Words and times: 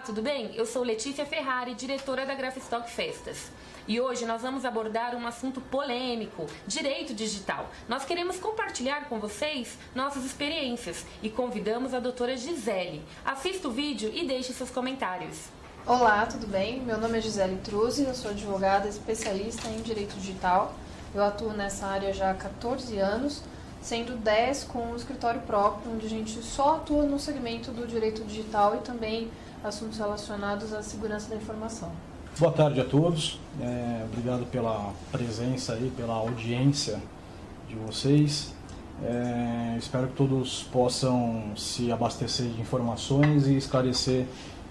Olá, 0.00 0.06
tudo 0.06 0.22
bem? 0.22 0.50
Eu 0.54 0.64
sou 0.64 0.82
Letícia 0.82 1.26
Ferrari, 1.26 1.74
diretora 1.74 2.24
da 2.24 2.34
Grafstock 2.34 2.90
Festas. 2.90 3.50
E 3.86 4.00
hoje 4.00 4.24
nós 4.24 4.40
vamos 4.40 4.64
abordar 4.64 5.14
um 5.14 5.26
assunto 5.26 5.60
polêmico, 5.60 6.46
direito 6.66 7.12
digital. 7.12 7.68
Nós 7.86 8.06
queremos 8.06 8.38
compartilhar 8.38 9.10
com 9.10 9.20
vocês 9.20 9.76
nossas 9.94 10.24
experiências 10.24 11.04
e 11.22 11.28
convidamos 11.28 11.92
a 11.92 12.00
doutora 12.00 12.34
Gisele. 12.34 13.04
Assista 13.26 13.68
o 13.68 13.70
vídeo 13.70 14.10
e 14.14 14.26
deixe 14.26 14.54
seus 14.54 14.70
comentários. 14.70 15.36
Olá, 15.84 16.24
tudo 16.24 16.46
bem? 16.46 16.80
Meu 16.80 16.96
nome 16.96 17.18
é 17.18 17.20
Gisele 17.20 17.60
Truzzi, 17.62 18.04
eu 18.04 18.14
sou 18.14 18.30
advogada 18.30 18.88
especialista 18.88 19.68
em 19.68 19.82
direito 19.82 20.14
digital. 20.14 20.74
Eu 21.14 21.22
atuo 21.22 21.52
nessa 21.52 21.86
área 21.86 22.10
já 22.14 22.30
há 22.30 22.34
14 22.34 22.96
anos, 22.96 23.42
sendo 23.82 24.16
10 24.16 24.64
com 24.64 24.92
um 24.92 24.96
escritório 24.96 25.42
próprio, 25.42 25.92
onde 25.92 26.06
a 26.06 26.08
gente 26.08 26.42
só 26.42 26.76
atua 26.76 27.04
no 27.04 27.18
segmento 27.18 27.70
do 27.70 27.86
direito 27.86 28.24
digital 28.24 28.76
e 28.76 28.78
também 28.78 29.30
assuntos 29.64 29.98
relacionados 29.98 30.72
à 30.72 30.82
segurança 30.82 31.28
da 31.30 31.36
informação. 31.36 31.90
Boa 32.38 32.52
tarde 32.52 32.80
a 32.80 32.84
todos, 32.84 33.40
é, 33.60 34.04
obrigado 34.04 34.46
pela 34.50 34.92
presença 35.10 35.76
e 35.80 35.90
pela 35.90 36.14
audiência 36.14 37.00
de 37.68 37.74
vocês. 37.74 38.54
É, 39.02 39.76
espero 39.78 40.08
que 40.08 40.14
todos 40.14 40.62
possam 40.64 41.52
se 41.56 41.90
abastecer 41.90 42.46
de 42.46 42.60
informações 42.60 43.46
e 43.46 43.56
esclarecer 43.56 44.26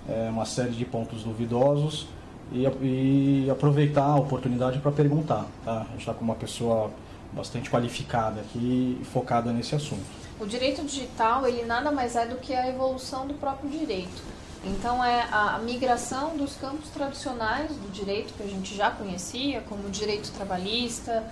é, 0.07 0.29
uma 0.29 0.45
série 0.45 0.71
de 0.71 0.85
pontos 0.85 1.23
duvidosos 1.23 2.07
e, 2.51 2.63
e 2.81 3.49
aproveitar 3.49 4.05
a 4.05 4.15
oportunidade 4.15 4.79
para 4.79 4.91
perguntar. 4.91 5.45
Tá? 5.63 5.81
A 5.81 5.91
gente 5.91 5.99
está 5.99 6.13
com 6.13 6.23
uma 6.23 6.35
pessoa 6.35 6.91
bastante 7.31 7.69
qualificada 7.69 8.41
aqui 8.41 8.97
e 9.01 9.05
focada 9.05 9.51
nesse 9.51 9.75
assunto. 9.75 10.03
O 10.39 10.45
direito 10.45 10.83
digital 10.83 11.45
ele 11.45 11.65
nada 11.65 11.91
mais 11.91 12.15
é 12.15 12.25
do 12.25 12.37
que 12.37 12.53
a 12.53 12.67
evolução 12.67 13.27
do 13.27 13.33
próprio 13.33 13.69
direito. 13.69 14.38
Então 14.63 15.03
é 15.03 15.21
a 15.31 15.57
migração 15.59 16.35
dos 16.35 16.55
campos 16.55 16.89
tradicionais 16.89 17.71
do 17.71 17.89
direito 17.91 18.33
que 18.33 18.43
a 18.43 18.47
gente 18.47 18.75
já 18.75 18.91
conhecia, 18.91 19.61
como 19.61 19.89
direito 19.89 20.31
trabalhista, 20.31 21.23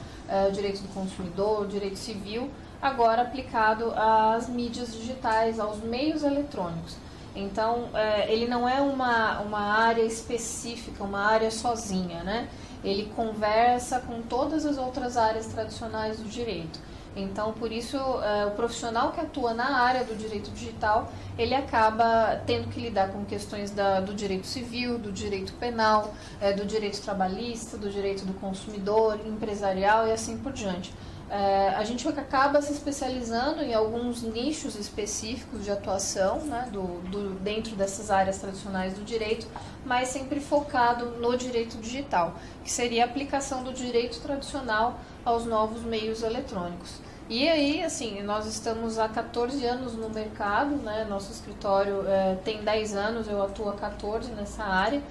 o 0.47 0.51
direito 0.51 0.81
do 0.81 0.93
consumidor, 0.93 1.67
direito 1.67 1.97
civil, 1.97 2.49
agora 2.81 3.23
aplicado 3.23 3.91
às 3.95 4.47
mídias 4.47 4.93
digitais, 4.93 5.59
aos 5.59 5.79
meios 5.79 6.23
eletrônicos. 6.23 6.95
Então 7.35 7.89
é, 7.93 8.31
ele 8.31 8.47
não 8.47 8.67
é 8.67 8.81
uma, 8.81 9.39
uma 9.41 9.59
área 9.59 10.03
específica, 10.03 11.03
uma 11.03 11.19
área 11.19 11.51
sozinha, 11.51 12.23
né? 12.23 12.47
Ele 12.83 13.11
conversa 13.15 13.99
com 13.99 14.21
todas 14.21 14.65
as 14.65 14.77
outras 14.77 15.17
áreas 15.17 15.47
tradicionais 15.47 16.17
do 16.17 16.29
direito. 16.29 16.79
Então, 17.17 17.53
por 17.53 17.71
isso, 17.71 17.97
é, 17.97 18.45
o 18.45 18.51
profissional 18.51 19.11
que 19.11 19.19
atua 19.19 19.53
na 19.53 19.79
área 19.79 20.03
do 20.03 20.15
direito 20.15 20.51
digital, 20.51 21.11
ele 21.37 21.55
acaba 21.55 22.41
tendo 22.45 22.67
que 22.69 22.79
lidar 22.79 23.11
com 23.11 23.25
questões 23.25 23.71
da, 23.71 23.99
do 23.99 24.13
direito 24.13 24.45
civil, 24.45 24.99
do 24.99 25.11
direito 25.11 25.53
penal, 25.53 26.13
é, 26.39 26.53
do 26.53 26.65
direito 26.65 27.01
trabalhista, 27.01 27.77
do 27.77 27.89
direito 27.89 28.23
do 28.25 28.33
consumidor, 28.33 29.19
empresarial 29.25 30.07
e 30.07 30.11
assim 30.11 30.37
por 30.37 30.53
diante. 30.53 30.93
É, 31.29 31.69
a 31.75 31.83
gente 31.83 32.07
acaba 32.07 32.61
se 32.61 32.71
especializando 32.71 33.61
em 33.61 33.73
alguns 33.73 34.23
nichos 34.23 34.75
específicos 34.75 35.65
de 35.65 35.69
atuação 35.69 36.39
né, 36.45 36.69
do, 36.71 37.01
do, 37.09 37.31
dentro 37.39 37.75
dessas 37.75 38.09
áreas 38.09 38.37
tradicionais 38.37 38.93
do 38.93 39.03
direito, 39.03 39.45
mas 39.85 40.07
sempre 40.07 40.39
focado 40.39 41.05
no 41.19 41.35
direito 41.37 41.77
digital, 41.77 42.35
que 42.63 42.71
seria 42.71 43.03
a 43.03 43.05
aplicação 43.07 43.61
do 43.61 43.73
direito 43.73 44.21
tradicional 44.21 45.01
aos 45.25 45.45
novos 45.45 45.81
meios 45.81 46.23
eletrônicos. 46.23 47.01
E 47.29 47.49
aí, 47.49 47.83
assim, 47.83 48.21
nós 48.23 48.45
estamos 48.45 48.97
há 48.97 49.09
14 49.09 49.65
anos 49.65 49.93
no 49.95 50.09
mercado, 50.09 50.77
né? 50.77 51.05
Nosso 51.09 51.29
escritório 51.29 52.07
é, 52.07 52.35
tem 52.35 52.63
10 52.63 52.95
anos, 52.95 53.27
eu 53.27 53.43
atuo 53.43 53.67
há 53.67 53.73
14 53.73 54.31
nessa 54.31 54.63
área. 54.63 55.01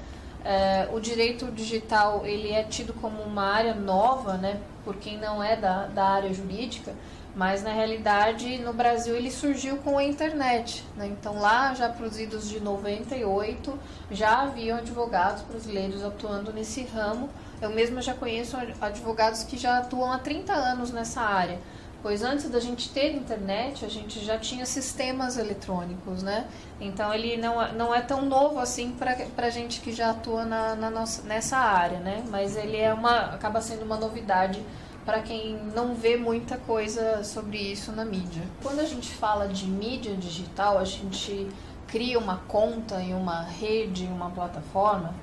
É, 0.42 0.88
o 0.92 0.98
direito 0.98 1.50
digital 1.52 2.24
ele 2.24 2.52
é 2.52 2.62
tido 2.62 2.94
como 2.94 3.20
uma 3.20 3.42
área 3.42 3.74
nova, 3.74 4.38
né, 4.38 4.60
por 4.84 4.94
quem 4.94 5.18
não 5.18 5.42
é 5.42 5.56
da, 5.56 5.86
da 5.88 6.04
área 6.04 6.32
jurídica, 6.32 6.94
mas 7.34 7.64
na 7.64 7.72
realidade 7.72 8.56
no 8.58 8.72
Brasil 8.72 9.16
ele 9.16 9.30
surgiu 9.30 9.76
com 9.78 9.98
a 9.98 10.04
internet. 10.04 10.84
Né? 10.96 11.08
Então 11.08 11.40
lá 11.40 11.74
já 11.74 11.88
para 11.88 12.06
os 12.06 12.18
idos 12.18 12.48
de 12.48 12.60
98 12.60 13.78
já 14.10 14.42
haviam 14.42 14.78
advogados 14.78 15.42
brasileiros 15.42 16.04
atuando 16.04 16.52
nesse 16.52 16.84
ramo. 16.84 17.28
Eu 17.60 17.70
mesma 17.70 18.00
já 18.00 18.14
conheço 18.14 18.56
advogados 18.80 19.42
que 19.42 19.58
já 19.58 19.78
atuam 19.78 20.12
há 20.12 20.18
30 20.18 20.52
anos 20.52 20.92
nessa 20.92 21.20
área 21.20 21.58
pois 22.02 22.22
antes 22.22 22.48
da 22.48 22.60
gente 22.60 22.90
ter 22.90 23.14
internet, 23.14 23.84
a 23.84 23.88
gente 23.88 24.24
já 24.24 24.38
tinha 24.38 24.64
sistemas 24.64 25.36
eletrônicos, 25.36 26.22
né? 26.22 26.46
Então 26.80 27.12
ele 27.12 27.36
não, 27.36 27.60
é, 27.60 27.72
não 27.72 27.94
é 27.94 28.00
tão 28.00 28.24
novo 28.24 28.58
assim 28.58 28.92
para 28.92 29.50
gente 29.50 29.80
que 29.80 29.92
já 29.92 30.10
atua 30.10 30.44
na, 30.44 30.74
na 30.74 30.90
nossa, 30.90 31.22
nessa 31.22 31.56
área, 31.56 31.98
né? 31.98 32.24
Mas 32.28 32.56
ele 32.56 32.76
é 32.76 32.92
uma, 32.92 33.34
acaba 33.34 33.60
sendo 33.60 33.84
uma 33.84 33.96
novidade 33.96 34.62
para 35.04 35.22
quem 35.22 35.56
não 35.74 35.94
vê 35.94 36.16
muita 36.16 36.58
coisa 36.58 37.22
sobre 37.22 37.58
isso 37.58 37.92
na 37.92 38.04
mídia. 38.04 38.42
Quando 38.60 38.80
a 38.80 38.84
gente 38.84 39.14
fala 39.14 39.46
de 39.46 39.66
mídia 39.66 40.16
digital, 40.16 40.78
a 40.78 40.84
gente 40.84 41.48
cria 41.86 42.18
uma 42.18 42.38
conta 42.48 43.00
em 43.00 43.14
uma 43.14 43.42
rede, 43.42 44.04
em 44.04 44.12
uma 44.12 44.30
plataforma, 44.30 45.14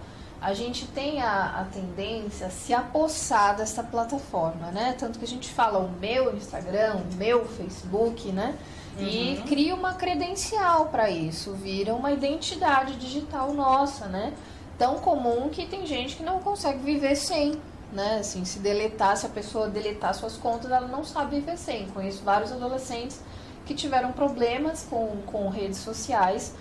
a 0.43 0.53
gente 0.53 0.85
tem 0.87 1.21
a, 1.21 1.61
a, 1.61 1.63
tendência 1.63 2.47
a 2.47 2.49
se 2.49 2.73
apossar 2.73 3.55
dessa 3.55 3.81
plataforma, 3.81 4.71
né? 4.71 4.93
Tanto 4.99 5.17
que 5.17 5.23
a 5.23 5.27
gente 5.27 5.49
fala 5.49 5.79
o 5.79 5.89
meu 5.89 6.35
Instagram, 6.35 6.97
o 6.97 7.15
meu 7.15 7.45
Facebook, 7.45 8.29
né? 8.29 8.57
Uhum. 8.99 9.07
E 9.07 9.43
cria 9.47 9.73
uma 9.73 9.93
credencial 9.93 10.87
para 10.87 11.09
isso, 11.09 11.53
vira 11.53 11.95
uma 11.95 12.11
identidade 12.11 12.97
digital 12.97 13.53
nossa, 13.53 14.07
né? 14.07 14.33
Tão 14.77 14.99
comum 14.99 15.47
que 15.47 15.65
tem 15.65 15.85
gente 15.85 16.17
que 16.17 16.23
não 16.23 16.39
consegue 16.39 16.79
viver 16.79 17.15
sem, 17.15 17.53
né? 17.93 18.17
Assim, 18.19 18.43
se 18.43 18.59
deletar, 18.59 19.15
se 19.15 19.25
a 19.25 19.29
pessoa 19.29 19.69
deletar 19.69 20.13
suas 20.13 20.35
contas, 20.35 20.69
ela 20.69 20.87
não 20.87 21.05
sabe 21.05 21.37
viver 21.37 21.57
sem. 21.57 21.87
Conheço 21.87 22.21
vários 22.21 22.51
adolescentes 22.51 23.21
que 23.65 23.73
tiveram 23.73 24.11
problemas 24.11 24.85
com, 24.89 25.21
com 25.25 25.47
redes 25.47 25.77
sociais 25.77 26.53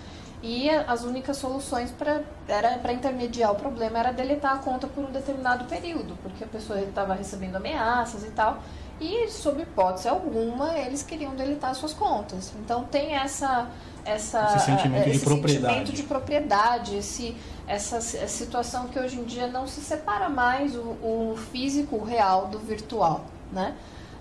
e 0.43 0.69
as 0.69 1.05
únicas 1.05 1.37
soluções 1.37 1.89
para 1.89 2.91
intermediar 2.91 3.53
o 3.53 3.55
problema 3.55 3.97
era 3.97 4.11
deletar 4.11 4.55
a 4.55 4.57
conta 4.57 4.87
por 4.87 5.05
um 5.05 5.11
determinado 5.11 5.63
período, 5.65 6.17
porque 6.21 6.43
a 6.43 6.47
pessoa 6.47 6.81
estava 6.81 7.13
recebendo 7.13 7.55
ameaças 7.55 8.25
e 8.25 8.31
tal. 8.31 8.61
E, 8.99 9.29
sob 9.29 9.61
hipótese 9.61 10.07
alguma, 10.07 10.77
eles 10.77 11.01
queriam 11.01 11.33
deletar 11.33 11.73
suas 11.75 11.93
contas. 11.93 12.51
Então 12.59 12.83
tem 12.83 13.15
essa 13.15 13.69
essa 14.05 14.55
esse 14.57 14.65
sentimento, 14.65 15.07
esse 15.07 15.19
de, 15.19 15.25
propriedade. 15.25 15.73
sentimento 15.73 15.95
de 15.95 16.03
propriedade, 16.03 16.97
esse, 16.97 17.37
essa 17.65 18.01
situação 18.01 18.89
que 18.89 18.99
hoje 18.99 19.17
em 19.17 19.23
dia 19.23 19.47
não 19.47 19.65
se 19.65 19.79
separa 19.79 20.27
mais 20.27 20.75
o, 20.75 20.81
o 20.81 21.39
físico, 21.53 21.95
o 21.95 22.03
real 22.03 22.47
do 22.47 22.59
virtual, 22.59 23.23
né? 23.49 23.73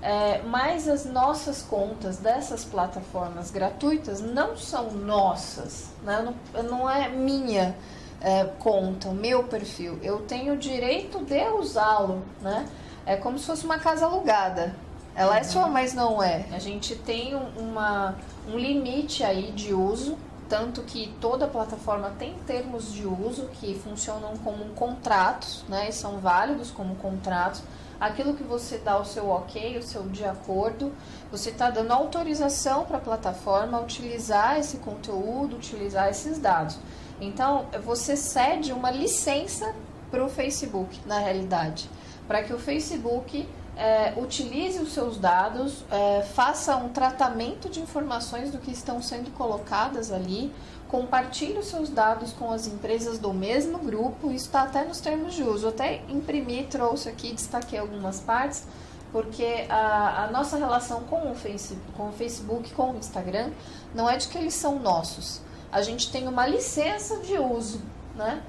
É, 0.03 0.43
mas 0.43 0.89
as 0.89 1.05
nossas 1.05 1.63
contas 1.63 2.17
dessas 2.17 2.65
plataformas 2.65 3.53
gratuitas 3.53 4.21
não 4.21 4.57
são 4.57 4.91
nossas, 4.91 5.91
né? 6.03 6.35
não, 6.53 6.63
não 6.65 6.91
é 6.91 7.09
minha 7.09 7.77
é, 8.21 8.45
conta, 8.59 9.11
meu 9.11 9.45
perfil. 9.45 10.01
Eu 10.03 10.19
tenho 10.23 10.55
o 10.55 10.57
direito 10.57 11.25
de 11.25 11.49
usá-lo, 11.51 12.23
né? 12.41 12.69
É 13.07 13.17
como 13.17 13.39
se 13.39 13.47
fosse 13.47 13.65
uma 13.65 13.79
casa 13.79 14.07
alugada. 14.07 14.75
Ela 15.15 15.39
é 15.39 15.43
sua, 15.45 15.69
mas 15.69 15.93
não 15.93 16.23
é. 16.23 16.47
A 16.53 16.59
gente 16.59 16.97
tem 16.97 17.35
uma, 17.57 18.17
um 18.49 18.57
limite 18.57 19.23
aí 19.23 19.53
de 19.53 19.75
uso, 19.75 20.17
tanto 20.49 20.83
que 20.83 21.15
toda 21.21 21.47
plataforma 21.47 22.13
tem 22.19 22.35
termos 22.47 22.93
de 22.93 23.07
uso 23.07 23.49
que 23.61 23.75
funcionam 23.75 24.37
como 24.39 24.65
contratos, 24.75 25.65
né? 25.69 25.89
E 25.89 25.93
são 25.93 26.19
válidos 26.19 26.71
como 26.71 26.95
contratos 26.97 27.63
aquilo 28.03 28.35
que 28.35 28.43
você 28.43 28.79
dá 28.79 28.99
o 28.99 29.05
seu 29.05 29.29
ok, 29.31 29.79
o 29.79 29.83
seu 29.83 30.03
de 30.03 30.25
acordo, 30.25 30.93
você 31.31 31.51
está 31.51 31.71
dando 31.71 31.93
autorização 31.93 32.85
para 32.85 32.99
a 32.99 33.01
plataforma 33.01 33.81
utilizar 33.81 34.59
esse 34.59 34.79
conteúdo, 34.79 35.55
utilizar 35.55 36.09
esses 36.09 36.37
dados. 36.37 36.77
Então, 37.21 37.67
você 37.85 38.17
cede 38.17 38.73
uma 38.73 38.91
licença 38.91 39.73
para 40.11 40.25
o 40.25 40.29
Facebook, 40.29 40.99
na 41.07 41.21
realidade, 41.21 41.89
para 42.27 42.43
que 42.43 42.53
o 42.53 42.59
Facebook 42.59 43.49
é, 43.77 44.13
utilize 44.17 44.79
os 44.79 44.93
seus 44.93 45.17
dados, 45.17 45.85
é, 45.91 46.23
faça 46.35 46.77
um 46.77 46.91
tratamento 46.91 47.69
de 47.69 47.81
informações 47.81 48.51
do 48.51 48.59
que 48.59 48.71
estão 48.71 49.01
sendo 49.01 49.31
colocadas 49.33 50.13
ali, 50.13 50.53
compartilhe 50.89 51.59
os 51.59 51.67
seus 51.67 51.89
dados 51.89 52.33
com 52.35 52.53
as 52.53 52.67
empresas 52.67 53.19
do 53.19 53.33
mesmo 53.33 53.79
grupo, 53.79 54.31
isso 54.31 54.47
está 54.47 54.65
até 54.65 54.85
nos 54.85 55.01
termos 55.01 55.35
de 55.35 55.43
uso. 55.43 55.67
Eu 55.67 55.71
até 55.71 56.03
imprimi, 56.09 56.65
trouxe 56.65 57.09
aqui, 57.09 57.33
destaquei 57.33 57.79
algumas 57.79 58.21
partes, 58.21 58.67
porque 59.11 59.67
a, 59.71 60.25
a 60.25 60.31
nossa 60.31 60.59
relação 60.59 61.05
com 61.05 61.31
o, 61.31 61.35
face, 61.35 61.79
com 61.97 62.09
o 62.09 62.13
Facebook, 62.13 62.73
com 62.75 62.93
o 62.93 62.97
Instagram, 62.99 63.51
não 63.95 64.09
é 64.09 64.19
de 64.19 64.29
que 64.29 64.37
eles 64.37 64.55
são 64.55 64.79
nossos. 64.79 65.41
A 65.71 65.81
gente 65.81 66.13
tem 66.13 66.29
uma 66.29 66.47
licença 66.47 67.19
de 67.21 67.39
uso, 67.39 67.81
né? 68.15 68.43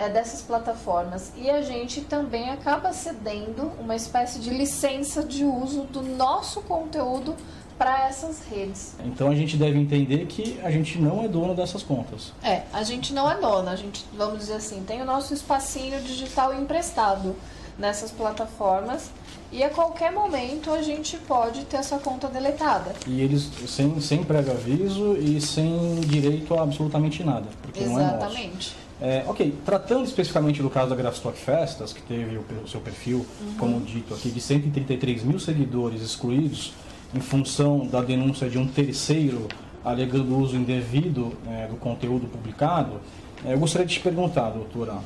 É, 0.00 0.08
dessas 0.08 0.40
plataformas 0.40 1.30
e 1.36 1.50
a 1.50 1.60
gente 1.60 2.00
também 2.00 2.48
acaba 2.48 2.90
cedendo 2.90 3.70
uma 3.78 3.94
espécie 3.94 4.38
de 4.38 4.48
licença 4.48 5.22
de 5.22 5.44
uso 5.44 5.82
do 5.82 6.00
nosso 6.00 6.62
conteúdo 6.62 7.36
para 7.76 8.06
essas 8.06 8.40
redes. 8.50 8.94
Então 9.04 9.28
a 9.28 9.34
gente 9.34 9.58
deve 9.58 9.78
entender 9.78 10.24
que 10.24 10.58
a 10.62 10.70
gente 10.70 10.98
não 10.98 11.22
é 11.22 11.28
dono 11.28 11.54
dessas 11.54 11.82
contas. 11.82 12.32
É, 12.42 12.62
a 12.72 12.82
gente 12.82 13.12
não 13.12 13.30
é 13.30 13.38
dona, 13.38 13.72
a 13.72 13.76
gente, 13.76 14.06
vamos 14.16 14.38
dizer 14.38 14.54
assim, 14.54 14.82
tem 14.86 15.02
o 15.02 15.04
nosso 15.04 15.34
espacinho 15.34 16.00
digital 16.00 16.54
emprestado 16.54 17.36
nessas 17.78 18.10
plataformas 18.10 19.10
e 19.52 19.62
a 19.62 19.68
qualquer 19.68 20.10
momento 20.10 20.72
a 20.72 20.80
gente 20.80 21.18
pode 21.18 21.66
ter 21.66 21.76
essa 21.76 21.98
conta 21.98 22.26
deletada. 22.26 22.94
E 23.06 23.20
eles 23.20 23.50
sem, 23.68 24.00
sem 24.00 24.24
prévio 24.24 24.52
aviso 24.52 25.14
e 25.18 25.38
sem 25.42 26.00
direito 26.06 26.54
a 26.54 26.62
absolutamente 26.62 27.22
nada, 27.22 27.48
porque 27.60 27.80
Exatamente. 27.80 27.98
não 27.98 28.00
é 28.00 28.18
nosso. 28.18 28.89
É, 29.02 29.24
ok, 29.26 29.54
tratando 29.64 30.04
especificamente 30.04 30.60
do 30.60 30.68
caso 30.68 30.90
da 30.90 30.96
Grafstock 30.96 31.38
Festas, 31.38 31.92
que 31.92 32.02
teve 32.02 32.36
o, 32.36 32.44
o 32.62 32.68
seu 32.68 32.80
perfil, 32.80 33.24
uhum. 33.40 33.54
como 33.58 33.80
dito 33.80 34.12
aqui, 34.12 34.30
de 34.30 34.40
133 34.40 35.24
mil 35.24 35.38
seguidores 35.38 36.02
excluídos 36.02 36.74
em 37.14 37.20
função 37.20 37.86
da 37.86 38.02
denúncia 38.02 38.48
de 38.48 38.58
um 38.58 38.66
terceiro 38.66 39.48
alegando 39.84 40.36
uso 40.36 40.54
indevido 40.54 41.32
é, 41.48 41.66
do 41.66 41.76
conteúdo 41.76 42.26
publicado, 42.26 43.00
é, 43.44 43.54
eu 43.54 43.58
gostaria 43.58 43.86
de 43.86 43.94
te 43.94 44.00
perguntar, 44.00 44.50
doutora, 44.50 44.98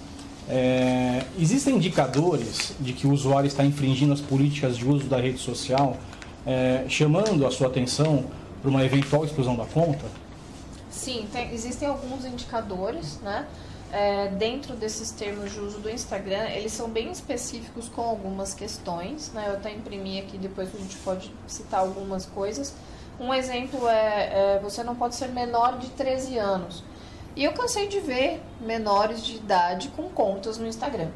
é, 0.49 1.25
existem 1.38 1.76
indicadores 1.76 2.75
de 2.81 2.93
que 2.93 3.06
o 3.06 3.12
usuário 3.12 3.47
está 3.47 3.64
infringindo 3.64 4.12
as 4.12 4.20
políticas 4.20 4.76
de 4.76 4.87
uso 4.87 5.06
da 5.06 5.19
rede 5.19 5.38
social, 5.38 5.97
é, 6.44 6.85
chamando 6.88 7.47
a 7.47 7.50
sua 7.50 7.69
atenção 7.69 8.25
para 8.61 8.70
uma 8.70 8.85
eventual 8.85 9.25
exclusão 9.25 9.55
da 9.56 9.64
conta? 9.64 10.05
Sim, 10.90 11.26
tem, 11.32 11.52
existem 11.52 11.88
alguns 11.88 12.25
indicadores, 12.25 13.20
né? 13.23 13.47
É, 13.96 14.26
dentro 14.26 14.75
desses 14.75 15.12
termos 15.12 15.52
de 15.52 15.61
uso 15.61 15.79
do 15.79 15.88
Instagram, 15.88 16.49
eles 16.49 16.73
são 16.73 16.88
bem 16.88 17.12
específicos 17.12 17.88
com 17.88 18.02
algumas 18.02 18.52
questões, 18.52 19.31
né? 19.32 19.44
Eu 19.46 19.52
até 19.52 19.73
imprimi 19.73 20.19
aqui, 20.19 20.37
depois 20.37 20.69
a 20.75 20.79
gente 20.79 20.96
pode 20.96 21.32
citar 21.46 21.79
algumas 21.79 22.26
coisas. 22.26 22.75
Um 23.20 23.32
exemplo 23.32 23.87
é, 23.87 24.56
é 24.56 24.61
você 24.61 24.82
não 24.82 24.96
pode 24.96 25.14
ser 25.14 25.29
menor 25.29 25.79
de 25.79 25.91
13 25.91 26.37
anos. 26.38 26.82
E 27.37 27.44
eu 27.44 27.52
cansei 27.52 27.87
de 27.87 28.00
ver 28.00 28.43
menores 28.61 29.25
de 29.25 29.37
idade 29.37 29.87
com 29.91 30.08
contas 30.08 30.58
no 30.58 30.67
Instagram. 30.67 31.11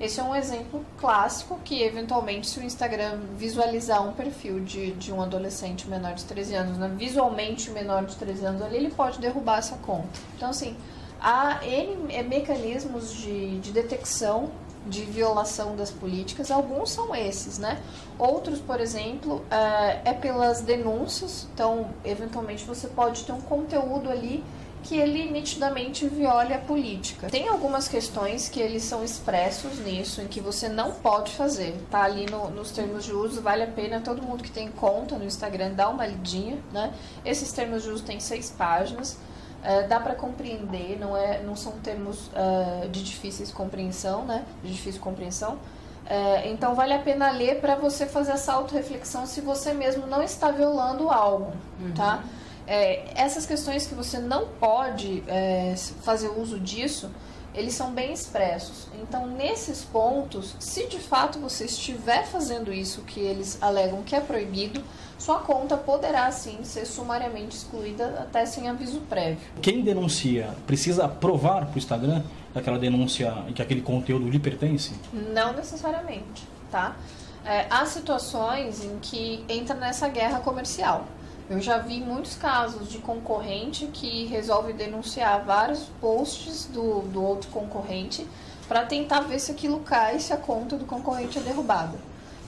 Esse 0.00 0.18
é 0.18 0.24
um 0.24 0.34
exemplo 0.34 0.84
clássico 0.98 1.60
que, 1.64 1.84
eventualmente, 1.84 2.48
se 2.48 2.58
o 2.58 2.64
Instagram 2.64 3.20
visualizar 3.36 4.04
um 4.04 4.12
perfil 4.12 4.58
de, 4.58 4.90
de 4.92 5.12
um 5.12 5.22
adolescente 5.22 5.88
menor 5.88 6.14
de 6.14 6.24
13 6.24 6.54
anos, 6.56 6.78
né, 6.78 6.90
visualmente 6.96 7.70
menor 7.70 8.04
de 8.04 8.16
13 8.16 8.44
anos 8.44 8.62
ali, 8.62 8.76
ele 8.76 8.90
pode 8.90 9.20
derrubar 9.20 9.58
essa 9.58 9.76
conta. 9.76 10.08
Então, 10.36 10.50
assim, 10.50 10.76
há 11.24 11.60
N 11.64 12.22
mecanismos 12.28 13.14
de, 13.14 13.58
de 13.58 13.72
detecção 13.72 14.50
de 14.86 15.00
violação 15.02 15.74
das 15.74 15.90
políticas, 15.90 16.50
alguns 16.50 16.90
são 16.90 17.14
esses, 17.14 17.58
né? 17.58 17.80
Outros, 18.18 18.60
por 18.60 18.80
exemplo, 18.80 19.42
é, 19.50 20.10
é 20.10 20.12
pelas 20.12 20.60
denúncias, 20.60 21.48
então, 21.54 21.88
eventualmente, 22.04 22.64
você 22.64 22.86
pode 22.88 23.24
ter 23.24 23.32
um 23.32 23.40
conteúdo 23.40 24.10
ali 24.10 24.44
que 24.82 24.98
ele 24.98 25.30
nitidamente 25.30 26.06
viole 26.06 26.52
a 26.52 26.58
política. 26.58 27.30
Tem 27.30 27.48
algumas 27.48 27.88
questões 27.88 28.50
que 28.50 28.60
eles 28.60 28.82
são 28.82 29.02
expressos 29.02 29.78
nisso, 29.78 30.20
em 30.20 30.26
que 30.26 30.40
você 30.42 30.68
não 30.68 30.92
pode 30.92 31.32
fazer. 31.32 31.74
Tá 31.90 32.02
ali 32.02 32.26
no, 32.26 32.50
nos 32.50 32.70
termos 32.70 33.04
de 33.04 33.12
uso, 33.14 33.40
vale 33.40 33.62
a 33.62 33.66
pena 33.66 34.02
todo 34.02 34.22
mundo 34.22 34.42
que 34.42 34.50
tem 34.50 34.70
conta 34.70 35.16
no 35.16 35.24
Instagram 35.24 35.72
dar 35.72 35.88
uma 35.88 36.06
lidinha, 36.06 36.58
né? 36.70 36.92
Esses 37.24 37.50
termos 37.50 37.82
de 37.82 37.88
uso 37.88 38.04
têm 38.04 38.20
seis 38.20 38.50
páginas. 38.50 39.16
Uh, 39.64 39.88
dá 39.88 39.98
para 39.98 40.14
compreender, 40.14 40.98
não, 41.00 41.16
é, 41.16 41.42
não 41.42 41.56
são 41.56 41.72
termos 41.78 42.26
uh, 42.28 42.86
de 42.90 43.02
difícil 43.02 43.46
compreensão, 43.54 44.24
né? 44.26 44.44
De 44.62 44.70
difícil 44.70 45.00
compreensão. 45.00 45.54
Uh, 45.54 46.46
então 46.46 46.74
vale 46.74 46.92
a 46.92 46.98
pena 46.98 47.30
ler 47.30 47.62
para 47.62 47.74
você 47.74 48.04
fazer 48.04 48.32
essa 48.32 48.52
autorreflexão 48.52 49.26
se 49.26 49.40
você 49.40 49.72
mesmo 49.72 50.06
não 50.06 50.22
está 50.22 50.50
violando 50.50 51.08
algo, 51.10 51.54
uhum. 51.80 51.92
tá? 51.94 52.22
É, 52.66 53.04
essas 53.14 53.46
questões 53.46 53.86
que 53.86 53.94
você 53.94 54.18
não 54.18 54.48
pode 54.48 55.22
é, 55.26 55.74
fazer 56.02 56.28
uso 56.28 56.58
disso, 56.58 57.10
eles 57.54 57.74
são 57.74 57.92
bem 57.92 58.12
expressos. 58.12 58.88
Então, 59.00 59.26
nesses 59.26 59.84
pontos, 59.84 60.56
se 60.58 60.86
de 60.88 60.98
fato 60.98 61.38
você 61.38 61.66
estiver 61.66 62.26
fazendo 62.26 62.72
isso 62.72 63.02
que 63.02 63.20
eles 63.20 63.58
alegam 63.62 64.02
que 64.02 64.16
é 64.16 64.20
proibido, 64.20 64.82
sua 65.18 65.38
conta 65.38 65.76
poderá 65.76 66.30
sim 66.30 66.62
ser 66.64 66.84
sumariamente 66.86 67.56
excluída 67.56 68.20
até 68.20 68.44
sem 68.44 68.68
aviso 68.68 69.00
prévio. 69.08 69.38
Quem 69.62 69.82
denuncia 69.82 70.54
precisa 70.66 71.08
provar 71.08 71.66
para 71.66 71.74
o 71.74 71.78
Instagram 71.78 72.22
aquela 72.54 72.78
denúncia 72.78 73.34
e 73.48 73.52
que 73.52 73.62
aquele 73.62 73.82
conteúdo 73.82 74.28
lhe 74.28 74.38
pertence? 74.38 74.92
Não 75.12 75.52
necessariamente, 75.52 76.46
tá? 76.70 76.96
É, 77.44 77.66
há 77.68 77.84
situações 77.84 78.82
em 78.82 78.98
que 79.00 79.44
entra 79.48 79.74
nessa 79.74 80.08
guerra 80.08 80.40
comercial. 80.40 81.04
Eu 81.48 81.60
já 81.60 81.76
vi 81.76 82.00
muitos 82.00 82.36
casos 82.36 82.88
de 82.88 82.98
concorrente 82.98 83.86
que 83.88 84.24
resolve 84.26 84.72
denunciar 84.72 85.44
vários 85.44 85.84
posts 86.00 86.64
do, 86.72 87.00
do 87.02 87.22
outro 87.22 87.50
concorrente 87.50 88.26
para 88.66 88.86
tentar 88.86 89.20
ver 89.20 89.38
se 89.38 89.52
aquilo 89.52 89.80
cai, 89.80 90.18
se 90.18 90.32
a 90.32 90.38
conta 90.38 90.76
do 90.76 90.86
concorrente 90.86 91.38
é 91.38 91.42
derrubada. 91.42 91.98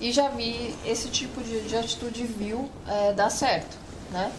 E 0.01 0.13
já 0.13 0.29
vi 0.29 0.75
esse 0.85 1.09
tipo 1.09 1.43
de, 1.43 1.63
de 1.63 1.77
atitude 1.77 2.25
vil 2.25 2.71
é, 2.87 3.13
dar 3.13 3.31
certo. 3.31 3.77
Né? 4.11 4.31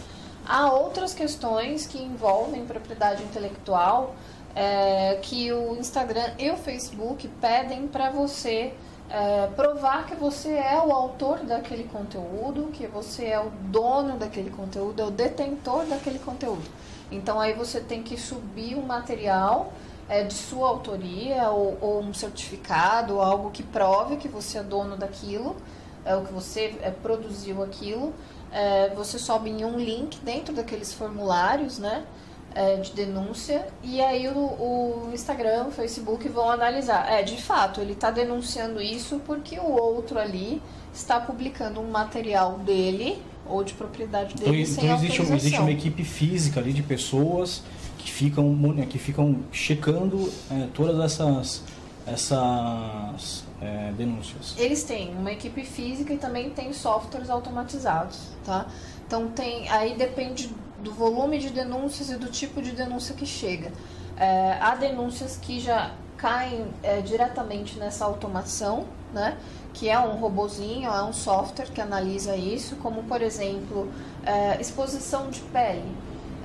Há 0.46 0.72
outras 0.72 1.12
questões 1.12 1.86
que 1.86 1.98
envolvem 1.98 2.64
propriedade 2.64 3.22
intelectual 3.22 4.14
é, 4.54 5.18
que 5.22 5.52
o 5.52 5.76
Instagram 5.76 6.32
e 6.38 6.50
o 6.50 6.56
Facebook 6.56 7.28
pedem 7.40 7.86
para 7.86 8.10
você 8.10 8.72
é, 9.10 9.46
provar 9.48 10.06
que 10.06 10.14
você 10.14 10.50
é 10.50 10.80
o 10.84 10.92
autor 10.92 11.38
daquele 11.40 11.84
conteúdo, 11.84 12.70
que 12.72 12.86
você 12.86 13.26
é 13.26 13.40
o 13.40 13.50
dono 13.70 14.16
daquele 14.16 14.50
conteúdo, 14.50 15.00
é 15.00 15.04
o 15.04 15.10
detentor 15.10 15.84
daquele 15.86 16.18
conteúdo. 16.18 16.64
Então 17.10 17.40
aí 17.40 17.54
você 17.54 17.80
tem 17.80 18.02
que 18.02 18.18
subir 18.18 18.76
um 18.76 18.82
material 18.82 19.72
é, 20.08 20.24
de 20.24 20.34
sua 20.34 20.68
autoria 20.68 21.50
ou, 21.50 21.76
ou, 21.80 22.00
um 22.00 22.14
certificado, 22.14 23.14
ou 23.14 23.22
algo 23.22 23.50
que 23.50 23.62
prove 23.62 24.16
que 24.16 24.28
você 24.28 24.58
é 24.58 24.62
dono 24.62 24.96
daquilo, 24.96 25.56
é 26.04 26.16
o 26.16 26.24
que 26.24 26.32
você 26.32 26.76
é, 26.82 26.90
produziu 26.90 27.62
aquilo. 27.62 28.14
É, 28.50 28.88
você 28.94 29.18
sobe 29.18 29.50
em 29.50 29.64
um 29.64 29.78
link 29.78 30.18
dentro 30.20 30.54
daqueles 30.54 30.92
formulários, 30.92 31.78
né? 31.78 32.06
é, 32.54 32.76
de 32.76 32.92
denúncia 32.92 33.66
e 33.82 34.00
aí 34.00 34.28
o, 34.28 34.36
o, 34.36 35.10
Instagram, 35.12 35.66
o 35.68 35.70
Facebook 35.70 36.28
vão 36.28 36.50
analisar. 36.50 37.10
É, 37.10 37.22
de 37.22 37.40
fato, 37.40 37.80
ele 37.80 37.92
está 37.92 38.10
denunciando 38.10 38.80
isso 38.80 39.20
porque 39.24 39.58
o 39.58 39.70
outro 39.70 40.18
ali 40.18 40.60
está 40.92 41.20
publicando 41.20 41.80
um 41.80 41.90
material 41.90 42.58
dele 42.58 43.22
ou 43.46 43.62
de 43.62 43.74
propriedade 43.74 44.34
então, 44.34 44.50
dele 44.50 44.62
então, 44.62 44.74
sem 44.74 44.84
então 44.84 44.96
existe, 44.96 45.32
existe 45.32 45.60
uma 45.60 45.70
equipe 45.70 46.04
física 46.04 46.60
ali 46.60 46.72
de 46.72 46.82
pessoas 46.82 47.62
que 48.08 48.12
ficam, 48.12 48.56
que 48.88 48.98
ficam 48.98 49.40
checando 49.52 50.32
é, 50.50 50.66
todas 50.72 50.98
essas, 50.98 51.62
essas 52.06 53.44
é, 53.60 53.92
denúncias. 53.92 54.54
Eles 54.56 54.82
têm 54.82 55.14
uma 55.14 55.30
equipe 55.30 55.62
física 55.62 56.12
e 56.14 56.16
também 56.16 56.50
tem 56.50 56.72
softwares 56.72 57.28
automatizados, 57.28 58.18
tá? 58.44 58.66
Então 59.06 59.28
tem, 59.28 59.68
aí 59.68 59.94
depende 59.94 60.50
do 60.82 60.92
volume 60.92 61.38
de 61.38 61.50
denúncias 61.50 62.10
e 62.10 62.16
do 62.16 62.28
tipo 62.28 62.62
de 62.62 62.72
denúncia 62.72 63.14
que 63.14 63.26
chega. 63.26 63.72
É, 64.16 64.56
há 64.60 64.74
denúncias 64.74 65.38
que 65.40 65.60
já 65.60 65.92
caem 66.16 66.66
é, 66.82 67.00
diretamente 67.00 67.78
nessa 67.78 68.04
automação, 68.04 68.86
né? 69.12 69.36
que 69.74 69.88
é 69.88 69.98
um 69.98 70.16
robozinho, 70.16 70.88
é 70.90 71.04
um 71.04 71.12
software 71.12 71.66
que 71.66 71.80
analisa 71.80 72.34
isso, 72.36 72.74
como 72.76 73.04
por 73.04 73.22
exemplo 73.22 73.88
é, 74.24 74.60
exposição 74.60 75.30
de 75.30 75.40
pele. 75.40 75.84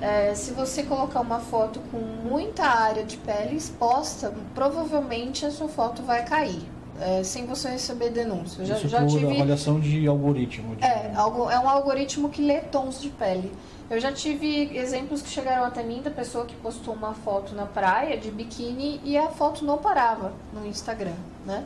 É, 0.00 0.34
se 0.34 0.52
você 0.52 0.82
colocar 0.82 1.20
uma 1.20 1.40
foto 1.40 1.80
com 1.90 1.98
muita 1.98 2.64
área 2.64 3.04
de 3.04 3.16
pele 3.16 3.56
exposta, 3.56 4.34
provavelmente 4.54 5.46
a 5.46 5.50
sua 5.50 5.68
foto 5.68 6.02
vai 6.02 6.24
cair. 6.24 6.62
É, 7.00 7.24
sem 7.24 7.44
você 7.44 7.68
receber 7.68 8.10
denúncia. 8.10 8.62
Eu 8.62 8.66
já, 8.66 8.76
Isso 8.76 8.88
já 8.88 9.00
por 9.00 9.08
tive... 9.08 9.34
avaliação 9.34 9.80
de 9.80 10.06
algoritmo. 10.06 10.76
De... 10.76 10.84
É, 10.84 11.12
é 11.16 11.58
um 11.58 11.68
algoritmo 11.68 12.28
que 12.28 12.40
lê 12.40 12.60
tons 12.60 13.00
de 13.00 13.08
pele. 13.08 13.52
Eu 13.90 14.00
já 14.00 14.12
tive 14.12 14.76
exemplos 14.76 15.20
que 15.20 15.28
chegaram 15.28 15.64
até 15.64 15.82
mim 15.82 16.00
da 16.02 16.10
pessoa 16.10 16.46
que 16.46 16.54
postou 16.56 16.94
uma 16.94 17.12
foto 17.12 17.54
na 17.54 17.66
praia 17.66 18.16
de 18.16 18.30
biquíni 18.30 19.00
e 19.04 19.18
a 19.18 19.28
foto 19.28 19.64
não 19.64 19.76
parava 19.76 20.32
no 20.52 20.64
Instagram, 20.66 21.16
né? 21.44 21.64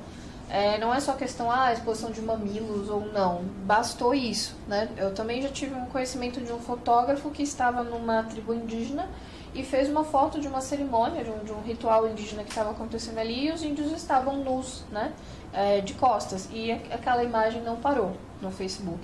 É, 0.51 0.79
não 0.79 0.95
é 0.95 0.99
só 0.99 1.13
questão, 1.13 1.51
ah, 1.51 1.73
exposição 1.73 2.11
de 2.11 2.23
mamilos 2.23 2.89
ou 2.89 3.13
não. 3.13 3.43
Bastou 3.65 4.15
isso, 4.15 4.57
né? 4.67 4.89
Eu 4.97 5.13
também 5.15 5.43
já 5.43 5.51
tive 5.51 5.75
um 5.75 5.87
conhecimento 5.87 6.41
de 6.41 6.51
um 6.53 6.59
fotógrafo 6.59 7.31
que 7.31 7.43
estava 7.43 7.83
numa 7.83 8.23
tribo 8.23 8.55
indígena 8.55 9.09
e 9.55 9.63
fez 9.63 9.91
uma 9.91 10.05
foto 10.05 10.41
de 10.41 10.49
uma 10.49 10.63
cerimônia, 10.63 11.23
de 11.23 11.31
um, 11.31 11.39
de 11.45 11.53
um 11.53 11.61
ritual 11.61 12.09
indígena 12.09 12.45
que 12.45 12.49
estava 12.49 12.71
acontecendo 12.71 13.19
ali 13.19 13.47
e 13.47 13.53
os 13.53 13.63
índios 13.63 13.93
estavam 13.93 14.39
nus, 14.39 14.85
né? 14.91 15.13
É, 15.53 15.81
de 15.83 15.93
costas. 15.95 16.49
E 16.51 16.73
aquela 16.73 17.23
imagem 17.23 17.61
não 17.63 17.77
parou 17.77 18.13
no 18.41 18.51
Facebook. 18.51 18.99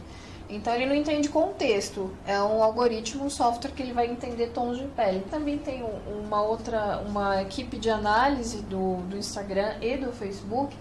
Então 0.48 0.74
ele 0.74 0.86
não 0.86 0.94
entende 0.94 1.28
contexto. 1.28 2.10
É 2.26 2.40
um 2.40 2.62
algoritmo, 2.62 3.24
um 3.24 3.30
software 3.30 3.72
que 3.72 3.82
ele 3.82 3.92
vai 3.92 4.06
entender 4.06 4.48
tons 4.48 4.78
de 4.78 4.86
pele. 4.88 5.26
Também 5.30 5.58
tem 5.58 5.84
uma 6.06 6.40
outra, 6.42 7.02
uma 7.06 7.42
equipe 7.42 7.78
de 7.78 7.90
análise 7.90 8.62
do, 8.62 8.96
do 9.08 9.16
Instagram 9.16 9.74
e 9.82 9.96
do 9.96 10.12
Facebook 10.12 10.74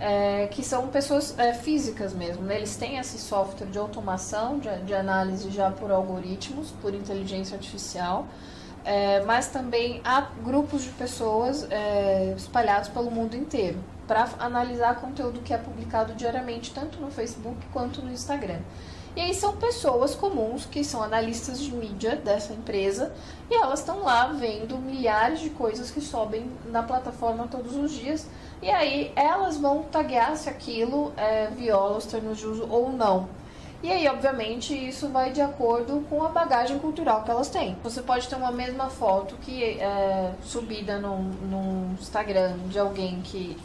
é, 0.00 0.48
que 0.48 0.62
são 0.62 0.88
pessoas 0.88 1.38
é, 1.38 1.52
físicas 1.52 2.12
mesmo. 2.12 2.42
Né? 2.42 2.56
Eles 2.56 2.76
têm 2.76 2.98
esse 2.98 3.18
software 3.18 3.66
de 3.66 3.78
automação, 3.78 4.58
de, 4.58 4.68
de 4.82 4.94
análise 4.94 5.50
já 5.50 5.70
por 5.70 5.90
algoritmos, 5.90 6.70
por 6.82 6.94
inteligência 6.94 7.56
artificial. 7.56 8.26
É, 8.84 9.20
mas 9.24 9.46
também 9.46 10.00
há 10.04 10.22
grupos 10.42 10.82
de 10.82 10.90
pessoas 10.90 11.66
é, 11.70 12.34
espalhados 12.36 12.88
pelo 12.88 13.10
mundo 13.10 13.36
inteiro 13.36 13.78
para 14.08 14.28
analisar 14.40 15.00
conteúdo 15.00 15.40
que 15.40 15.54
é 15.54 15.58
publicado 15.58 16.14
diariamente, 16.14 16.72
tanto 16.74 17.00
no 17.00 17.10
Facebook 17.10 17.56
quanto 17.72 18.02
no 18.02 18.10
Instagram. 18.10 18.58
E 19.14 19.20
aí 19.20 19.34
são 19.34 19.56
pessoas 19.56 20.14
comuns 20.14 20.64
que 20.64 20.82
são 20.82 21.02
analistas 21.02 21.60
de 21.60 21.70
mídia 21.74 22.16
dessa 22.16 22.54
empresa 22.54 23.12
e 23.50 23.54
elas 23.54 23.80
estão 23.80 24.00
lá 24.00 24.28
vendo 24.28 24.78
milhares 24.78 25.40
de 25.40 25.50
coisas 25.50 25.90
que 25.90 26.00
sobem 26.00 26.50
na 26.66 26.82
plataforma 26.82 27.46
todos 27.46 27.76
os 27.76 27.92
dias. 27.92 28.26
E 28.62 28.70
aí 28.70 29.12
elas 29.16 29.56
vão 29.56 29.82
taguear 29.82 30.36
se 30.36 30.48
aquilo 30.48 31.12
é, 31.16 31.48
viola 31.48 31.98
os 31.98 32.06
termos 32.06 32.38
de 32.38 32.46
uso 32.46 32.66
ou 32.70 32.92
não. 32.92 33.28
E 33.82 33.90
aí, 33.90 34.06
obviamente, 34.06 34.72
isso 34.72 35.08
vai 35.08 35.32
de 35.32 35.40
acordo 35.40 36.06
com 36.08 36.22
a 36.22 36.28
bagagem 36.28 36.78
cultural 36.78 37.24
que 37.24 37.30
elas 37.32 37.48
têm. 37.48 37.76
Você 37.82 38.00
pode 38.00 38.28
ter 38.28 38.36
uma 38.36 38.52
mesma 38.52 38.88
foto 38.88 39.34
que 39.42 39.64
é 39.64 40.32
subida 40.44 41.00
no, 41.00 41.92
Instagram 42.00 42.56
de 42.68 42.78
alguém 42.78 43.20
que 43.22 43.56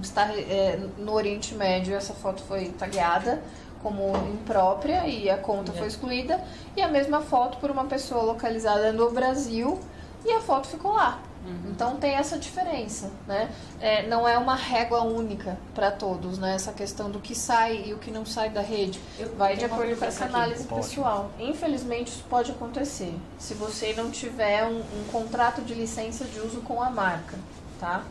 está 0.00 0.32
é, 0.32 0.78
no 0.96 1.12
Oriente 1.12 1.56
Médio, 1.56 1.96
essa 1.96 2.14
foto 2.14 2.40
foi 2.44 2.68
tagueada 2.68 3.42
como 3.82 4.16
imprópria 4.32 5.06
e 5.06 5.28
a 5.28 5.36
conta 5.36 5.72
foi 5.72 5.88
excluída, 5.88 6.42
e 6.76 6.80
a 6.80 6.88
mesma 6.88 7.20
foto 7.20 7.58
por 7.58 7.70
uma 7.70 7.84
pessoa 7.84 8.22
localizada 8.22 8.92
no 8.92 9.10
Brasil 9.10 9.78
e 10.24 10.32
a 10.32 10.40
foto 10.40 10.68
ficou 10.68 10.92
lá. 10.92 11.20
Uhum. 11.46 11.70
Então 11.70 11.96
tem 11.96 12.14
essa 12.14 12.38
diferença, 12.38 13.10
né? 13.26 13.50
É, 13.80 14.06
não 14.06 14.26
é 14.26 14.38
uma 14.38 14.54
régua 14.54 15.02
única 15.02 15.58
para 15.74 15.90
todos, 15.90 16.38
né? 16.38 16.54
Essa 16.54 16.72
questão 16.72 17.10
do 17.10 17.18
que 17.20 17.34
sai 17.34 17.84
e 17.86 17.92
o 17.92 17.98
que 17.98 18.10
não 18.10 18.24
sai 18.24 18.50
da 18.50 18.62
rede 18.62 19.00
Eu 19.18 19.34
vai 19.36 19.56
de 19.56 19.64
acordo 19.64 19.96
com 19.96 20.04
essa 20.04 20.24
análise 20.24 20.64
aqui. 20.64 20.74
pessoal. 20.74 21.30
Infelizmente 21.38 22.08
isso 22.08 22.24
pode 22.28 22.50
acontecer 22.50 23.14
se 23.38 23.54
você 23.54 23.92
não 23.94 24.10
tiver 24.10 24.64
um, 24.64 24.78
um 24.78 25.04
contrato 25.12 25.60
de 25.62 25.74
licença 25.74 26.24
de 26.24 26.40
uso 26.40 26.60
com 26.62 26.82
a 26.82 26.88
marca, 26.90 27.36
tá? 27.78 28.04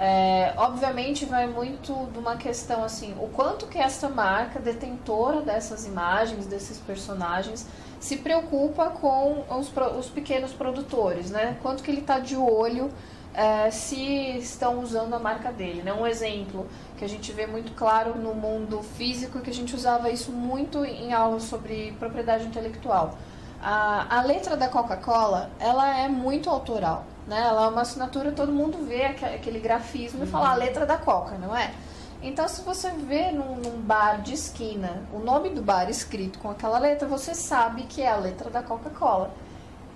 É, 0.00 0.52
obviamente 0.56 1.24
vai 1.24 1.48
muito 1.48 1.92
de 2.12 2.18
uma 2.20 2.36
questão 2.36 2.84
assim, 2.84 3.16
o 3.18 3.26
quanto 3.28 3.66
que 3.66 3.78
essa 3.78 4.08
marca 4.08 4.60
detentora 4.60 5.40
dessas 5.42 5.86
imagens, 5.86 6.46
desses 6.46 6.78
personagens, 6.78 7.66
se 7.98 8.18
preocupa 8.18 8.90
com 8.90 9.44
os, 9.50 9.72
os 9.98 10.08
pequenos 10.08 10.52
produtores, 10.52 11.32
né? 11.32 11.56
Quanto 11.62 11.82
que 11.82 11.90
ele 11.90 12.00
está 12.00 12.20
de 12.20 12.36
olho 12.36 12.92
é, 13.34 13.70
se 13.72 14.38
estão 14.38 14.78
usando 14.80 15.14
a 15.14 15.18
marca 15.18 15.50
dele. 15.50 15.82
Né? 15.82 15.92
Um 15.92 16.06
exemplo 16.06 16.68
que 16.96 17.04
a 17.04 17.08
gente 17.08 17.32
vê 17.32 17.46
muito 17.46 17.72
claro 17.72 18.16
no 18.16 18.34
mundo 18.34 18.82
físico, 18.82 19.40
que 19.40 19.50
a 19.50 19.54
gente 19.54 19.74
usava 19.74 20.10
isso 20.10 20.30
muito 20.30 20.84
em 20.84 21.12
aulas 21.12 21.42
sobre 21.42 21.92
propriedade 21.98 22.44
intelectual. 22.46 23.18
A, 23.60 24.18
a 24.18 24.22
letra 24.22 24.56
da 24.56 24.68
Coca-Cola, 24.68 25.50
ela 25.58 25.98
é 25.98 26.08
muito 26.08 26.48
autoral 26.48 27.04
né? 27.28 27.46
Ela 27.46 27.66
é 27.66 27.68
uma 27.68 27.82
assinatura, 27.82 28.32
todo 28.32 28.50
mundo 28.50 28.78
vê 28.86 29.04
aquele 29.04 29.60
grafismo 29.60 30.20
uhum. 30.20 30.24
e 30.26 30.28
fala 30.28 30.50
a 30.50 30.54
letra 30.54 30.86
da 30.86 30.96
Coca, 30.96 31.36
não 31.36 31.54
é? 31.54 31.72
Então, 32.20 32.48
se 32.48 32.62
você 32.62 32.90
vê 32.90 33.30
num, 33.30 33.56
num, 33.56 33.80
bar 33.80 34.20
de 34.20 34.34
esquina 34.34 35.02
o 35.12 35.20
nome 35.20 35.50
do 35.50 35.62
bar 35.62 35.88
escrito 35.88 36.38
com 36.40 36.50
aquela 36.50 36.78
letra, 36.78 37.06
você 37.06 37.32
sabe 37.34 37.82
que 37.82 38.02
é 38.02 38.10
a 38.10 38.16
letra 38.16 38.50
da 38.50 38.60
Coca-Cola. 38.60 39.30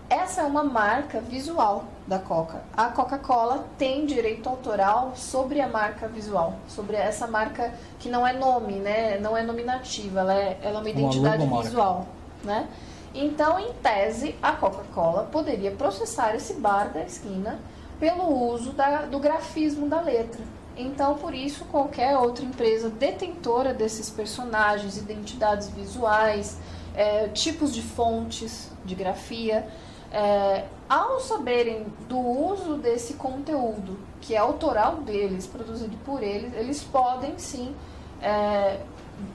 Essa 0.08 0.42
é 0.42 0.44
uma 0.44 0.62
marca 0.62 1.20
visual 1.20 1.84
da 2.06 2.18
Coca. 2.18 2.62
A 2.76 2.88
Coca-Cola 2.88 3.64
tem 3.78 4.04
direito 4.04 4.48
autoral 4.48 5.12
sobre 5.16 5.60
a 5.60 5.66
marca 5.66 6.06
visual, 6.06 6.54
sobre 6.68 6.96
essa 6.96 7.26
marca 7.26 7.72
que 7.98 8.08
não 8.08 8.26
é 8.26 8.32
nome, 8.34 8.74
né? 8.74 9.18
Não 9.18 9.36
é 9.36 9.42
nominativa, 9.42 10.20
ela 10.20 10.34
é, 10.34 10.58
ela 10.62 10.78
é 10.78 10.80
uma 10.80 10.90
identidade 10.90 11.42
uma 11.42 11.62
visual, 11.62 12.06
né? 12.44 12.68
Então, 13.14 13.58
em 13.58 13.72
tese, 13.74 14.34
a 14.42 14.52
Coca-Cola 14.52 15.24
poderia 15.30 15.70
processar 15.70 16.34
esse 16.34 16.54
bar 16.54 16.92
da 16.92 17.02
esquina 17.02 17.58
pelo 18.00 18.26
uso 18.50 18.72
da, 18.72 19.02
do 19.02 19.18
grafismo 19.18 19.88
da 19.88 20.00
letra. 20.00 20.40
Então, 20.76 21.16
por 21.16 21.34
isso, 21.34 21.64
qualquer 21.66 22.16
outra 22.16 22.44
empresa 22.44 22.88
detentora 22.88 23.74
desses 23.74 24.08
personagens, 24.08 24.96
identidades 24.96 25.68
visuais, 25.68 26.58
é, 26.94 27.28
tipos 27.28 27.74
de 27.74 27.82
fontes 27.82 28.70
de 28.84 28.94
grafia, 28.94 29.66
é, 30.10 30.64
ao 30.88 31.20
saberem 31.20 31.86
do 32.08 32.18
uso 32.18 32.76
desse 32.76 33.14
conteúdo, 33.14 33.98
que 34.20 34.34
é 34.34 34.38
autoral 34.38 34.96
deles, 34.96 35.46
produzido 35.46 35.96
por 36.04 36.22
eles, 36.22 36.54
eles 36.54 36.82
podem 36.82 37.38
sim 37.38 37.74
é, 38.22 38.80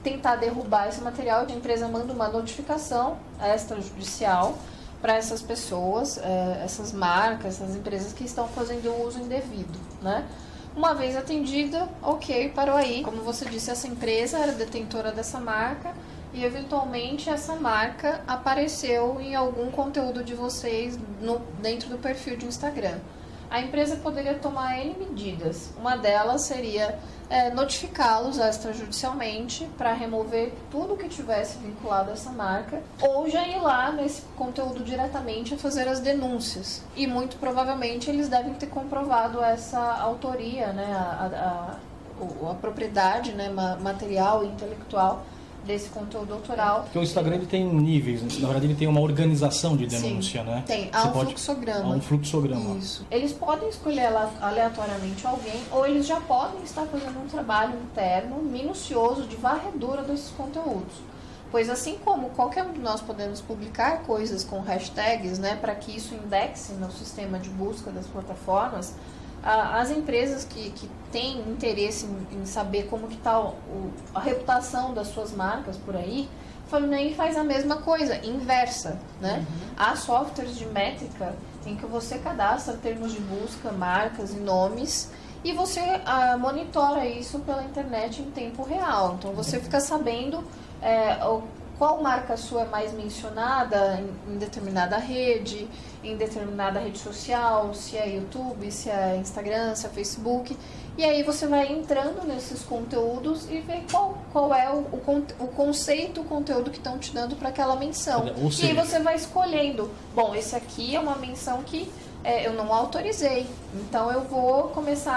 tentar 0.02 0.36
derrubar 0.36 0.88
esse 0.88 1.00
material, 1.00 1.46
a 1.48 1.52
empresa 1.52 1.88
manda 1.88 2.12
uma 2.12 2.28
notificação 2.28 3.18
extrajudicial 3.54 4.56
para 5.00 5.14
essas 5.14 5.40
pessoas, 5.40 6.18
é, 6.18 6.62
essas 6.64 6.92
marcas, 6.92 7.60
essas 7.60 7.76
empresas 7.76 8.12
que 8.12 8.24
estão 8.24 8.48
fazendo 8.48 8.90
uso 9.04 9.18
indevido, 9.18 9.78
né? 10.02 10.26
Uma 10.76 10.94
vez 10.94 11.16
atendida, 11.16 11.88
ok, 12.02 12.50
parou 12.50 12.76
aí. 12.76 13.02
Como 13.02 13.22
você 13.22 13.44
disse, 13.44 13.70
essa 13.70 13.88
empresa 13.88 14.38
era 14.38 14.52
detentora 14.52 15.10
dessa 15.10 15.40
marca 15.40 15.92
e 16.32 16.44
eventualmente 16.44 17.30
essa 17.30 17.56
marca 17.56 18.22
apareceu 18.26 19.20
em 19.20 19.34
algum 19.34 19.70
conteúdo 19.70 20.22
de 20.22 20.34
vocês 20.34 20.98
no, 21.20 21.40
dentro 21.60 21.88
do 21.88 21.98
perfil 21.98 22.36
de 22.36 22.46
Instagram. 22.46 22.98
A 23.50 23.60
empresa 23.60 23.96
poderia 23.96 24.34
tomar 24.34 24.78
N 24.78 24.94
medidas. 24.98 25.70
Uma 25.78 25.96
delas 25.96 26.42
seria 26.42 26.98
é, 27.30 27.50
notificá-los 27.50 28.38
extrajudicialmente 28.38 29.68
para 29.76 29.92
remover 29.92 30.52
tudo 30.70 30.96
que 30.96 31.08
tivesse 31.08 31.58
vinculado 31.58 32.10
a 32.10 32.12
essa 32.14 32.30
marca, 32.30 32.82
ou 33.00 33.28
já 33.28 33.46
ir 33.46 33.60
lá 33.60 33.90
nesse 33.92 34.22
conteúdo 34.36 34.82
diretamente 34.82 35.54
a 35.54 35.58
fazer 35.58 35.88
as 35.88 36.00
denúncias. 36.00 36.82
E 36.96 37.06
muito 37.06 37.36
provavelmente 37.36 38.08
eles 38.08 38.28
devem 38.28 38.54
ter 38.54 38.66
comprovado 38.66 39.42
essa 39.42 39.80
autoria, 39.80 40.72
né, 40.72 40.86
a, 40.94 41.76
a, 42.20 42.48
a, 42.48 42.50
a 42.50 42.54
propriedade 42.54 43.32
né, 43.32 43.48
material 43.80 44.44
e 44.44 44.48
intelectual 44.48 45.24
desse 45.66 45.88
conteúdo 45.90 46.32
autoral. 46.34 46.82
Porque 46.84 46.98
o 46.98 47.02
Instagram 47.02 47.36
ele 47.36 47.46
tem 47.46 47.64
níveis, 47.64 48.22
na 48.22 48.46
verdade 48.46 48.66
ele 48.66 48.74
tem 48.74 48.88
uma 48.88 49.00
organização 49.00 49.76
de 49.76 49.86
denúncia, 49.86 50.42
Sim, 50.42 50.48
né? 50.48 50.64
Tem, 50.66 50.88
há 50.92 51.02
Você 51.02 51.08
um 51.08 51.12
pode... 51.12 51.26
fluxograma. 51.26 51.84
Há 51.84 51.96
um 51.96 52.00
fluxograma. 52.00 52.76
Isso. 52.76 53.06
Eles 53.10 53.32
podem 53.32 53.68
escolher 53.68 54.08
aleatoriamente 54.40 55.26
alguém 55.26 55.60
ou 55.70 55.86
eles 55.86 56.06
já 56.06 56.20
podem 56.20 56.62
estar 56.62 56.86
fazendo 56.86 57.22
um 57.22 57.28
trabalho 57.28 57.74
interno 57.80 58.42
minucioso 58.42 59.26
de 59.26 59.36
varredura 59.36 60.02
desses 60.02 60.30
conteúdos. 60.30 61.08
Pois 61.50 61.70
assim 61.70 61.96
como 62.04 62.28
qualquer 62.30 62.64
um 62.64 62.72
de 62.72 62.80
nós 62.80 63.00
podemos 63.00 63.40
publicar 63.40 64.02
coisas 64.02 64.44
com 64.44 64.60
hashtags, 64.60 65.38
né, 65.38 65.56
para 65.56 65.74
que 65.74 65.96
isso 65.96 66.14
indexe 66.14 66.72
no 66.74 66.92
sistema 66.92 67.38
de 67.38 67.48
busca 67.48 67.90
das 67.90 68.06
plataformas, 68.06 68.94
as 69.42 69.90
empresas 69.90 70.44
que, 70.44 70.70
que 70.70 70.90
têm 71.12 71.40
interesse 71.40 72.06
em, 72.06 72.40
em 72.40 72.46
saber 72.46 72.84
como 72.84 73.06
que 73.06 73.14
está 73.14 73.52
a 74.14 74.20
reputação 74.20 74.92
das 74.92 75.08
suas 75.08 75.32
marcas 75.32 75.76
por 75.76 75.96
aí, 75.96 76.28
Fluminense 76.68 77.14
faz 77.14 77.36
a 77.36 77.42
mesma 77.42 77.76
coisa, 77.78 78.16
inversa, 78.24 79.00
né? 79.20 79.38
Uhum. 79.38 79.74
Há 79.76 79.96
softwares 79.96 80.56
de 80.56 80.66
métrica 80.66 81.34
em 81.64 81.74
que 81.76 81.86
você 81.86 82.18
cadastra 82.18 82.74
termos 82.76 83.12
de 83.12 83.20
busca, 83.20 83.72
marcas 83.72 84.32
e 84.32 84.36
nomes 84.36 85.10
e 85.42 85.52
você 85.52 85.80
ah, 86.04 86.36
monitora 86.36 87.06
isso 87.06 87.38
pela 87.40 87.62
internet 87.62 88.20
em 88.20 88.30
tempo 88.30 88.62
real. 88.62 89.16
Então 89.18 89.32
você 89.32 89.56
uhum. 89.56 89.62
fica 89.62 89.80
sabendo 89.80 90.44
é, 90.82 91.18
qual 91.78 92.02
marca 92.02 92.36
sua 92.36 92.62
é 92.62 92.66
mais 92.66 92.92
mencionada 92.92 94.00
em, 94.00 94.32
em, 94.32 94.38
determinada 94.38 94.98
rede, 94.98 95.68
em 96.02 96.16
determinada 96.16 96.80
rede 96.80 96.98
social, 96.98 97.72
se 97.72 97.96
é 97.96 98.16
YouTube, 98.16 98.70
se 98.72 98.90
é 98.90 99.16
Instagram, 99.16 99.74
se 99.76 99.86
é 99.86 99.88
Facebook. 99.88 100.56
E 100.96 101.04
aí 101.04 101.22
você 101.22 101.46
vai 101.46 101.72
entrando 101.72 102.26
nesses 102.26 102.62
conteúdos 102.62 103.48
e 103.48 103.60
vê 103.60 103.82
qual, 103.88 104.18
qual 104.32 104.52
é 104.52 104.68
o, 104.68 104.78
o, 104.78 105.24
o 105.38 105.48
conceito, 105.48 106.22
o 106.22 106.24
conteúdo 106.24 106.70
que 106.70 106.78
estão 106.78 106.98
te 106.98 107.14
dando 107.14 107.36
para 107.36 107.50
aquela 107.50 107.76
menção. 107.76 108.24
E 108.60 108.66
aí 108.66 108.74
você 108.74 108.98
vai 108.98 109.14
escolhendo, 109.14 109.88
bom, 110.12 110.34
esse 110.34 110.56
aqui 110.56 110.96
é 110.96 111.00
uma 111.00 111.14
menção 111.14 111.62
que 111.62 111.88
é, 112.24 112.44
eu 112.44 112.52
não 112.52 112.72
autorizei. 112.72 113.46
Então 113.74 114.10
eu 114.10 114.22
vou 114.22 114.64
começar 114.70 115.14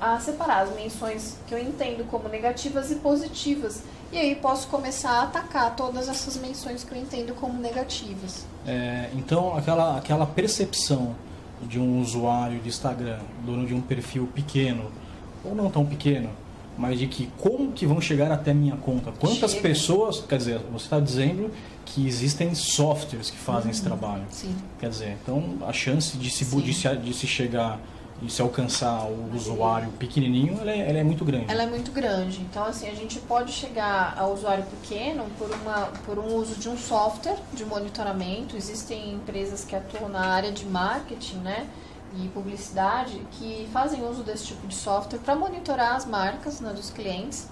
a, 0.00 0.14
a 0.14 0.20
separar 0.20 0.62
as 0.64 0.74
menções 0.74 1.36
que 1.46 1.54
eu 1.54 1.58
entendo 1.58 2.04
como 2.10 2.28
negativas 2.28 2.90
e 2.90 2.96
positivas 2.96 3.82
e 4.12 4.18
aí 4.18 4.34
posso 4.36 4.68
começar 4.68 5.10
a 5.10 5.22
atacar 5.22 5.74
todas 5.74 6.08
essas 6.08 6.36
menções 6.36 6.84
que 6.84 6.92
eu 6.94 7.00
entendo 7.00 7.34
como 7.34 7.58
negativas. 7.58 8.46
É, 8.66 9.08
então, 9.14 9.56
aquela, 9.56 9.96
aquela 9.96 10.26
percepção 10.26 11.16
de 11.62 11.78
um 11.78 12.00
usuário 12.00 12.60
de 12.60 12.68
Instagram, 12.68 13.20
dono 13.44 13.66
de 13.66 13.74
um 13.74 13.80
perfil 13.80 14.26
pequeno, 14.26 14.90
ou 15.44 15.54
não 15.54 15.70
tão 15.70 15.86
pequeno, 15.86 16.28
mas 16.76 16.98
de 16.98 17.06
que 17.06 17.28
como 17.38 17.72
que 17.72 17.86
vão 17.86 18.00
chegar 18.00 18.30
até 18.30 18.52
minha 18.52 18.76
conta? 18.76 19.12
Quantas 19.12 19.52
Chega. 19.52 19.62
pessoas, 19.62 20.20
quer 20.20 20.38
dizer, 20.38 20.58
você 20.70 20.84
está 20.84 21.00
dizendo 21.00 21.50
que 21.84 22.06
existem 22.06 22.54
softwares 22.54 23.30
que 23.30 23.36
fazem 23.36 23.64
uhum, 23.64 23.70
esse 23.70 23.82
trabalho. 23.82 24.24
Sim. 24.30 24.54
Quer 24.78 24.90
dizer, 24.90 25.18
então 25.22 25.58
a 25.66 25.72
chance 25.72 26.16
de 26.16 26.30
se, 26.30 26.44
de 26.44 26.74
se, 26.74 26.96
de 26.96 27.14
se 27.14 27.26
chegar 27.26 27.78
e 28.22 28.30
se 28.30 28.40
alcançar 28.40 29.04
o 29.04 29.34
usuário 29.34 29.90
pequenininho, 29.92 30.60
ela 30.60 30.70
é, 30.70 30.88
ela 30.88 30.98
é, 30.98 31.04
muito 31.04 31.24
grande. 31.24 31.46
Ela 31.48 31.64
é 31.64 31.66
muito 31.66 31.90
grande. 31.90 32.40
Então, 32.40 32.64
assim, 32.64 32.88
a 32.88 32.94
gente 32.94 33.18
pode 33.18 33.52
chegar 33.52 34.14
ao 34.16 34.32
usuário 34.32 34.64
pequeno 34.64 35.24
por, 35.36 35.50
uma, 35.50 35.86
por 36.06 36.18
um 36.18 36.36
uso 36.36 36.54
de 36.54 36.68
um 36.68 36.78
software 36.78 37.36
de 37.52 37.64
monitoramento. 37.64 38.56
Existem 38.56 39.14
empresas 39.14 39.64
que 39.64 39.74
atuam 39.74 40.08
na 40.08 40.26
área 40.26 40.52
de 40.52 40.64
marketing, 40.64 41.38
né? 41.38 41.66
E 42.16 42.28
publicidade 42.28 43.20
que 43.32 43.68
fazem 43.72 44.06
uso 44.06 44.22
desse 44.22 44.46
tipo 44.48 44.66
de 44.66 44.74
software 44.74 45.18
para 45.18 45.34
monitorar 45.34 45.96
as 45.96 46.04
marcas 46.04 46.60
né, 46.60 46.72
dos 46.72 46.90
clientes 46.90 47.48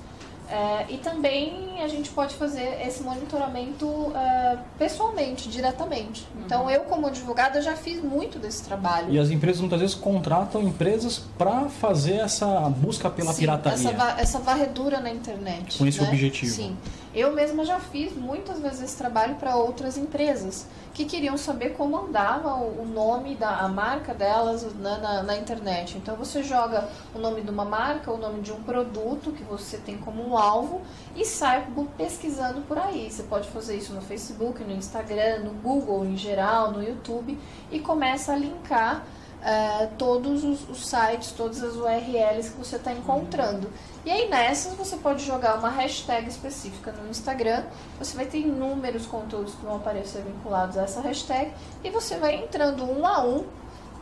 é, 0.51 0.87
e 0.89 0.99
também 0.99 1.81
a 1.81 1.87
gente 1.87 2.11
pode 2.11 2.35
fazer 2.35 2.81
esse 2.85 3.03
monitoramento 3.03 4.13
é, 4.15 4.59
pessoalmente, 4.77 5.49
diretamente. 5.49 6.27
Então, 6.45 6.65
uhum. 6.65 6.71
eu, 6.71 6.81
como 6.83 7.07
advogada, 7.07 7.63
já 7.63 7.77
fiz 7.77 8.03
muito 8.03 8.39
desse 8.39 8.65
trabalho. 8.65 9.13
E 9.13 9.19
as 9.19 9.31
empresas 9.31 9.61
muitas 9.61 9.81
vezes 9.81 9.95
contratam 9.95 10.63
empresas 10.63 11.23
para 11.39 11.69
fazer 11.69 12.17
essa 12.17 12.69
busca 12.69 13.09
pela 13.09 13.33
Sim, 13.33 13.41
pirataria. 13.43 13.91
Essa, 13.91 14.21
essa 14.21 14.39
varredura 14.41 15.01
na 15.01 15.11
internet. 15.11 15.79
Com 15.79 15.87
esse 15.87 16.01
né? 16.01 16.09
objetivo. 16.09 16.53
Sim. 16.53 16.77
Eu 17.13 17.33
mesma 17.33 17.65
já 17.65 17.81
fiz 17.81 18.13
muitas 18.13 18.61
vezes 18.61 18.83
esse 18.83 18.97
trabalho 18.97 19.35
para 19.35 19.57
outras 19.57 19.99
empresas 19.99 20.67
que 20.95 21.05
queriam 21.05 21.37
saber 21.37 21.71
como 21.71 21.97
andava 21.97 22.55
o 22.55 22.85
nome 22.85 23.35
da 23.35 23.67
marca 23.67 24.15
delas 24.15 24.65
na, 24.77 24.99
na, 24.99 25.23
na, 25.25 25.37
internet. 25.37 25.99
Então 25.99 26.15
você 26.15 26.43
joga 26.43 26.89
o 27.13 27.19
nome 27.19 27.43
de 27.43 27.51
uma 27.51 27.65
marca, 27.65 28.13
o 28.13 28.17
nome 28.17 28.43
de 28.43 28.53
um 28.53 28.63
produto 28.63 29.33
que 29.33 29.43
você 29.43 29.77
tem 29.79 29.99
como 29.99 30.25
um 30.25 30.39
alvo 30.39 30.83
e 31.17 31.25
sai 31.25 31.67
pesquisando 31.97 32.61
por 32.63 32.79
aí. 32.79 33.11
Você 33.11 33.25
pode 33.25 33.49
fazer 33.49 33.77
isso 33.77 33.93
no 33.93 34.01
Facebook, 34.01 34.63
no 34.63 34.73
Instagram, 34.73 35.41
no 35.41 35.51
Google 35.51 36.05
em 36.05 36.17
geral, 36.17 36.71
no 36.71 36.83
YouTube 36.83 37.37
e 37.73 37.81
começa 37.81 38.33
a 38.33 38.37
linkar 38.37 39.05
uh, 39.41 39.89
todos 39.97 40.45
os, 40.45 40.69
os, 40.69 40.87
sites, 40.87 41.33
todas 41.33 41.63
as 41.63 41.75
URLs 41.77 42.51
que 42.51 42.59
você 42.59 42.77
está 42.77 42.93
encontrando. 42.93 43.71
E 44.05 44.11
aí 44.11 44.29
nessas 44.29 44.75
você 44.75 44.97
pode 44.97 45.25
jogar 45.25 45.59
uma 45.59 45.71
hashtag 45.71 46.29
específica 46.29 46.93
no 46.93 47.09
Instagram, 47.11 47.65
você 47.99 48.17
vai 48.17 48.27
ter 48.27 48.39
inúmeros 48.39 49.07
conteúdos 49.07 49.55
que 49.55 49.65
vão 49.65 49.77
aparecer 49.77 50.23
vinculados 50.23 50.77
a 50.79 50.83
essa 50.83 51.01
hashtag 51.01 51.53
e 51.85 51.91
você 51.91 52.17
vai 52.17 52.37
entrando 52.37 52.85
um 52.85 53.07
a 53.07 53.23
um 53.23 53.45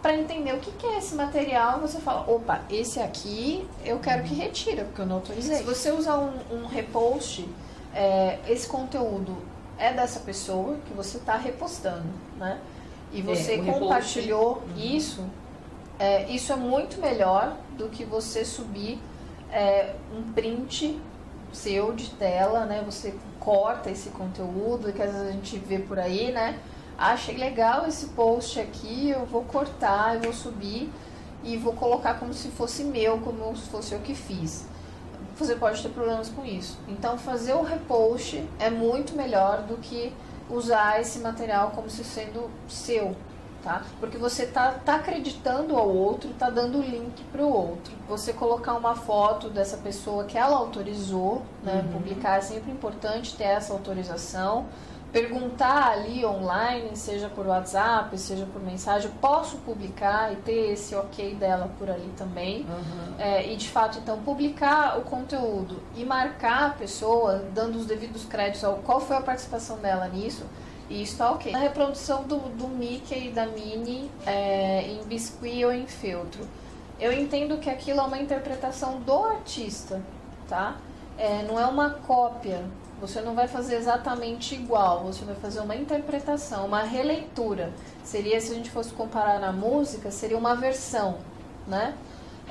para 0.00 0.14
entender 0.14 0.54
o 0.54 0.58
que, 0.58 0.70
que, 0.72 0.86
é 0.86 0.98
esse 0.98 1.14
material. 1.14 1.80
Você 1.80 1.98
fala, 1.98 2.30
opa, 2.30 2.60
esse 2.70 3.00
aqui 3.00 3.66
eu 3.84 3.98
quero 3.98 4.22
que 4.22 4.34
retira, 4.34 4.84
porque 4.84 5.00
eu 5.00 5.06
não 5.06 5.16
autorizei. 5.16 5.56
Se 5.56 5.62
você 5.64 5.90
usar 5.90 6.18
um, 6.18 6.32
um 6.52 6.66
repost, 6.66 7.48
é, 7.92 8.38
esse 8.46 8.68
conteúdo 8.68 9.36
é 9.76 9.92
dessa 9.92 10.20
pessoa 10.20 10.76
que 10.86 10.92
você 10.92 11.18
está 11.18 11.36
repostando, 11.36 12.08
né? 12.36 12.60
E 13.12 13.22
você 13.22 13.54
é, 13.54 13.58
compartilhou 13.58 14.54
repost. 14.54 14.70
Uhum. 14.70 14.96
isso, 14.96 15.24
é, 15.98 16.30
isso 16.30 16.52
é 16.52 16.56
muito 16.56 17.00
melhor 17.00 17.56
do 17.76 17.88
que 17.88 18.04
você 18.04 18.44
subir 18.44 18.98
é, 19.50 19.94
um 20.14 20.32
print 20.32 21.00
seu 21.52 21.92
de 21.92 22.10
tela, 22.10 22.64
né? 22.66 22.82
Você 22.84 23.14
corta 23.40 23.90
esse 23.90 24.10
conteúdo 24.10 24.92
que 24.92 25.02
às 25.02 25.12
vezes 25.12 25.28
a 25.28 25.32
gente 25.32 25.58
vê 25.58 25.78
por 25.78 25.98
aí, 25.98 26.30
né? 26.30 26.58
Achei 26.96 27.36
legal 27.36 27.86
esse 27.86 28.06
post 28.08 28.58
aqui, 28.58 29.10
eu 29.10 29.24
vou 29.24 29.44
cortar, 29.44 30.16
eu 30.16 30.22
vou 30.22 30.32
subir 30.32 30.90
e 31.44 31.56
vou 31.56 31.72
colocar 31.72 32.14
como 32.14 32.34
se 32.34 32.48
fosse 32.48 32.82
meu, 32.82 33.18
como 33.18 33.56
se 33.56 33.68
fosse 33.68 33.94
eu 33.94 34.00
que 34.00 34.14
fiz. 34.14 34.66
Você 35.38 35.54
pode 35.54 35.80
ter 35.80 35.90
problemas 35.90 36.28
com 36.28 36.44
isso. 36.44 36.76
Então, 36.88 37.16
fazer 37.16 37.54
o 37.54 37.62
repost 37.62 38.44
é 38.58 38.68
muito 38.68 39.14
melhor 39.14 39.62
do 39.62 39.76
que 39.76 40.12
usar 40.50 41.00
esse 41.00 41.18
material 41.18 41.72
como 41.74 41.90
se 41.90 42.04
sendo 42.04 42.50
seu, 42.68 43.14
tá? 43.62 43.82
Porque 44.00 44.16
você 44.16 44.46
tá, 44.46 44.72
tá 44.72 44.96
acreditando 44.96 45.76
ao 45.76 45.88
outro, 45.88 46.30
tá 46.38 46.50
dando 46.50 46.80
link 46.80 47.22
para 47.32 47.42
o 47.42 47.52
outro. 47.52 47.92
Você 48.08 48.32
colocar 48.32 48.74
uma 48.74 48.94
foto 48.94 49.48
dessa 49.48 49.76
pessoa 49.76 50.24
que 50.24 50.38
ela 50.38 50.56
autorizou, 50.56 51.42
né? 51.62 51.84
Uhum. 51.86 51.92
Publicar 51.92 52.38
é 52.38 52.40
sempre 52.40 52.70
importante 52.70 53.36
ter 53.36 53.44
essa 53.44 53.72
autorização 53.72 54.66
perguntar 55.12 55.92
ali 55.92 56.24
online, 56.24 56.94
seja 56.94 57.28
por 57.28 57.46
WhatsApp, 57.46 58.16
seja 58.18 58.46
por 58.46 58.62
mensagem, 58.62 59.10
posso 59.20 59.56
publicar 59.58 60.32
e 60.32 60.36
ter 60.36 60.72
esse 60.72 60.94
ok 60.94 61.34
dela 61.34 61.70
por 61.78 61.88
ali 61.88 62.12
também. 62.16 62.62
Uhum. 62.62 63.14
É, 63.18 63.50
e 63.50 63.56
de 63.56 63.68
fato, 63.68 63.98
então, 63.98 64.18
publicar 64.22 64.98
o 64.98 65.02
conteúdo 65.02 65.80
e 65.96 66.04
marcar 66.04 66.66
a 66.66 66.70
pessoa, 66.70 67.42
dando 67.54 67.78
os 67.78 67.86
devidos 67.86 68.24
créditos 68.24 68.64
ao 68.64 68.76
qual 68.76 69.00
foi 69.00 69.16
a 69.16 69.20
participação 69.20 69.78
dela 69.78 70.06
nisso, 70.08 70.44
e 70.90 71.02
isso 71.02 71.16
tá 71.16 71.30
ok. 71.30 71.54
A 71.54 71.58
reprodução 71.58 72.24
do, 72.24 72.36
do 72.36 72.68
Mickey 72.68 73.28
e 73.28 73.30
da 73.30 73.46
Minnie 73.46 74.10
é, 74.26 74.82
em 74.82 75.02
biscuit 75.04 75.64
ou 75.64 75.72
em 75.72 75.86
feltro. 75.86 76.46
Eu 77.00 77.12
entendo 77.12 77.58
que 77.58 77.70
aquilo 77.70 78.00
é 78.00 78.02
uma 78.02 78.18
interpretação 78.18 79.00
do 79.00 79.24
artista, 79.24 80.02
tá? 80.48 80.76
É, 81.16 81.42
não 81.42 81.58
é 81.58 81.66
uma 81.66 81.90
cópia 81.90 82.64
você 83.00 83.20
não 83.20 83.34
vai 83.34 83.46
fazer 83.46 83.76
exatamente 83.76 84.54
igual, 84.54 85.04
você 85.04 85.24
vai 85.24 85.34
fazer 85.36 85.60
uma 85.60 85.76
interpretação, 85.76 86.66
uma 86.66 86.82
releitura. 86.82 87.72
Seria, 88.02 88.40
se 88.40 88.52
a 88.52 88.54
gente 88.54 88.70
fosse 88.70 88.92
comparar 88.92 89.38
na 89.38 89.52
música, 89.52 90.10
seria 90.10 90.36
uma 90.36 90.54
versão, 90.54 91.18
né? 91.66 91.94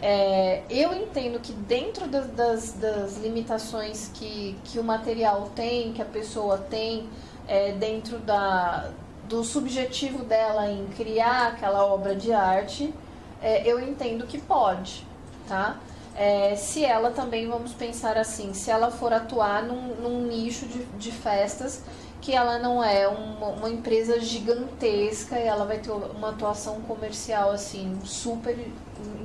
É, 0.02 0.62
eu 0.70 0.94
entendo 0.94 1.40
que 1.40 1.52
dentro 1.52 2.08
das, 2.08 2.28
das, 2.28 2.74
das, 2.74 3.18
limitações 3.18 4.12
que, 4.14 4.56
que 4.64 4.78
o 4.78 4.84
material 4.84 5.50
tem, 5.56 5.92
que 5.92 6.02
a 6.02 6.06
pessoa 6.06 6.58
tem, 6.60 7.10
é, 7.48 7.72
dentro 7.72 8.20
da, 8.20 8.92
do 9.28 9.44
subjetivo 9.44 10.24
dela 10.24 10.70
em 10.70 10.86
criar 10.96 11.48
aquela 11.48 11.84
obra 11.84 12.16
de 12.16 12.32
arte, 12.32 12.94
é, 13.42 13.68
eu 13.68 13.80
entendo 13.80 14.28
que 14.28 14.38
pode, 14.38 15.04
tá? 15.48 15.78
É, 16.18 16.56
se 16.56 16.84
ela 16.84 17.12
também, 17.12 17.48
vamos 17.48 17.74
pensar 17.74 18.18
assim, 18.18 18.52
se 18.52 18.72
ela 18.72 18.90
for 18.90 19.14
atuar 19.14 19.62
num, 19.62 19.96
num 20.02 20.26
nicho 20.26 20.66
de, 20.66 20.84
de, 20.98 21.12
festas 21.12 21.84
que 22.20 22.34
ela 22.34 22.58
não 22.58 22.84
é 22.84 23.08
uma, 23.08 23.50
uma, 23.50 23.70
empresa 23.70 24.20
gigantesca 24.20 25.38
e 25.38 25.44
ela 25.44 25.64
vai 25.64 25.78
ter 25.78 25.92
uma 25.92 26.32
atuação 26.32 26.82
comercial 26.82 27.52
assim 27.52 27.96
super 28.04 28.58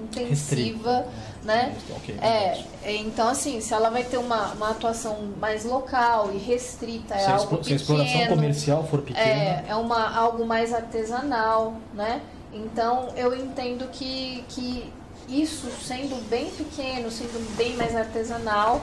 intensiva, 0.04 0.98
Restrito. 0.98 1.08
né? 1.42 1.74
Okay, 1.96 2.18
é, 2.20 2.62
então 2.84 3.26
assim, 3.26 3.62
se 3.62 3.72
ela 3.72 3.88
vai 3.88 4.04
ter 4.04 4.18
uma, 4.18 4.52
uma 4.52 4.70
atuação 4.72 5.32
mais 5.40 5.64
local 5.64 6.30
e 6.34 6.36
restrita, 6.36 7.14
é 7.14 7.20
se 7.20 7.30
algo 7.30 7.54
a, 7.54 7.58
pequeno, 7.58 7.64
se 7.64 7.72
a 7.72 7.76
exploração 7.76 8.26
comercial 8.26 8.86
for 8.86 9.00
pequena, 9.00 9.26
é, 9.26 9.64
é 9.68 9.74
uma 9.74 10.14
algo 10.14 10.44
mais 10.44 10.74
artesanal, 10.74 11.74
né? 11.94 12.20
Então 12.52 13.08
eu 13.16 13.34
entendo 13.34 13.88
que, 13.90 14.44
que 14.50 14.92
isso 15.28 15.70
sendo 15.70 16.20
bem 16.28 16.50
pequeno, 16.50 17.10
sendo 17.10 17.56
bem 17.56 17.76
mais 17.76 17.94
artesanal, 17.96 18.82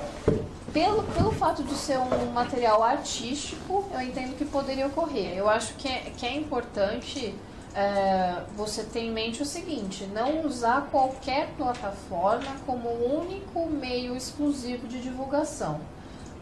pelo, 0.73 1.03
pelo 1.03 1.31
fato 1.31 1.63
de 1.63 1.73
ser 1.73 1.97
um 1.97 2.31
material 2.31 2.83
artístico, 2.83 3.85
eu 3.91 4.01
entendo 4.01 4.37
que 4.37 4.45
poderia 4.45 4.87
ocorrer. 4.87 5.35
Eu 5.35 5.49
acho 5.49 5.73
que 5.75 5.87
é, 5.87 6.11
que 6.15 6.25
é 6.25 6.35
importante 6.35 7.33
é, 7.73 8.43
você 8.55 8.83
ter 8.83 9.01
em 9.01 9.11
mente 9.11 9.41
o 9.41 9.45
seguinte: 9.45 10.05
não 10.13 10.45
usar 10.45 10.87
qualquer 10.91 11.49
plataforma 11.57 12.55
como 12.65 12.89
único 12.89 13.67
meio 13.67 14.15
exclusivo 14.15 14.87
de 14.87 15.01
divulgação. 15.01 15.79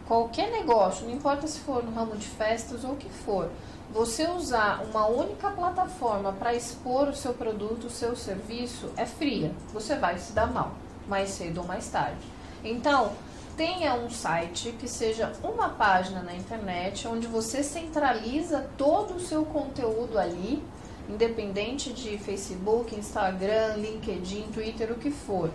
Qualquer 0.06 0.50
negócio, 0.50 1.06
não 1.06 1.12
importa 1.12 1.46
se 1.46 1.60
for 1.60 1.84
no 1.84 1.92
ramo 1.92 2.16
de 2.16 2.26
festas 2.26 2.82
ou 2.82 2.92
o 2.92 2.96
que 2.96 3.10
for, 3.10 3.50
você 3.92 4.28
usar 4.28 4.82
uma 4.82 5.06
única 5.06 5.50
plataforma 5.50 6.32
para 6.32 6.54
expor 6.54 7.08
o 7.08 7.14
seu 7.14 7.32
produto, 7.32 7.86
o 7.86 7.90
seu 7.90 8.14
serviço, 8.14 8.90
é 8.96 9.06
fria. 9.06 9.52
Você 9.72 9.96
vai 9.96 10.18
se 10.18 10.32
dar 10.32 10.46
mal, 10.46 10.72
mais 11.06 11.30
cedo 11.30 11.60
ou 11.60 11.66
mais 11.66 11.88
tarde. 11.88 12.20
Então, 12.62 13.12
tenha 13.56 13.94
um 13.94 14.10
site 14.10 14.72
que 14.78 14.86
seja 14.86 15.32
uma 15.42 15.70
página 15.70 16.22
na 16.22 16.34
internet 16.34 17.08
onde 17.08 17.26
você 17.26 17.62
centraliza 17.62 18.68
todo 18.76 19.16
o 19.16 19.20
seu 19.20 19.44
conteúdo 19.44 20.18
ali, 20.18 20.62
independente 21.08 21.92
de 21.92 22.18
Facebook, 22.18 22.94
Instagram, 22.94 23.76
LinkedIn, 23.76 24.48
Twitter, 24.52 24.92
o 24.92 24.96
que 24.96 25.10
for. 25.10 25.50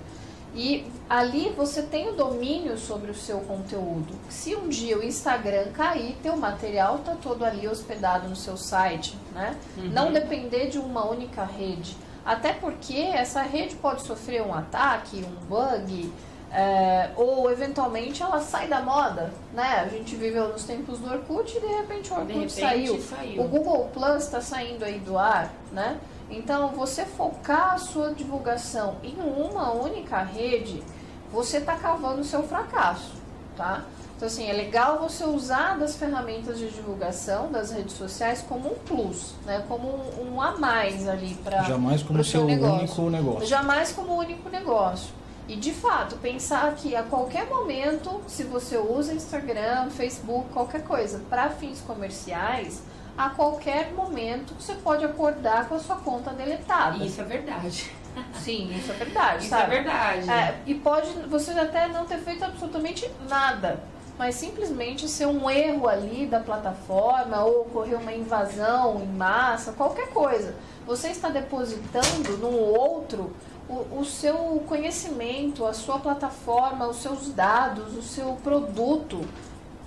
E 0.56 0.86
ali 1.10 1.52
você 1.56 1.82
tem 1.82 2.10
o 2.10 2.14
domínio 2.14 2.78
sobre 2.78 3.10
o 3.10 3.16
seu 3.16 3.40
conteúdo. 3.40 4.14
Se 4.30 4.56
um 4.56 4.70
dia 4.70 4.98
o 4.98 5.04
Instagram 5.04 5.72
cair, 5.74 6.16
teu 6.22 6.38
material 6.38 6.98
está 6.98 7.16
todo 7.16 7.44
ali 7.44 7.68
hospedado 7.68 8.30
no 8.30 8.36
seu 8.36 8.56
site, 8.56 9.18
né? 9.34 9.58
Uhum. 9.78 9.90
Não 9.90 10.12
depender 10.14 10.68
de 10.68 10.78
uma 10.78 11.10
única 11.10 11.44
rede. 11.44 11.98
Até 12.26 12.54
porque 12.54 12.98
essa 12.98 13.42
rede 13.42 13.76
pode 13.76 14.04
sofrer 14.04 14.42
um 14.42 14.54
ataque, 14.54 15.26
um 15.26 15.46
bug, 15.48 16.12
é, 16.54 17.10
ou 17.16 17.52
eventualmente 17.52 18.22
ela 18.22 18.40
sai 18.40 18.68
da 18.68 18.80
moda, 18.80 19.34
né? 19.54 19.82
A 19.84 19.88
gente 19.88 20.16
viveu 20.16 20.50
nos 20.50 20.64
tempos 20.64 21.00
do 21.00 21.12
Orkut 21.12 21.58
e 21.58 21.60
de 21.60 21.66
repente 21.66 22.14
o 22.14 22.16
Orkut 22.16 22.34
repente, 22.34 22.54
saiu. 22.54 23.02
saiu. 23.02 23.44
O 23.44 23.48
Google 23.48 23.90
Plus 23.92 24.24
está 24.24 24.40
saindo 24.40 24.86
aí 24.86 25.00
do 25.00 25.18
ar, 25.18 25.52
né? 25.72 26.00
Então, 26.36 26.70
você 26.70 27.06
focar 27.06 27.74
a 27.74 27.78
sua 27.78 28.14
divulgação 28.14 28.96
em 29.04 29.16
uma 29.20 29.72
única 29.72 30.22
rede, 30.24 30.84
você 31.32 31.58
está 31.58 31.76
cavando 31.76 32.22
o 32.22 32.26
seu 32.26 32.44
fracasso, 32.44 33.14
tá? 33.56 33.84
Então, 34.16 34.28
assim, 34.28 34.50
é 34.50 34.54
legal 34.54 35.00
você 35.00 35.24
usar 35.26 35.78
das 35.78 35.96
ferramentas 35.96 36.58
de 36.58 36.70
divulgação 36.70 37.52
das 37.52 37.72
redes 37.72 37.94
sociais 37.94 38.44
como 38.48 38.72
um 38.72 38.76
plus, 38.76 39.34
né? 39.46 39.64
Como 39.68 39.88
um, 39.88 40.34
um 40.34 40.42
a 40.42 40.58
mais 40.58 41.08
ali 41.08 41.36
para 41.44 41.64
Jamais 41.64 42.02
como 42.02 42.24
seu, 42.24 42.42
seu 42.42 42.46
negócio. 42.46 42.78
único 42.80 43.10
negócio. 43.10 43.48
Jamais 43.48 43.92
como 43.92 44.16
único 44.16 44.50
negócio. 44.50 45.14
E 45.48 45.56
de 45.58 45.74
fato, 45.74 46.16
pensar 46.18 46.74
que 46.76 46.96
a 46.96 47.04
qualquer 47.04 47.48
momento, 47.48 48.22
se 48.28 48.44
você 48.44 48.78
usa 48.78 49.14
Instagram, 49.14 49.90
Facebook, 49.90 50.50
qualquer 50.54 50.84
coisa, 50.84 51.22
para 51.30 51.50
fins 51.50 51.82
comerciais, 51.82 52.82
a 53.18 53.30
qualquer 53.30 53.92
momento 53.94 54.54
você 54.60 54.74
pode 54.74 55.06
acordar 55.06 55.68
com 55.68 55.76
a 55.76 55.80
sua 55.80 55.98
conta 55.98 56.32
deletada. 56.32 57.04
Isso 57.04 57.22
é 57.22 57.24
verdade. 57.24 57.92
Sim, 58.34 58.76
isso 58.76 58.92
é 58.92 58.96
verdade. 58.96 59.42
Isso 59.42 59.50
sabe? 59.50 59.64
é 59.64 59.82
verdade. 59.82 60.30
É, 60.30 60.62
e 60.66 60.76
pode 60.76 61.10
você 61.28 61.52
até 61.52 61.88
não 61.88 62.06
ter 62.06 62.18
feito 62.20 62.44
absolutamente 62.44 63.10
nada, 63.28 63.84
mas 64.18 64.36
simplesmente 64.36 65.08
ser 65.08 65.28
um 65.28 65.50
erro 65.50 65.88
ali 65.88 66.26
da 66.26 66.40
plataforma 66.40 67.44
ou 67.44 67.62
ocorrer 67.62 68.00
uma 68.00 68.14
invasão 68.14 69.02
em 69.02 69.08
massa, 69.08 69.74
qualquer 69.74 70.10
coisa. 70.10 70.56
Você 70.86 71.10
está 71.10 71.30
depositando 71.30 72.38
num 72.38 72.56
outro 72.56 73.34
o, 73.70 74.00
o 74.00 74.06
seu 74.06 74.64
conhecimento, 74.68 75.66
a 75.66 75.74
sua 75.74 76.00
plataforma, 76.00 76.88
os 76.88 76.98
seus 76.98 77.30
dados, 77.30 77.96
o 77.96 78.02
seu 78.02 78.34
produto. 78.44 79.22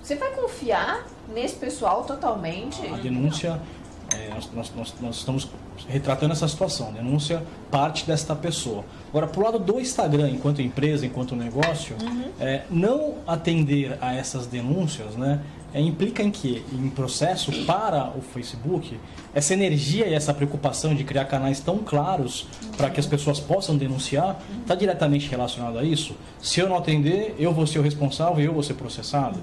Você 0.01 0.15
vai 0.15 0.31
confiar 0.31 1.05
nesse 1.33 1.55
pessoal 1.55 2.03
totalmente? 2.03 2.85
A 2.87 2.97
denúncia, 2.97 3.59
é, 4.13 4.29
nós, 4.33 4.73
nós, 4.75 4.93
nós, 5.01 5.15
estamos 5.17 5.49
retratando 5.87 6.33
essa 6.33 6.47
situação. 6.47 6.89
A 6.89 6.91
denúncia 6.91 7.43
parte 7.69 8.05
desta 8.05 8.35
pessoa. 8.35 8.83
Agora, 9.09 9.27
para 9.27 9.39
o 9.39 9.43
lado 9.43 9.59
do 9.59 9.79
Instagram, 9.79 10.29
enquanto 10.29 10.61
empresa, 10.61 11.05
enquanto 11.05 11.35
negócio, 11.35 11.95
uhum. 12.01 12.31
é, 12.39 12.63
não 12.69 13.15
atender 13.25 13.97
a 14.01 14.15
essas 14.15 14.47
denúncias, 14.47 15.15
né? 15.15 15.41
é, 15.73 15.81
implica 15.81 16.23
em 16.23 16.31
que, 16.31 16.63
em 16.71 16.89
processo 16.89 17.51
para 17.65 18.11
o 18.15 18.21
Facebook, 18.21 18.97
essa 19.33 19.53
energia 19.53 20.07
e 20.07 20.13
essa 20.13 20.33
preocupação 20.33 20.95
de 20.95 21.03
criar 21.03 21.25
canais 21.25 21.59
tão 21.59 21.79
claros 21.79 22.47
para 22.75 22.89
que 22.89 22.99
as 22.99 23.05
pessoas 23.05 23.39
possam 23.39 23.77
denunciar, 23.77 24.41
está 24.61 24.75
diretamente 24.75 25.29
relacionado 25.29 25.77
a 25.77 25.83
isso? 25.83 26.15
Se 26.41 26.59
eu 26.59 26.69
não 26.69 26.77
atender, 26.77 27.35
eu 27.37 27.53
vou 27.53 27.67
ser 27.67 27.79
o 27.79 27.81
responsável 27.81 28.41
e 28.41 28.45
eu 28.45 28.53
vou 28.53 28.63
ser 28.63 28.75
processado? 28.75 29.39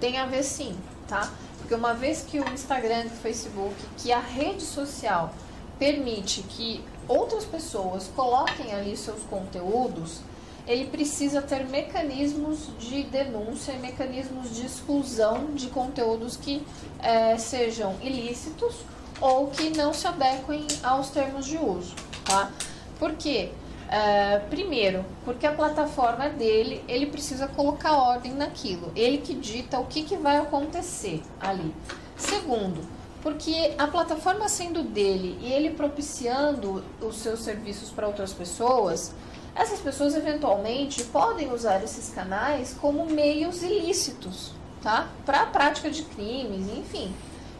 Tem 0.00 0.18
a 0.18 0.26
ver 0.26 0.42
sim, 0.42 0.76
tá? 1.08 1.32
Porque 1.58 1.74
uma 1.74 1.94
vez 1.94 2.22
que 2.22 2.38
o 2.38 2.48
Instagram, 2.52 3.06
o 3.06 3.10
Facebook, 3.10 3.74
que 3.96 4.12
a 4.12 4.20
rede 4.20 4.62
social 4.62 5.34
permite 5.78 6.42
que 6.42 6.84
outras 7.08 7.44
pessoas 7.44 8.08
coloquem 8.14 8.72
ali 8.72 8.96
seus 8.96 9.22
conteúdos, 9.24 10.20
ele 10.66 10.86
precisa 10.86 11.40
ter 11.40 11.64
mecanismos 11.66 12.68
de 12.78 13.04
denúncia 13.04 13.72
e 13.72 13.78
mecanismos 13.78 14.54
de 14.54 14.66
exclusão 14.66 15.54
de 15.54 15.68
conteúdos 15.68 16.36
que 16.36 16.64
é, 16.98 17.38
sejam 17.38 17.96
ilícitos 18.02 18.74
ou 19.20 19.48
que 19.48 19.70
não 19.76 19.92
se 19.92 20.06
adequem 20.06 20.66
aos 20.82 21.10
termos 21.10 21.46
de 21.46 21.56
uso, 21.56 21.94
tá? 22.24 22.50
Por 22.98 23.12
quê? 23.14 23.52
É, 23.88 24.40
primeiro, 24.50 25.04
porque 25.24 25.46
a 25.46 25.52
plataforma 25.52 26.28
dele, 26.28 26.84
ele 26.88 27.06
precisa 27.06 27.46
colocar 27.46 27.96
ordem 27.96 28.32
naquilo, 28.32 28.90
ele 28.96 29.18
que 29.18 29.32
dita 29.32 29.78
o 29.78 29.86
que, 29.86 30.02
que 30.02 30.16
vai 30.16 30.38
acontecer 30.38 31.22
ali. 31.40 31.72
Segundo, 32.16 32.80
porque 33.22 33.74
a 33.78 33.86
plataforma 33.86 34.48
sendo 34.48 34.82
dele 34.82 35.38
e 35.40 35.52
ele 35.52 35.70
propiciando 35.70 36.82
os 37.00 37.16
seus 37.16 37.40
serviços 37.40 37.90
para 37.90 38.06
outras 38.06 38.32
pessoas, 38.32 39.12
essas 39.54 39.80
pessoas 39.80 40.14
eventualmente 40.14 41.02
podem 41.04 41.52
usar 41.52 41.82
esses 41.82 42.12
canais 42.14 42.76
como 42.80 43.06
meios 43.06 43.62
ilícitos, 43.62 44.52
tá? 44.82 45.08
Para 45.24 45.42
a 45.42 45.46
prática 45.46 45.90
de 45.90 46.02
crimes, 46.02 46.68
enfim. 46.76 47.14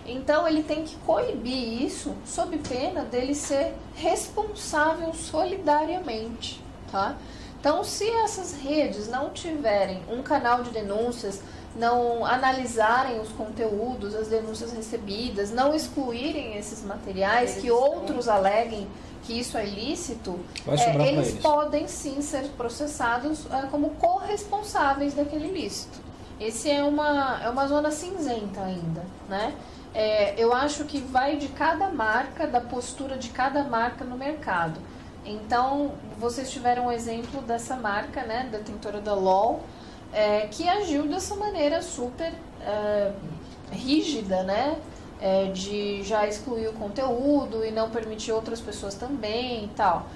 Então 0.06 0.46
ele 0.46 0.62
tem 0.62 0.84
que 0.84 0.96
coibir 0.98 1.82
isso 1.82 2.14
sob 2.24 2.56
pena 2.58 3.02
dele 3.02 3.34
ser 3.34 3.74
responsável 3.94 5.12
solidariamente, 5.14 6.62
tá? 6.90 7.16
Então, 7.58 7.82
se 7.82 8.08
essas 8.08 8.54
redes 8.54 9.08
não 9.08 9.30
tiverem 9.30 10.00
um 10.08 10.22
canal 10.22 10.62
de 10.62 10.70
denúncias, 10.70 11.40
não 11.74 12.24
analisarem 12.24 13.20
os 13.20 13.30
conteúdos, 13.30 14.14
as 14.14 14.28
denúncias 14.28 14.72
recebidas, 14.72 15.50
não 15.50 15.74
excluírem 15.74 16.56
esses 16.56 16.84
materiais, 16.84 17.56
que 17.56 17.70
outros 17.70 18.28
aleguem 18.28 18.86
que 19.24 19.38
isso 19.38 19.58
é 19.58 19.66
ilícito, 19.66 20.38
é, 20.66 20.72
eles, 20.72 21.08
eles, 21.08 21.42
podem 21.42 21.88
sim 21.88 22.22
ser 22.22 22.44
processados 22.56 23.44
é, 23.50 23.66
como 23.66 23.90
corresponsáveis 23.90 25.14
daquele 25.14 25.48
ilícito. 25.48 25.98
Esse 26.38 26.70
é 26.70 26.84
uma, 26.84 27.40
é 27.42 27.50
uma 27.50 27.66
zona 27.66 27.90
cinzenta 27.90 28.60
ainda, 28.60 29.04
né? 29.28 29.54
É, 29.96 30.34
eu 30.36 30.52
acho 30.52 30.84
que 30.84 30.98
vai 30.98 31.36
de 31.36 31.48
cada 31.48 31.88
marca, 31.88 32.46
da 32.46 32.60
postura 32.60 33.16
de 33.16 33.30
cada 33.30 33.64
marca 33.64 34.04
no 34.04 34.16
mercado. 34.16 34.78
Então, 35.24 35.92
vocês 36.18 36.50
tiveram 36.50 36.86
um 36.86 36.92
exemplo 36.92 37.40
dessa 37.40 37.76
marca, 37.76 38.22
né, 38.22 38.48
detentora 38.52 39.00
da 39.00 39.14
LOL, 39.14 39.62
é, 40.12 40.46
que 40.48 40.68
agiu 40.68 41.08
dessa 41.08 41.34
maneira 41.34 41.80
super 41.80 42.32
é, 42.60 43.12
rígida, 43.72 44.42
né? 44.42 44.76
é, 45.20 45.46
de 45.46 46.02
já 46.02 46.26
excluir 46.26 46.68
o 46.68 46.72
conteúdo 46.72 47.64
e 47.64 47.70
não 47.70 47.90
permitir 47.90 48.32
outras 48.32 48.60
pessoas 48.60 48.94
também 48.94 49.64
e 49.64 49.68
tal. 49.68 50.06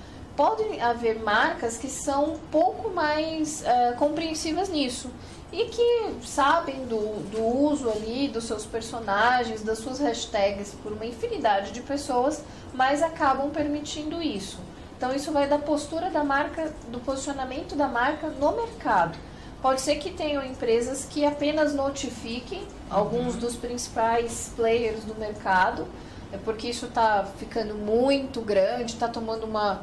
Podem 0.41 0.81
haver 0.81 1.19
marcas 1.19 1.77
que 1.77 1.87
são 1.87 2.33
um 2.33 2.39
pouco 2.39 2.89
mais 2.89 3.63
é, 3.63 3.93
compreensivas 3.99 4.71
nisso 4.71 5.11
e 5.53 5.67
que 5.67 6.15
sabem 6.27 6.87
do, 6.87 6.99
do 7.31 7.45
uso 7.45 7.91
ali 7.91 8.27
dos 8.27 8.45
seus 8.45 8.65
personagens, 8.65 9.63
das 9.63 9.81
suas 9.81 9.99
hashtags 9.99 10.75
por 10.83 10.93
uma 10.93 11.05
infinidade 11.05 11.73
de 11.73 11.83
pessoas, 11.83 12.43
mas 12.73 13.03
acabam 13.03 13.51
permitindo 13.51 14.23
isso. 14.23 14.59
Então 14.97 15.15
isso 15.15 15.31
vai 15.31 15.47
da 15.47 15.59
postura 15.59 16.09
da 16.09 16.25
marca, 16.25 16.73
do 16.89 17.01
posicionamento 17.01 17.77
da 17.77 17.87
marca 17.87 18.29
no 18.29 18.53
mercado. 18.53 19.19
Pode 19.61 19.83
ser 19.83 19.97
que 19.97 20.11
tenham 20.11 20.43
empresas 20.43 21.05
que 21.05 21.23
apenas 21.23 21.75
notifiquem 21.75 22.67
alguns 22.89 23.37
dos 23.37 23.57
principais 23.57 24.51
players 24.57 25.05
do 25.05 25.15
mercado, 25.17 25.87
é 26.33 26.39
porque 26.39 26.69
isso 26.69 26.87
está 26.87 27.27
ficando 27.37 27.75
muito 27.75 28.41
grande, 28.41 28.95
está 28.95 29.09
tomando 29.09 29.45
uma, 29.45 29.83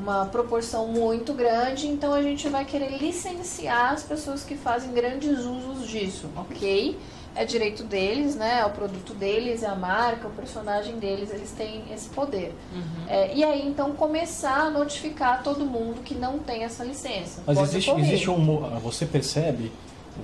uma 0.00 0.26
proporção 0.26 0.88
muito 0.88 1.32
grande, 1.32 1.86
então 1.86 2.12
a 2.12 2.22
gente 2.22 2.48
vai 2.48 2.64
querer 2.64 2.98
licenciar 2.98 3.92
as 3.92 4.02
pessoas 4.02 4.44
que 4.44 4.54
fazem 4.54 4.92
grandes 4.92 5.40
usos 5.40 5.88
disso, 5.88 6.28
ok? 6.36 6.98
É 7.34 7.44
direito 7.44 7.82
deles, 7.82 8.34
né? 8.34 8.60
É 8.60 8.64
o 8.64 8.70
produto 8.70 9.12
deles, 9.12 9.62
é 9.62 9.66
a 9.66 9.74
marca, 9.74 10.26
o 10.26 10.30
personagem 10.30 10.98
deles, 10.98 11.30
eles 11.30 11.50
têm 11.52 11.82
esse 11.92 12.08
poder. 12.08 12.54
Uhum. 12.74 13.08
É, 13.08 13.34
e 13.34 13.44
aí, 13.44 13.66
então, 13.66 13.92
começar 13.92 14.66
a 14.66 14.70
notificar 14.70 15.42
todo 15.42 15.64
mundo 15.66 16.02
que 16.02 16.14
não 16.14 16.38
tem 16.38 16.64
essa 16.64 16.82
licença. 16.82 17.42
Mas 17.46 17.58
existe, 17.58 17.90
existe 17.90 18.30
um. 18.30 18.78
Você 18.80 19.04
percebe, 19.04 19.70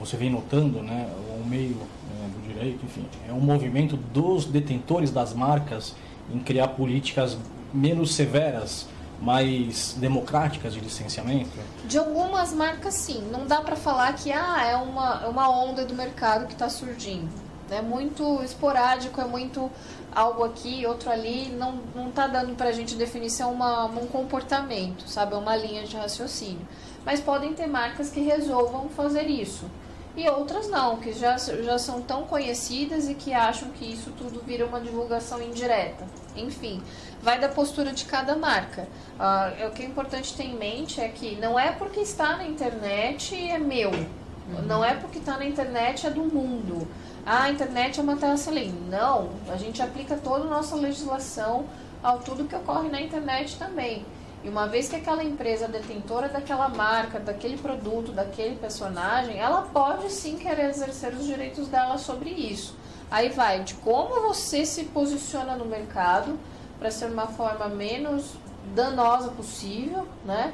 você 0.01 0.17
vem 0.17 0.31
notando, 0.31 0.83
né? 0.83 1.11
O 1.39 1.47
meio 1.47 1.77
né, 1.77 2.31
do 2.35 2.49
direito, 2.49 2.83
enfim, 2.87 3.05
é 3.29 3.33
um 3.33 3.41
movimento 3.41 3.95
dos 3.95 4.47
detentores 4.47 5.11
das 5.11 5.35
marcas 5.35 5.95
em 6.33 6.39
criar 6.39 6.69
políticas 6.69 7.37
menos 7.75 8.15
severas 8.15 8.87
mais 9.23 9.95
democráticas 9.99 10.75
de 10.75 10.81
licenciamento? 10.81 11.51
De 11.85 11.97
algumas 11.97 12.53
marcas, 12.53 12.95
sim. 12.95 13.23
Não 13.31 13.47
dá 13.47 13.61
para 13.61 13.77
falar 13.77 14.13
que 14.15 14.33
ah, 14.33 14.65
é 14.65 14.77
uma, 14.77 15.23
é 15.25 15.29
uma 15.29 15.49
onda 15.49 15.85
do 15.85 15.95
mercado 15.95 16.47
que 16.47 16.53
está 16.53 16.69
surgindo. 16.69 17.31
É 17.71 17.81
muito 17.81 18.43
esporádico, 18.43 19.21
é 19.21 19.25
muito 19.25 19.71
algo 20.13 20.43
aqui, 20.45 20.85
outro 20.85 21.09
ali. 21.09 21.49
Não, 21.51 21.79
não 21.95 22.11
tá 22.11 22.27
dando 22.27 22.57
para 22.57 22.69
a 22.69 22.73
gente 22.73 22.97
definir 22.97 23.31
se 23.31 23.43
é 23.43 23.47
uma, 23.47 23.85
um 23.85 24.07
comportamento, 24.09 25.09
sabe? 25.09 25.35
É 25.35 25.37
uma 25.37 25.57
linha 25.57 25.85
de 25.85 25.97
raciocínio. 25.97 26.67
Mas 27.07 27.21
podem 27.21 27.55
ter 27.55 27.69
marcas 27.69 28.11
que 28.11 28.21
resolvam 28.21 28.89
fazer 28.89 29.29
isso. 29.29 29.67
E 30.15 30.29
outras 30.29 30.69
não, 30.69 30.99
que 30.99 31.13
já, 31.13 31.39
já 31.39 31.79
são 31.79 32.03
tão 32.03 32.25
conhecidas 32.25 33.09
e 33.09 33.15
que 33.15 33.33
acham 33.33 33.71
que 33.71 33.85
isso 33.85 34.11
tudo 34.17 34.43
vira 34.45 34.67
uma 34.67 34.81
divulgação 34.81 35.41
indireta. 35.43 36.05
Enfim, 36.37 36.83
vai 37.23 37.41
da 37.41 37.49
postura 37.49 37.93
de 37.93 38.05
cada 38.05 38.37
marca. 38.37 38.87
Uh, 39.19 39.69
o 39.69 39.71
que 39.71 39.83
é 39.83 39.87
importante 39.87 40.35
ter 40.35 40.45
em 40.45 40.55
mente 40.55 41.01
é 41.01 41.09
que 41.09 41.37
não 41.37 41.59
é 41.59 41.73
porque 41.73 42.01
está 42.01 42.37
na 42.37 42.47
internet 42.47 43.35
é 43.35 43.59
meu. 43.59 43.91
Uhum. 43.91 44.63
Não 44.67 44.85
é 44.85 44.95
porque 44.95 45.19
está 45.19 45.39
na 45.39 45.47
internet 45.47 46.07
é 46.07 46.11
do 46.11 46.25
mundo. 46.25 46.87
Ah, 47.25 47.45
a 47.45 47.51
internet 47.51 47.99
é 48.01 48.03
uma 48.03 48.17
terra 48.17 48.37
sem 48.37 48.73
Não, 48.91 49.31
a 49.49 49.57
gente 49.57 49.81
aplica 49.81 50.17
toda 50.17 50.45
a 50.45 50.49
nossa 50.49 50.75
legislação 50.75 51.67
ao 52.03 52.19
tudo 52.19 52.45
que 52.45 52.55
ocorre 52.55 52.89
na 52.89 53.01
internet 53.01 53.57
também. 53.57 54.05
E 54.45 54.49
uma 54.49 54.67
vez 54.67 54.89
que 54.89 54.97
aquela 54.97 55.23
empresa 55.23 55.67
é 55.67 55.69
detentora 55.69 56.29
daquela 56.29 56.69
marca, 56.69 57.21
daquele 57.21 57.57
produto, 57.57 58.11
daquele 58.11 58.57
personagem, 58.57 59.39
ela 59.39 59.63
pode 59.63 60.11
sim 60.11 60.37
querer 60.37 60.71
exercer 60.71 61.13
os 61.15 61.25
direitos 61.25 61.69
dela 61.69 61.97
sobre 61.97 62.31
isso. 62.31 62.75
Aí 63.11 63.29
vai 63.29 63.63
de 63.63 63.75
como 63.75 64.21
você 64.23 64.67
se 64.67 64.85
posiciona 64.85 65.55
no 65.55 65.65
mercado 65.65 66.39
para 66.79 66.91
ser 66.91 67.07
uma 67.07 67.29
forma 67.29 67.69
menos 67.69 68.35
danosa 68.75 69.31
possível, 69.31 70.07
né? 70.25 70.53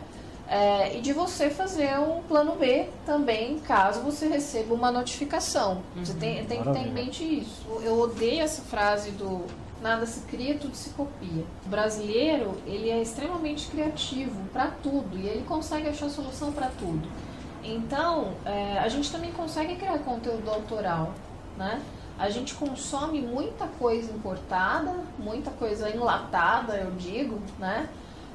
É, 0.51 0.97
e 0.97 1.01
de 1.01 1.13
você 1.13 1.51
fazer 1.51 1.99
um 1.99 2.23
plano 2.23 2.57
B 2.57 2.89
também, 3.05 3.59
caso 3.61 4.01
você 4.01 4.27
receba 4.29 4.75
uma 4.75 4.91
notificação. 4.91 5.83
Uhum, 5.95 6.05
você 6.05 6.15
tem, 6.15 6.45
tem 6.47 6.63
que 6.63 6.73
ter 6.73 6.79
em 6.79 6.91
mente 6.91 7.23
isso. 7.23 7.67
Eu 7.83 8.01
odeio 8.01 8.43
essa 8.43 8.63
frase 8.63 9.11
do 9.11 9.45
nada 9.81 10.07
se 10.07 10.21
cria, 10.23 10.59
tudo 10.59 10.75
se 10.75 10.91
copia. 10.91 11.45
O 11.65 11.69
brasileiro, 11.69 12.57
ele 12.67 12.91
é 12.91 13.01
extremamente 13.01 13.69
criativo 13.69 14.41
para 14.53 14.69
tudo 14.83 15.17
e 15.17 15.27
ele 15.27 15.45
consegue 15.45 15.89
achar 15.89 16.09
solução 16.09 16.53
para 16.53 16.69
tudo. 16.79 17.09
Então, 17.63 18.33
é, 18.45 18.79
a 18.79 18.89
gente 18.89 19.11
também 19.11 19.33
consegue 19.33 19.77
criar 19.77 19.99
conteúdo 19.99 20.51
autoral, 20.51 21.13
né? 21.57 21.83
A 22.19 22.29
gente 22.31 22.55
consome 22.55 23.21
muita 23.21 23.67
coisa 23.67 24.11
importada, 24.13 24.93
muita 25.19 25.51
coisa 25.53 25.89
enlatada, 25.89 26.77
eu 26.77 26.91
digo, 26.93 27.41
né? 27.59 27.89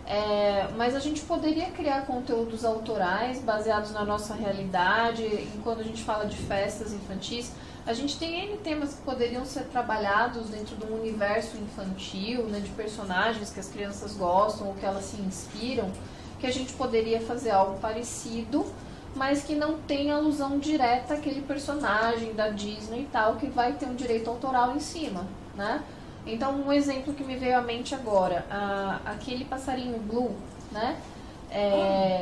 É, 0.05 0.67
mas 0.77 0.95
a 0.95 0.99
gente 0.99 1.21
poderia 1.21 1.69
criar 1.71 2.05
conteúdos 2.05 2.65
autorais 2.65 3.41
baseados 3.41 3.91
na 3.91 4.03
nossa 4.03 4.33
realidade. 4.33 5.23
E 5.23 5.59
quando 5.63 5.81
a 5.81 5.83
gente 5.83 6.03
fala 6.03 6.25
de 6.25 6.35
festas 6.35 6.93
infantis, 6.93 7.51
a 7.85 7.93
gente 7.93 8.17
tem 8.17 8.45
N 8.45 8.57
temas 8.57 8.93
que 8.93 9.01
poderiam 9.01 9.45
ser 9.45 9.65
trabalhados 9.65 10.49
dentro 10.49 10.75
de 10.75 10.85
um 10.85 10.95
universo 10.99 11.57
infantil, 11.57 12.43
né, 12.43 12.59
de 12.59 12.69
personagens 12.69 13.49
que 13.49 13.59
as 13.59 13.67
crianças 13.67 14.15
gostam 14.15 14.67
ou 14.67 14.73
que 14.73 14.85
elas 14.85 15.03
se 15.05 15.19
inspiram, 15.19 15.91
que 16.39 16.47
a 16.47 16.51
gente 16.51 16.73
poderia 16.73 17.19
fazer 17.19 17.51
algo 17.51 17.77
parecido, 17.79 18.65
mas 19.15 19.43
que 19.43 19.53
não 19.53 19.77
tem 19.79 20.11
alusão 20.11 20.59
direta 20.59 21.15
àquele 21.15 21.41
personagem 21.41 22.33
da 22.33 22.49
Disney 22.49 23.01
e 23.01 23.09
tal, 23.11 23.35
que 23.35 23.47
vai 23.47 23.73
ter 23.73 23.85
um 23.85 23.95
direito 23.95 24.29
autoral 24.29 24.75
em 24.75 24.79
cima, 24.79 25.27
né? 25.55 25.83
Então, 26.25 26.53
um 26.55 26.71
exemplo 26.71 27.13
que 27.13 27.23
me 27.23 27.35
veio 27.35 27.57
à 27.57 27.61
mente 27.61 27.93
agora, 27.93 28.45
a, 28.49 29.01
aquele 29.05 29.43
passarinho 29.43 29.99
blue, 29.99 30.35
né? 30.71 30.97
É, 31.51 32.19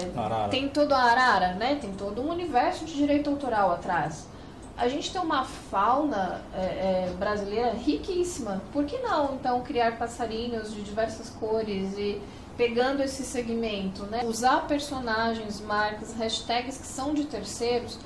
tem 0.49 0.67
todo 0.67 0.91
a 0.91 1.03
arara, 1.03 1.53
né? 1.53 1.77
Tem 1.79 1.93
todo 1.93 2.21
um 2.21 2.29
universo 2.29 2.83
de 2.83 2.93
direito 2.93 3.29
autoral 3.29 3.71
atrás. 3.71 4.27
A 4.77 4.87
gente 4.87 5.11
tem 5.11 5.21
uma 5.21 5.43
fauna 5.43 6.41
é, 6.53 6.59
é, 7.09 7.13
brasileira 7.17 7.71
riquíssima. 7.73 8.61
Por 8.73 8.85
que 8.85 8.97
não, 8.99 9.35
então, 9.35 9.61
criar 9.61 9.97
passarinhos 9.97 10.73
de 10.73 10.81
diversas 10.81 11.29
cores 11.29 11.97
e 11.97 12.21
pegando 12.57 13.01
esse 13.01 13.23
segmento, 13.23 14.03
né? 14.03 14.21
Usar 14.25 14.67
personagens, 14.67 15.61
marcas, 15.61 16.13
hashtags 16.13 16.77
que 16.77 16.87
são 16.87 17.13
de 17.13 17.25
terceiros 17.25 17.97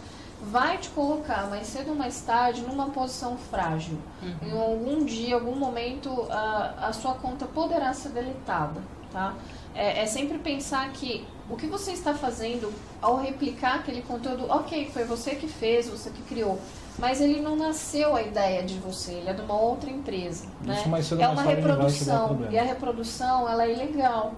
vai 0.41 0.77
te 0.77 0.89
colocar 0.89 1.49
mais 1.49 1.67
cedo 1.67 1.89
ou 1.89 1.95
mais 1.95 2.21
tarde 2.21 2.61
numa 2.61 2.89
posição 2.89 3.37
frágil. 3.37 3.97
Uhum. 4.21 4.47
Em 4.47 4.51
algum 4.51 5.05
dia, 5.05 5.35
algum 5.35 5.55
momento, 5.55 6.27
a, 6.29 6.87
a 6.87 6.93
sua 6.93 7.15
conta 7.15 7.45
poderá 7.45 7.93
ser 7.93 8.09
deletada, 8.09 8.81
tá? 9.11 9.33
É, 9.73 10.03
é, 10.03 10.05
sempre 10.05 10.37
pensar 10.37 10.89
que 10.91 11.25
o 11.49 11.55
que 11.55 11.67
você 11.67 11.91
está 11.91 12.13
fazendo 12.13 12.73
ao 13.01 13.17
replicar 13.17 13.75
aquele 13.75 14.01
conteúdo, 14.01 14.45
ok, 14.49 14.89
foi 14.91 15.03
você 15.03 15.35
que 15.35 15.47
fez, 15.47 15.87
você 15.87 16.09
que 16.09 16.21
criou, 16.23 16.59
mas 16.97 17.21
ele 17.21 17.39
não 17.39 17.55
nasceu 17.55 18.15
a 18.15 18.21
ideia 18.21 18.63
de 18.63 18.75
você, 18.79 19.13
ele 19.13 19.29
é 19.29 19.33
de 19.33 19.41
uma 19.41 19.59
outra 19.59 19.89
empresa, 19.89 20.45
né? 20.61 20.83
é 21.19 21.27
uma 21.27 21.41
reprodução 21.43 22.47
e 22.49 22.57
a 22.57 22.63
reprodução 22.63 23.47
ela 23.47 23.65
é 23.65 23.73
ilegal. 23.73 24.33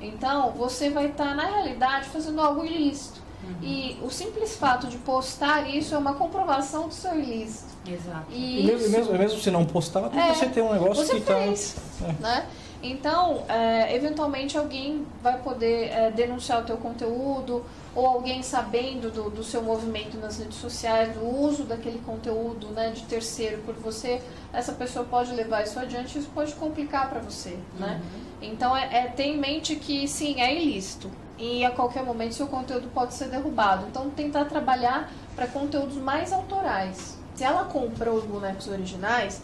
Então 0.00 0.52
você 0.52 0.90
vai 0.90 1.06
estar 1.06 1.34
na 1.34 1.44
realidade 1.44 2.08
fazendo 2.08 2.40
algo 2.40 2.64
ilícito. 2.64 3.20
Uhum. 3.42 3.56
E 3.62 3.98
o 4.02 4.10
simples 4.10 4.56
fato 4.56 4.86
de 4.86 4.98
postar 4.98 5.68
isso 5.68 5.94
é 5.94 5.98
uma 5.98 6.14
comprovação 6.14 6.88
do 6.88 6.94
seu 6.94 7.18
ilícito. 7.18 7.70
Exato. 7.86 8.26
E, 8.30 8.60
e 8.60 8.66
mesmo, 8.66 8.88
mesmo, 8.90 9.12
mesmo, 9.18 9.40
se 9.40 9.50
não 9.50 9.64
postar, 9.64 10.10
é, 10.14 10.34
você 10.34 10.46
tem 10.46 10.62
um 10.62 10.72
negócio 10.72 11.06
que 11.08 11.16
está. 11.16 11.38
É. 11.38 12.12
Né? 12.20 12.46
Então, 12.82 13.44
é, 13.48 13.94
eventualmente 13.94 14.56
alguém 14.56 15.06
vai 15.22 15.38
poder 15.38 15.88
é, 15.88 16.10
denunciar 16.10 16.62
o 16.62 16.64
teu 16.64 16.78
conteúdo 16.78 17.64
ou 17.94 18.06
alguém 18.06 18.42
sabendo 18.42 19.10
do, 19.10 19.28
do, 19.28 19.44
seu 19.44 19.62
movimento 19.62 20.16
nas 20.16 20.38
redes 20.38 20.56
sociais, 20.56 21.12
do 21.14 21.24
uso 21.24 21.64
daquele 21.64 21.98
conteúdo 21.98 22.68
né, 22.68 22.90
de 22.90 23.02
terceiro 23.02 23.58
por 23.62 23.74
você, 23.74 24.22
essa 24.52 24.72
pessoa 24.72 25.04
pode 25.04 25.32
levar 25.32 25.62
isso 25.62 25.78
adiante 25.78 26.16
e 26.16 26.20
isso 26.20 26.30
pode 26.34 26.54
complicar 26.54 27.10
para 27.10 27.20
você. 27.20 27.58
Né? 27.78 28.00
Uhum. 28.02 28.20
Então, 28.40 28.74
é, 28.74 28.88
é 28.92 29.06
ter 29.08 29.24
em 29.24 29.36
mente 29.36 29.76
que 29.76 30.08
sim, 30.08 30.40
é 30.40 30.54
ilícito 30.54 31.10
e 31.38 31.64
a 31.64 31.70
qualquer 31.70 32.02
momento 32.02 32.34
seu 32.34 32.46
conteúdo 32.46 32.88
pode 32.94 33.12
ser 33.12 33.28
derrubado. 33.28 33.86
Então, 33.88 34.08
tentar 34.10 34.46
trabalhar 34.46 35.10
para 35.36 35.46
conteúdos 35.46 35.96
mais 35.96 36.32
autorais. 36.32 37.18
Se 37.34 37.44
ela 37.44 37.64
comprou 37.64 38.16
os 38.16 38.24
bonecos 38.24 38.68
originais, 38.68 39.42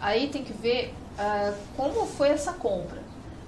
aí 0.00 0.28
tem 0.28 0.42
que 0.42 0.52
ver 0.52 0.94
uh, 1.18 1.54
como 1.76 2.06
foi 2.06 2.30
essa 2.30 2.52
compra. 2.52 2.98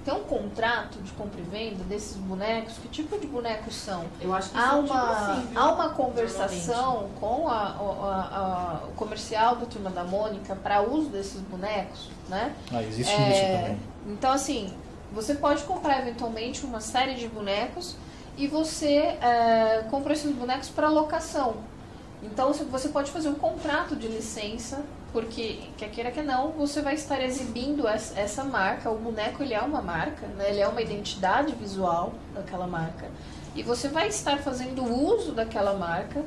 Tem 0.04 0.14
um 0.14 0.24
contrato 0.24 0.98
de 1.02 1.12
compra 1.12 1.38
e 1.38 1.42
venda 1.42 1.84
desses 1.84 2.16
bonecos? 2.16 2.78
Que 2.78 2.88
tipo 2.88 3.18
de 3.18 3.26
bonecos 3.26 3.74
são? 3.74 4.04
Eu 4.18 4.32
acho 4.32 4.48
que 4.50 4.56
há 4.56 4.70
são 4.70 4.80
uma, 4.80 4.86
tipo 4.86 5.12
assim, 5.12 5.52
há 5.54 5.72
uma 5.72 5.88
conversação 5.90 7.10
com 7.20 7.48
a, 7.48 7.52
a, 7.52 8.80
a, 8.82 8.86
o 8.88 8.92
comercial 8.92 9.56
do 9.56 9.66
Turma 9.66 9.90
da 9.90 10.02
Mônica 10.02 10.56
para 10.56 10.80
uso 10.80 11.10
desses 11.10 11.40
bonecos, 11.42 12.08
né? 12.30 12.54
Ah, 12.72 12.82
existe 12.82 13.12
é, 13.12 13.30
isso 13.30 13.40
também. 13.40 13.80
Então, 14.06 14.32
assim, 14.32 14.72
você 15.12 15.34
pode 15.34 15.64
comprar 15.64 16.00
eventualmente 16.00 16.64
uma 16.64 16.80
série 16.80 17.14
de 17.14 17.28
bonecos 17.28 17.94
e 18.38 18.46
você 18.46 19.18
é, 19.20 19.84
compra 19.90 20.14
esses 20.14 20.32
bonecos 20.34 20.70
para 20.70 20.88
locação. 20.88 21.56
Então 22.22 22.52
você 22.52 22.88
pode 22.88 23.10
fazer 23.10 23.28
um 23.28 23.34
contrato 23.34 23.96
de 23.96 24.06
licença, 24.06 24.82
porque 25.12 25.60
quer 25.76 25.90
queira 25.90 26.10
que 26.10 26.22
não, 26.22 26.52
você 26.52 26.80
vai 26.80 26.94
estar 26.94 27.20
exibindo 27.20 27.86
essa 27.86 28.44
marca. 28.44 28.90
O 28.90 28.98
boneco 28.98 29.42
ele 29.42 29.54
é 29.54 29.60
uma 29.60 29.82
marca, 29.82 30.26
né? 30.26 30.50
ele 30.50 30.60
é 30.60 30.68
uma 30.68 30.80
identidade 30.80 31.54
visual 31.54 32.12
daquela 32.34 32.66
marca. 32.66 33.08
E 33.54 33.62
você 33.62 33.88
vai 33.88 34.08
estar 34.08 34.38
fazendo 34.38 34.84
uso 34.84 35.32
daquela 35.32 35.74
marca 35.74 36.24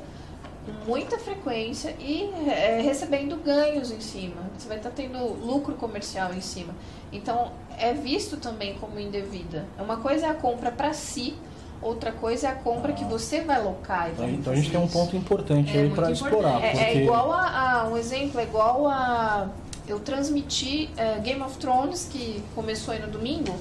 com 0.66 0.90
muita 0.90 1.18
frequência 1.18 1.96
e 2.00 2.30
é, 2.48 2.82
recebendo 2.82 3.36
ganhos 3.38 3.92
em 3.92 4.00
cima. 4.00 4.42
Você 4.58 4.68
vai 4.68 4.78
estar 4.78 4.92
tendo 4.92 5.18
lucro 5.20 5.76
comercial 5.76 6.34
em 6.34 6.42
cima. 6.42 6.74
Então, 7.12 7.52
é 7.78 7.94
visto 7.94 8.38
também 8.38 8.76
como 8.76 9.00
indevida. 9.00 9.66
Uma 9.78 9.98
coisa 9.98 10.28
é 10.28 10.30
a 10.30 10.34
compra 10.34 10.72
para 10.72 10.94
si, 10.94 11.36
outra 11.84 12.12
coisa 12.12 12.48
é 12.48 12.52
a 12.52 12.56
compra 12.56 12.94
que 12.94 13.04
você 13.04 13.42
vai 13.42 13.62
locar. 13.62 14.10
Então, 14.10 14.30
então 14.30 14.54
a 14.54 14.56
gente 14.56 14.72
tem 14.72 14.80
um 14.80 14.88
ponto 14.88 15.16
importante 15.16 15.78
é 15.78 15.82
aí 15.82 15.90
para 15.90 16.12
explorar. 16.12 16.64
É, 16.64 16.72
porque... 16.72 16.84
é, 16.86 17.04
igual 17.04 17.32
a, 17.32 17.82
a, 17.82 17.88
um 17.88 17.98
exemplo, 17.98 18.40
é 18.40 18.44
igual 18.44 18.88
a 18.88 19.50
eu 19.88 20.00
transmiti 20.00 20.90
é, 20.96 21.20
Game 21.20 21.42
of 21.42 21.58
Thrones 21.58 22.08
que 22.10 22.42
começou 22.56 22.94
aí 22.94 23.02
no 23.02 23.08
domingo 23.08 23.54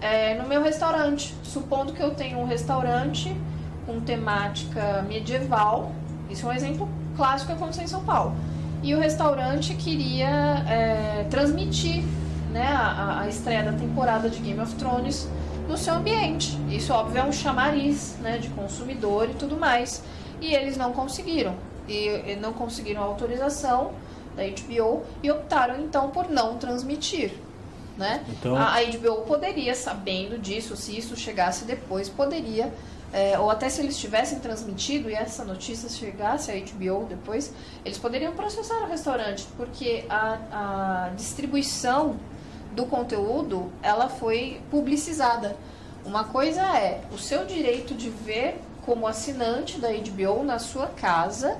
é, 0.00 0.34
no 0.34 0.48
meu 0.48 0.62
restaurante. 0.62 1.34
Supondo 1.42 1.92
que 1.92 2.00
eu 2.00 2.14
tenho 2.14 2.38
um 2.38 2.46
restaurante 2.46 3.34
com 3.86 4.00
temática 4.00 5.04
medieval, 5.08 5.92
isso 6.30 6.46
é 6.46 6.50
um 6.50 6.52
exemplo 6.52 6.88
clássico 7.16 7.52
que 7.52 7.56
aconteceu 7.56 7.84
em 7.84 7.88
São 7.88 8.04
Paulo. 8.04 8.34
E 8.82 8.94
o 8.94 9.00
restaurante 9.00 9.74
queria 9.74 10.28
é, 10.68 11.26
transmitir 11.28 12.04
né, 12.52 12.66
a, 12.68 13.22
a, 13.22 13.28
estreia 13.28 13.62
da 13.64 13.72
temporada 13.72 14.30
de 14.30 14.38
Game 14.40 14.60
of 14.60 14.74
Thrones 14.76 15.28
no 15.68 15.76
seu 15.76 15.94
ambiente. 15.94 16.58
Isso, 16.70 16.92
óbvio, 16.92 17.20
é 17.20 17.24
um 17.24 17.32
chamariz 17.32 18.16
né, 18.20 18.38
de 18.38 18.48
consumidor 18.50 19.28
e 19.30 19.34
tudo 19.34 19.56
mais. 19.56 20.02
E 20.40 20.54
eles 20.54 20.76
não 20.76 20.92
conseguiram. 20.92 21.54
E, 21.88 22.36
não 22.40 22.52
conseguiram 22.52 23.02
a 23.02 23.04
autorização 23.04 23.92
da 24.34 24.42
HBO 24.44 25.02
e 25.22 25.30
optaram 25.30 25.80
então 25.80 26.10
por 26.10 26.28
não 26.28 26.56
transmitir. 26.56 27.32
Né? 27.96 28.24
Então... 28.28 28.56
A, 28.56 28.76
a 28.76 28.84
HBO 28.84 29.22
poderia, 29.26 29.74
sabendo 29.74 30.38
disso, 30.38 30.76
se 30.76 30.96
isso 30.96 31.16
chegasse 31.16 31.64
depois, 31.64 32.08
poderia 32.08 32.72
é, 33.12 33.38
ou 33.38 33.50
até 33.50 33.68
se 33.68 33.80
eles 33.80 33.98
tivessem 33.98 34.38
transmitido 34.38 35.10
e 35.10 35.14
essa 35.14 35.44
notícia 35.44 35.88
chegasse 35.88 36.50
à 36.50 36.54
HBO 36.54 37.06
depois, 37.06 37.52
eles 37.84 37.96
poderiam 37.96 38.32
processar 38.32 38.82
o 38.82 38.86
restaurante, 38.86 39.46
porque 39.56 40.04
a, 40.10 40.38
a 40.52 41.10
distribuição 41.16 42.16
do 42.78 42.86
conteúdo, 42.86 43.72
ela 43.82 44.08
foi 44.08 44.60
publicizada. 44.70 45.56
Uma 46.04 46.22
coisa 46.22 46.62
é 46.62 47.00
o 47.12 47.18
seu 47.18 47.44
direito 47.44 47.92
de 47.92 48.08
ver 48.08 48.60
como 48.86 49.04
assinante 49.04 49.80
da 49.80 49.88
HBO 49.88 50.44
na 50.44 50.60
sua 50.60 50.86
casa 50.86 51.58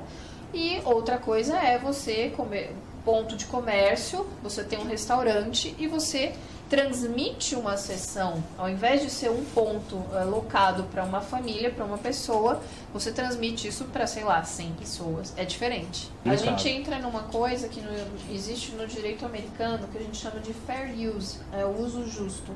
e 0.55 0.81
outra 0.85 1.19
coisa 1.19 1.59
é 1.59 1.77
você 1.77 2.31
comer 2.37 2.73
ponto 3.05 3.35
de 3.37 3.47
comércio, 3.47 4.29
você 4.45 4.63
tem 4.63 4.79
um 4.79 4.87
restaurante 4.87 5.75
e 5.77 5.89
você 5.89 6.35
transmite 6.69 7.55
uma 7.55 7.77
sessão, 7.77 8.43
ao 8.59 8.69
invés 8.69 9.01
de 9.01 9.11
ser 9.11 9.31
um 9.31 9.45
ponto 9.45 10.05
é, 10.13 10.25
locado 10.25 10.85
para 10.85 11.03
uma 11.03 11.21
família, 11.21 11.71
para 11.71 11.85
uma 11.85 11.97
pessoa, 11.97 12.61
você 12.93 13.11
transmite 13.11 13.69
isso 13.69 13.85
para, 13.87 14.07
sei 14.07 14.23
lá, 14.23 14.43
100 14.45 14.73
pessoas. 14.73 15.35
É 15.37 15.45
diferente. 15.45 16.11
A 16.25 16.37
gente 16.37 16.69
entra 16.69 16.99
numa 16.99 17.23
coisa 17.23 17.69
que 17.69 17.81
no, 17.81 17.91
existe 18.35 18.73
no 18.73 18.87
direito 18.87 19.25
americano 19.25 19.89
que 19.89 19.97
a 19.97 20.01
gente 20.01 20.19
chama 20.19 20.41
de 20.41 20.53
fair 20.53 20.95
use, 21.09 21.39
é, 21.53 21.65
uso 21.65 22.07
justo, 22.07 22.53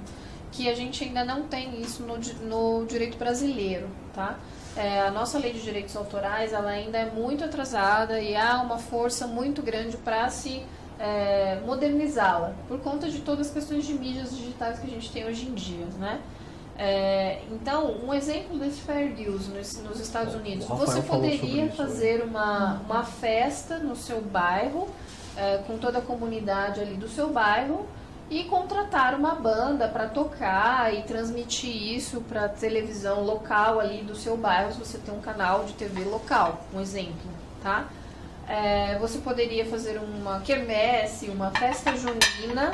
que 0.50 0.68
a 0.68 0.74
gente 0.74 1.02
ainda 1.02 1.24
não 1.24 1.44
tem 1.44 1.80
isso 1.80 2.02
no, 2.02 2.18
no 2.46 2.86
direito 2.86 3.16
brasileiro, 3.16 3.88
tá? 4.14 4.38
É, 4.76 5.00
a 5.00 5.10
nossa 5.10 5.38
lei 5.38 5.52
de 5.52 5.62
direitos 5.62 5.94
autorais 5.96 6.52
ela 6.52 6.70
ainda 6.70 6.98
é 6.98 7.10
muito 7.10 7.44
atrasada 7.44 8.20
e 8.20 8.34
há 8.34 8.60
uma 8.62 8.78
força 8.78 9.26
muito 9.26 9.62
grande 9.62 9.96
para 9.98 10.28
se 10.30 10.62
é, 11.02 11.58
modernizá-la, 11.66 12.52
por 12.68 12.78
conta 12.78 13.10
de 13.10 13.18
todas 13.18 13.48
as 13.48 13.52
questões 13.52 13.84
de 13.84 13.92
mídias 13.92 14.36
digitais 14.36 14.78
que 14.78 14.86
a 14.86 14.90
gente 14.90 15.10
tem 15.10 15.26
hoje 15.26 15.48
em 15.48 15.52
dia, 15.52 15.86
né? 15.98 16.20
É, 16.78 17.40
então, 17.50 17.96
um 18.04 18.14
exemplo 18.14 18.56
desse 18.56 18.80
fair 18.80 19.12
use 19.28 19.50
nos, 19.50 19.82
nos 19.82 20.00
Estados 20.00 20.34
Unidos, 20.34 20.64
você 20.66 21.02
poderia 21.02 21.68
fazer 21.72 22.22
uma, 22.22 22.80
uma 22.88 23.02
festa 23.02 23.78
no 23.78 23.96
seu 23.96 24.20
bairro, 24.20 24.88
é, 25.36 25.58
com 25.66 25.76
toda 25.76 25.98
a 25.98 26.02
comunidade 26.02 26.80
ali 26.80 26.94
do 26.94 27.08
seu 27.08 27.30
bairro, 27.30 27.84
e 28.30 28.44
contratar 28.44 29.14
uma 29.14 29.34
banda 29.34 29.88
para 29.88 30.06
tocar 30.06 30.94
e 30.94 31.02
transmitir 31.02 31.94
isso 31.94 32.20
para 32.22 32.48
televisão 32.48 33.22
local 33.24 33.80
ali 33.80 34.02
do 34.02 34.14
seu 34.14 34.36
bairro, 34.36 34.72
se 34.72 34.78
você 34.78 34.98
tem 34.98 35.12
um 35.12 35.20
canal 35.20 35.64
de 35.64 35.72
TV 35.74 36.04
local, 36.04 36.64
um 36.72 36.80
exemplo, 36.80 37.30
tá? 37.62 37.88
É, 38.48 38.98
você 38.98 39.18
poderia 39.18 39.64
fazer 39.64 39.98
uma 39.98 40.40
quermesse, 40.40 41.28
uma 41.28 41.50
festa 41.50 41.92
junina 41.96 42.72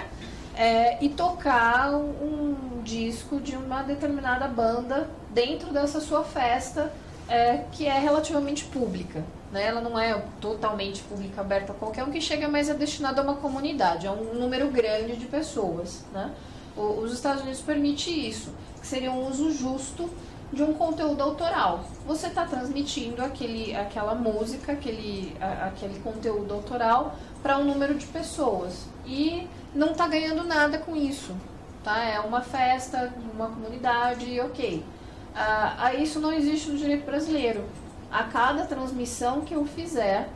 é, 0.56 1.02
e 1.02 1.08
tocar 1.08 1.94
um, 1.94 2.56
disco 2.82 3.38
de 3.38 3.54
uma 3.54 3.82
determinada 3.82 4.48
banda 4.48 5.10
dentro 5.30 5.72
dessa 5.72 6.00
sua 6.00 6.24
festa 6.24 6.90
é, 7.28 7.64
que 7.70 7.86
é 7.86 7.98
relativamente 7.98 8.64
pública. 8.64 9.22
Né? 9.52 9.66
Ela 9.66 9.80
não 9.80 9.98
é 9.98 10.14
totalmente 10.40 11.02
pública, 11.02 11.42
aberta 11.42 11.72
a 11.72 11.74
qualquer 11.74 12.02
um 12.04 12.10
que 12.10 12.20
chega, 12.20 12.48
mas 12.48 12.68
é 12.70 12.74
destinada 12.74 13.20
a 13.20 13.24
uma 13.24 13.36
comunidade, 13.36 14.06
a 14.06 14.12
um 14.12 14.34
número 14.34 14.68
grande 14.70 15.16
de 15.16 15.26
pessoas. 15.26 16.04
Né? 16.12 16.30
O, 16.74 17.00
os 17.02 17.12
Estados 17.12 17.42
Unidos 17.42 17.60
permite 17.60 18.10
isso, 18.10 18.50
que 18.80 18.86
seria 18.86 19.12
um 19.12 19.28
uso 19.28 19.52
justo 19.52 20.08
de 20.52 20.62
um 20.62 20.72
conteúdo 20.72 21.22
autoral. 21.22 21.84
Você 22.06 22.28
está 22.28 22.44
transmitindo 22.44 23.22
aquele, 23.22 23.74
aquela 23.76 24.14
música, 24.14 24.72
aquele, 24.72 25.36
a, 25.40 25.66
aquele 25.66 26.00
conteúdo 26.00 26.54
autoral 26.54 27.16
para 27.42 27.58
um 27.58 27.64
número 27.64 27.94
de 27.94 28.06
pessoas 28.06 28.86
e 29.06 29.46
não 29.74 29.92
está 29.92 30.06
ganhando 30.08 30.44
nada 30.44 30.78
com 30.78 30.96
isso. 30.96 31.34
Tá? 31.84 32.02
É 32.02 32.20
uma 32.20 32.40
festa, 32.40 33.12
uma 33.34 33.48
comunidade, 33.48 34.40
ok. 34.40 34.84
Ah, 35.34 35.94
isso 35.94 36.18
não 36.18 36.32
existe 36.32 36.70
no 36.70 36.76
direito 36.76 37.04
brasileiro. 37.04 37.64
A 38.10 38.24
cada 38.24 38.64
transmissão 38.64 39.42
que 39.42 39.54
eu 39.54 39.64
fizer, 39.66 40.28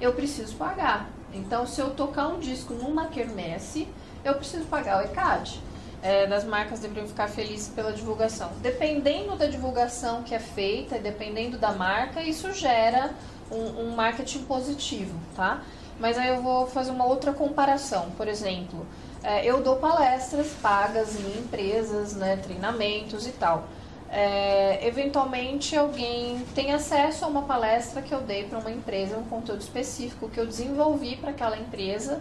eu 0.00 0.12
preciso 0.12 0.54
pagar. 0.56 1.08
Então, 1.32 1.66
se 1.66 1.80
eu 1.80 1.90
tocar 1.90 2.28
um 2.28 2.38
disco 2.38 2.74
numa 2.74 3.06
quermesse, 3.06 3.88
eu 4.24 4.34
preciso 4.34 4.66
pagar 4.66 4.98
o 4.98 5.04
ECAD 5.04 5.60
é, 6.04 6.26
das 6.26 6.44
marcas 6.44 6.80
deveriam 6.80 7.08
ficar 7.08 7.28
felizes 7.28 7.68
pela 7.68 7.90
divulgação. 7.90 8.50
Dependendo 8.60 9.36
da 9.36 9.46
divulgação 9.46 10.22
que 10.22 10.34
é 10.34 10.38
feita, 10.38 10.98
dependendo 10.98 11.56
da 11.56 11.72
marca, 11.72 12.22
isso 12.22 12.52
gera 12.52 13.10
um, 13.50 13.86
um 13.86 13.90
marketing 13.96 14.44
positivo, 14.44 15.18
tá? 15.34 15.62
Mas 15.98 16.18
aí 16.18 16.28
eu 16.28 16.42
vou 16.42 16.66
fazer 16.66 16.90
uma 16.90 17.06
outra 17.06 17.32
comparação. 17.32 18.10
Por 18.18 18.28
exemplo, 18.28 18.86
é, 19.22 19.46
eu 19.46 19.62
dou 19.62 19.76
palestras 19.76 20.48
pagas 20.60 21.18
em 21.18 21.38
empresas, 21.38 22.14
né, 22.14 22.36
treinamentos 22.36 23.26
e 23.26 23.32
tal. 23.32 23.64
É, 24.10 24.86
eventualmente 24.86 25.74
alguém 25.74 26.44
tem 26.54 26.72
acesso 26.72 27.24
a 27.24 27.28
uma 27.28 27.42
palestra 27.42 28.02
que 28.02 28.12
eu 28.12 28.20
dei 28.20 28.44
para 28.44 28.58
uma 28.58 28.70
empresa, 28.70 29.16
um 29.16 29.24
conteúdo 29.24 29.62
específico 29.62 30.28
que 30.28 30.38
eu 30.38 30.46
desenvolvi 30.46 31.16
para 31.16 31.30
aquela 31.30 31.56
empresa 31.56 32.20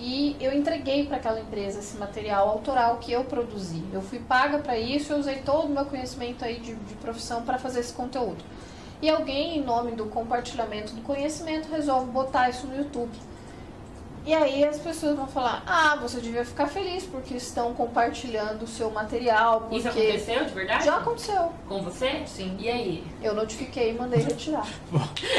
e 0.00 0.34
eu 0.40 0.50
entreguei 0.52 1.04
para 1.04 1.18
aquela 1.18 1.38
empresa 1.38 1.78
esse 1.78 1.96
material 1.98 2.48
autoral 2.48 2.96
que 2.96 3.12
eu 3.12 3.22
produzi. 3.22 3.84
Eu 3.92 4.00
fui 4.00 4.18
paga 4.18 4.58
para 4.58 4.78
isso, 4.78 5.12
eu 5.12 5.18
usei 5.18 5.40
todo 5.40 5.66
o 5.66 5.68
meu 5.68 5.84
conhecimento 5.84 6.42
aí 6.42 6.58
de, 6.58 6.74
de 6.74 6.94
profissão 6.94 7.42
para 7.42 7.58
fazer 7.58 7.80
esse 7.80 7.92
conteúdo. 7.92 8.42
E 9.02 9.10
alguém, 9.10 9.58
em 9.58 9.62
nome 9.62 9.92
do 9.92 10.06
compartilhamento 10.06 10.94
do 10.94 11.02
conhecimento, 11.02 11.68
resolve 11.70 12.10
botar 12.10 12.48
isso 12.48 12.66
no 12.66 12.76
YouTube. 12.78 13.10
E 14.24 14.34
aí 14.34 14.64
as 14.64 14.78
pessoas 14.78 15.16
vão 15.16 15.26
falar: 15.26 15.62
ah, 15.66 15.96
você 16.00 16.20
devia 16.20 16.44
ficar 16.44 16.66
feliz 16.66 17.04
porque 17.04 17.34
estão 17.34 17.72
compartilhando 17.74 18.64
o 18.64 18.66
seu 18.66 18.90
material. 18.90 19.62
Porque... 19.62 19.76
Isso 19.76 19.88
aconteceu 19.88 20.44
de 20.44 20.54
verdade? 20.54 20.84
Já 20.84 20.96
aconteceu. 20.96 21.52
Com 21.68 21.82
você? 21.82 22.22
Sim. 22.26 22.56
E 22.58 22.68
aí? 22.68 23.04
Eu 23.22 23.34
notifiquei 23.34 23.90
e 23.90 23.94
mandei 23.94 24.22
retirar. 24.22 24.66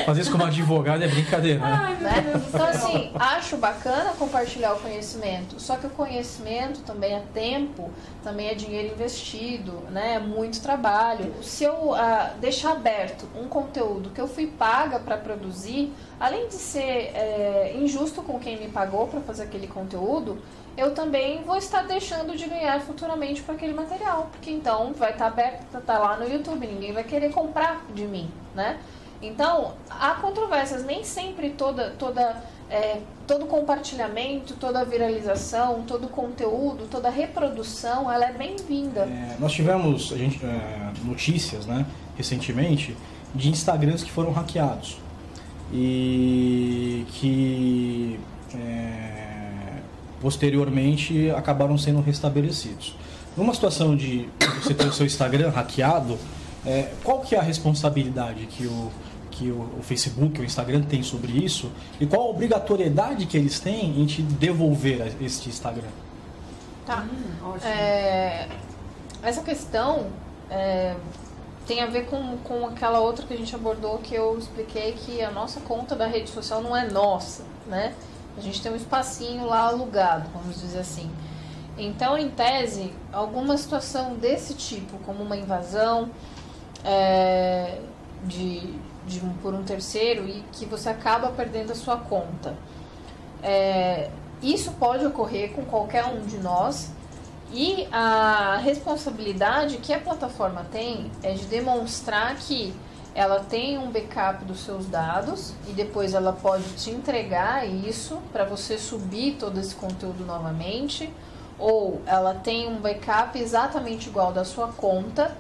Fazer 0.06 0.22
isso 0.22 0.32
como 0.32 0.44
advogado 0.44 1.04
é 1.04 1.08
brincadeira, 1.08 1.60
né? 1.60 1.80
Ai, 1.82 1.96
né? 1.96 2.44
Então, 2.48 2.66
assim, 2.66 3.12
acho 3.18 3.58
bacana 3.58 4.14
compartilhar 4.18 4.74
o 4.74 4.80
conhecimento. 4.80 5.60
Só 5.60 5.76
que 5.76 5.88
o 5.88 5.90
conhecimento 5.90 6.82
também 6.82 7.14
é 7.14 7.24
tempo, 7.34 7.92
também 8.24 8.50
é 8.50 8.56
dinheiro 8.56 8.94
investido, 8.94 9.74
né? 9.92 10.16
É 10.16 10.20
muito 10.20 10.62
trabalho. 10.62 11.34
Se 11.44 11.64
eu 11.64 11.92
uh, 11.92 12.38
deixar 12.40 12.72
aberto 12.72 13.28
um 13.36 13.48
conteúdo 13.48 14.10
que 14.10 14.20
eu 14.20 14.28
fui 14.28 14.48
paga 14.48 15.00
para 15.00 15.18
produzir, 15.18 15.94
além 16.22 16.48
de 16.48 16.54
ser 16.54 17.12
é, 17.16 17.76
injusto 17.82 18.22
com 18.22 18.40
quem 18.40 18.56
me 18.56 18.68
pagou 18.68 19.08
para 19.08 19.20
fazer 19.22 19.44
aquele 19.44 19.66
conteúdo, 19.66 20.38
eu 20.78 20.94
também 20.94 21.42
vou 21.42 21.58
estar 21.58 21.82
deixando 21.82 22.38
de 22.38 22.48
ganhar 22.48 22.80
futuramente 22.80 23.42
com 23.42 23.52
aquele 23.52 23.74
material, 23.74 24.30
porque 24.32 24.52
então 24.52 24.94
vai 24.94 25.14
estar 25.14 25.26
aberto, 25.26 25.66
tá 25.82 25.98
lá 25.98 26.18
no 26.18 26.32
YouTube, 26.32 26.68
ninguém 26.68 26.94
vai 26.94 27.04
querer 27.04 27.32
comprar 27.32 27.84
de 27.96 28.06
mim, 28.06 28.30
né? 28.54 28.78
Então, 29.20 29.74
há 29.90 30.12
controvérsias, 30.12 30.86
nem 30.86 31.04
sempre 31.04 31.50
toda 31.50 31.90
toda 31.98 32.42
é, 32.70 33.00
todo 33.26 33.48
compartilhamento, 33.48 34.54
toda 34.56 34.86
viralização, 34.86 35.82
todo 35.88 36.08
conteúdo, 36.08 36.88
toda 36.90 37.10
reprodução, 37.10 38.12
ela 38.12 38.26
é 38.26 38.32
bem-vinda. 38.32 39.02
É, 39.02 39.38
nós 39.40 39.52
tivemos 39.52 40.04
gente, 40.10 40.40
é, 40.46 40.92
notícias, 41.04 41.66
né, 41.66 41.84
recentemente, 42.16 42.96
de 43.34 43.50
Instagrams 43.50 44.04
que 44.04 44.12
foram 44.12 44.32
hackeados 44.32 44.98
e 45.74 47.06
que 47.14 48.20
é, 48.54 49.80
posteriormente 50.20 51.30
acabaram 51.32 51.78
sendo 51.78 52.02
restabelecidos. 52.02 52.96
Numa 53.36 53.54
situação 53.54 53.96
de 53.96 54.28
você 54.62 54.74
ter 54.74 54.86
o 54.86 54.94
seu 54.94 55.06
Instagram 55.06 55.50
hackeado, 55.50 56.18
é, 56.66 56.92
qual 57.04 57.22
que 57.22 57.36
é 57.36 57.40
a 57.40 57.42
responsabilidade 57.42 58.46
que 58.48 58.68
o, 58.68 58.92
que 59.32 59.50
o, 59.50 59.80
o, 59.80 59.82
Facebook, 59.82 60.40
o 60.40 60.44
Instagram 60.44 60.82
tem 60.82 61.02
sobre 61.02 61.32
isso 61.32 61.72
e 62.00 62.06
qual 62.06 62.24
a 62.24 62.30
obrigatoriedade 62.30 63.26
que 63.26 63.38
eles 63.38 63.60
têm 63.60 64.02
em 64.02 64.06
te 64.06 64.22
devolver 64.22 65.16
este 65.22 65.50
Instagram? 65.50 65.90
Tá. 66.86 67.04
Hum, 67.04 67.56
é, 67.64 68.48
essa 69.24 69.42
questão 69.42 70.08
é, 70.50 70.96
tem 71.72 71.82
a 71.82 71.86
ver 71.86 72.08
com, 72.08 72.38
com 72.40 72.68
aquela 72.68 73.00
outra 73.00 73.26
que 73.26 73.34
a 73.34 73.38
gente 73.38 73.56
abordou 73.56 73.98
que 74.00 74.14
eu 74.14 74.38
expliquei 74.38 74.92
que 74.92 75.22
a 75.22 75.32
nossa 75.32 75.62
conta 75.62 75.96
da 75.96 76.06
rede 76.06 76.30
social 76.30 76.62
não 76.62 76.76
é 76.76 76.86
nossa, 76.90 77.46
né? 77.66 77.96
A 78.38 78.42
gente 78.42 78.62
tem 78.62 78.74
um 78.74 78.76
espacinho 78.76 79.46
lá 79.46 79.70
alugado, 79.70 80.30
vamos 80.34 80.60
dizer 80.60 80.80
assim. 80.80 81.10
Então, 81.78 82.18
em 82.18 82.30
tese, 82.30 82.94
alguma 83.14 83.56
situação 83.56 84.16
desse 84.16 84.54
tipo, 84.54 84.98
como 85.06 85.24
uma 85.24 85.38
invasão 85.38 86.10
é, 86.84 87.80
de, 88.26 88.76
de 89.08 89.22
um, 89.24 89.32
por 89.36 89.54
um 89.54 89.64
terceiro 89.64 90.28
e 90.28 90.44
que 90.52 90.66
você 90.66 90.90
acaba 90.90 91.30
perdendo 91.30 91.72
a 91.72 91.76
sua 91.76 91.96
conta, 91.96 92.54
é, 93.42 94.10
isso 94.42 94.74
pode 94.74 95.06
ocorrer 95.06 95.54
com 95.54 95.64
qualquer 95.64 96.04
um 96.04 96.20
de 96.26 96.38
nós 96.38 96.92
e 97.54 97.88
a 97.92 98.58
responsabilidade 98.64 99.78
que 99.78 99.94
a 99.94 100.00
plataforma 100.00 100.66
tem 100.72 101.12
é 101.22 101.34
de 101.34 101.46
demonstrar 101.46 102.36
que 102.36 102.74
ela 103.14 103.42
tem 103.42 103.78
um 103.78 103.92
backup 103.92 104.46
dos 104.46 104.62
seus 104.62 104.86
dados 104.86 105.54
e 105.68 105.74
depois 105.74 106.14
ela 106.14 106.32
pode 106.32 106.64
te 106.76 106.92
entregar 106.92 107.68
isso 107.68 108.22
para 108.32 108.46
você 108.46 108.78
subir 108.78 109.36
todo 109.38 109.60
esse 109.60 109.76
conteúdo 109.76 110.26
novamente, 110.26 111.12
ou 111.60 112.02
ela 112.06 112.34
tem 112.34 112.70
um 112.70 112.80
backup 112.80 113.38
exatamente 113.38 114.08
igual 114.08 114.32
da 114.32 114.46
sua 114.46 114.70
conta 114.70 115.36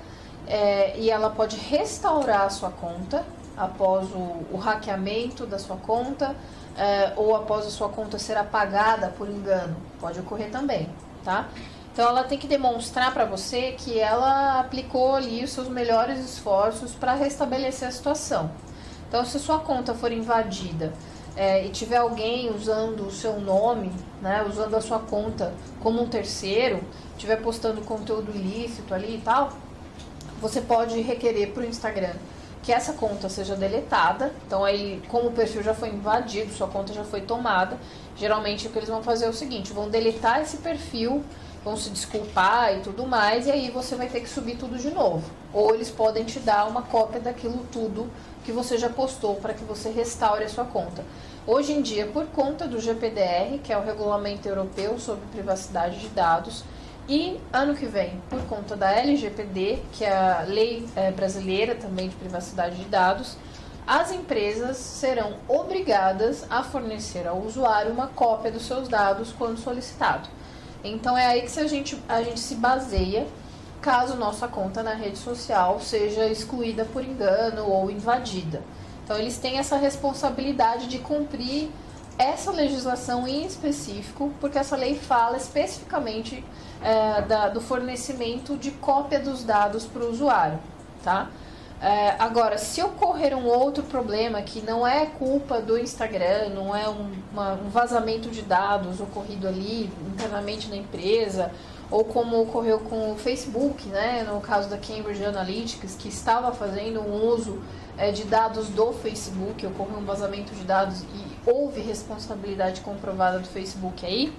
é, 0.47 0.97
e 0.99 1.09
ela 1.09 1.29
pode 1.29 1.55
restaurar 1.55 2.41
a 2.41 2.49
sua 2.49 2.71
conta 2.71 3.25
após 3.55 4.09
o, 4.11 4.45
o 4.51 4.57
hackeamento 4.57 5.45
da 5.45 5.57
sua 5.57 5.77
conta 5.77 6.35
é, 6.77 7.13
ou 7.15 7.35
após 7.35 7.65
a 7.65 7.69
sua 7.69 7.89
conta 7.89 8.19
ser 8.19 8.37
apagada 8.37 9.13
por 9.17 9.29
engano. 9.29 9.77
Pode 9.99 10.19
ocorrer 10.19 10.51
também, 10.51 10.89
tá? 11.23 11.47
Então 11.93 12.07
ela 12.07 12.23
tem 12.23 12.37
que 12.37 12.47
demonstrar 12.47 13.13
para 13.13 13.25
você 13.25 13.73
que 13.77 13.99
ela 13.99 14.59
aplicou 14.59 15.15
ali 15.15 15.43
os 15.43 15.51
seus 15.51 15.67
melhores 15.67 16.19
esforços 16.19 16.91
para 16.91 17.13
restabelecer 17.13 17.87
a 17.87 17.91
situação. 17.91 18.51
Então 19.07 19.25
se 19.25 19.37
sua 19.39 19.59
conta 19.59 19.93
for 19.93 20.11
invadida 20.11 20.93
é, 21.35 21.65
e 21.65 21.69
tiver 21.69 21.97
alguém 21.97 22.49
usando 22.49 23.07
o 23.07 23.11
seu 23.11 23.39
nome, 23.41 23.91
né, 24.21 24.45
usando 24.47 24.75
a 24.75 24.81
sua 24.81 24.99
conta 24.99 25.53
como 25.81 26.01
um 26.01 26.07
terceiro, 26.07 26.81
tiver 27.17 27.37
postando 27.37 27.81
conteúdo 27.81 28.31
ilícito 28.33 28.93
ali 28.93 29.17
e 29.17 29.21
tal, 29.21 29.51
você 30.41 30.61
pode 30.61 30.99
requerer 31.01 31.51
para 31.51 31.63
o 31.63 31.65
Instagram 31.65 32.13
que 32.63 32.71
essa 32.71 32.93
conta 32.93 33.27
seja 33.27 33.55
deletada. 33.55 34.33
Então 34.45 34.63
aí, 34.63 35.01
como 35.07 35.29
o 35.29 35.31
perfil 35.31 35.63
já 35.63 35.73
foi 35.73 35.89
invadido, 35.89 36.53
sua 36.53 36.67
conta 36.67 36.93
já 36.93 37.03
foi 37.03 37.21
tomada, 37.21 37.77
geralmente 38.15 38.67
o 38.67 38.69
que 38.69 38.79
eles 38.79 38.89
vão 38.89 39.03
fazer 39.03 39.25
é 39.25 39.29
o 39.29 39.33
seguinte: 39.33 39.73
vão 39.73 39.89
deletar 39.89 40.41
esse 40.41 40.57
perfil 40.57 41.23
vão 41.63 41.77
se 41.77 41.89
desculpar 41.89 42.75
e 42.75 42.81
tudo 42.81 43.05
mais, 43.05 43.47
e 43.47 43.51
aí 43.51 43.69
você 43.69 43.95
vai 43.95 44.07
ter 44.07 44.21
que 44.21 44.29
subir 44.29 44.57
tudo 44.57 44.77
de 44.77 44.89
novo. 44.89 45.29
Ou 45.53 45.75
eles 45.75 45.89
podem 45.89 46.23
te 46.23 46.39
dar 46.39 46.67
uma 46.67 46.81
cópia 46.81 47.19
daquilo 47.19 47.65
tudo 47.71 48.09
que 48.43 48.51
você 48.51 48.77
já 48.77 48.89
postou 48.89 49.35
para 49.35 49.53
que 49.53 49.63
você 49.63 49.89
restaure 49.89 50.43
a 50.43 50.49
sua 50.49 50.65
conta. 50.65 51.03
Hoje 51.45 51.73
em 51.73 51.81
dia, 51.81 52.07
por 52.07 52.25
conta 52.27 52.67
do 52.67 52.79
GPDR, 52.79 53.59
que 53.63 53.71
é 53.71 53.77
o 53.77 53.83
Regulamento 53.83 54.47
Europeu 54.47 54.99
sobre 54.99 55.25
Privacidade 55.31 55.99
de 55.99 56.07
Dados, 56.09 56.63
E 57.09 57.41
ano 57.51 57.75
que 57.75 57.87
vem, 57.87 58.21
por 58.29 58.39
conta 58.43 58.75
da 58.75 58.91
LGPD, 58.91 59.79
que 59.91 60.05
é 60.05 60.15
a 60.15 60.45
lei 60.47 60.87
é, 60.95 61.11
brasileira 61.11 61.75
também 61.75 62.07
de 62.07 62.15
privacidade 62.15 62.77
de 62.77 62.85
dados, 62.85 63.35
as 63.85 64.11
empresas 64.11 64.77
serão 64.77 65.33
obrigadas 65.47 66.45
a 66.49 66.63
fornecer 66.63 67.27
ao 67.27 67.39
usuário 67.39 67.91
uma 67.91 68.07
cópia 68.07 68.51
dos 68.51 68.65
seus 68.65 68.87
dados 68.87 69.33
quando 69.37 69.57
solicitado. 69.57 70.29
Então 70.83 71.17
é 71.17 71.25
aí 71.27 71.41
que 71.41 71.59
a 71.59 71.67
gente, 71.67 72.01
a 72.07 72.21
gente 72.23 72.39
se 72.39 72.55
baseia 72.55 73.27
caso 73.81 74.15
nossa 74.15 74.47
conta 74.47 74.83
na 74.83 74.93
rede 74.93 75.17
social 75.17 75.79
seja 75.79 76.27
excluída 76.27 76.85
por 76.85 77.03
engano 77.03 77.67
ou 77.67 77.89
invadida. 77.89 78.61
Então 79.03 79.17
eles 79.17 79.37
têm 79.37 79.57
essa 79.57 79.75
responsabilidade 79.75 80.87
de 80.87 80.99
cumprir 80.99 81.69
essa 82.17 82.51
legislação 82.51 83.27
em 83.27 83.45
específico, 83.45 84.31
porque 84.39 84.57
essa 84.57 84.75
lei 84.75 84.95
fala 84.95 85.37
especificamente 85.37 86.43
é, 86.83 87.21
da, 87.23 87.49
do 87.49 87.59
fornecimento 87.59 88.55
de 88.57 88.71
cópia 88.71 89.19
dos 89.19 89.43
dados 89.43 89.85
para 89.85 90.03
o 90.03 90.11
usuário, 90.11 90.59
tá? 91.03 91.29
É, 91.81 92.15
agora, 92.19 92.59
se 92.59 92.79
ocorrer 92.83 93.35
um 93.35 93.47
outro 93.47 93.81
problema 93.81 94.39
que 94.43 94.61
não 94.61 94.85
é 94.85 95.07
culpa 95.07 95.59
do 95.59 95.79
Instagram, 95.79 96.49
não 96.49 96.75
é 96.75 96.87
um, 96.87 97.11
uma, 97.31 97.53
um 97.53 97.69
vazamento 97.69 98.29
de 98.29 98.43
dados 98.43 98.99
ocorrido 98.99 99.47
ali 99.47 99.91
internamente 100.13 100.69
na 100.69 100.75
empresa, 100.75 101.51
ou 101.89 102.05
como 102.05 102.39
ocorreu 102.39 102.81
com 102.81 103.11
o 103.11 103.17
Facebook, 103.17 103.87
né, 103.87 104.23
no 104.23 104.39
caso 104.39 104.69
da 104.69 104.77
Cambridge 104.77 105.25
Analytics, 105.25 105.95
que 105.95 106.07
estava 106.07 106.51
fazendo 106.51 107.01
um 107.01 107.25
uso 107.25 107.59
é, 107.97 108.11
de 108.11 108.25
dados 108.25 108.67
do 108.69 108.93
Facebook, 108.93 109.65
ocorreu 109.65 109.97
um 109.97 110.05
vazamento 110.05 110.53
de 110.53 110.63
dados 110.63 111.01
e 111.01 111.49
houve 111.49 111.81
responsabilidade 111.81 112.81
comprovada 112.81 113.39
do 113.39 113.47
Facebook 113.47 114.05
aí. 114.05 114.31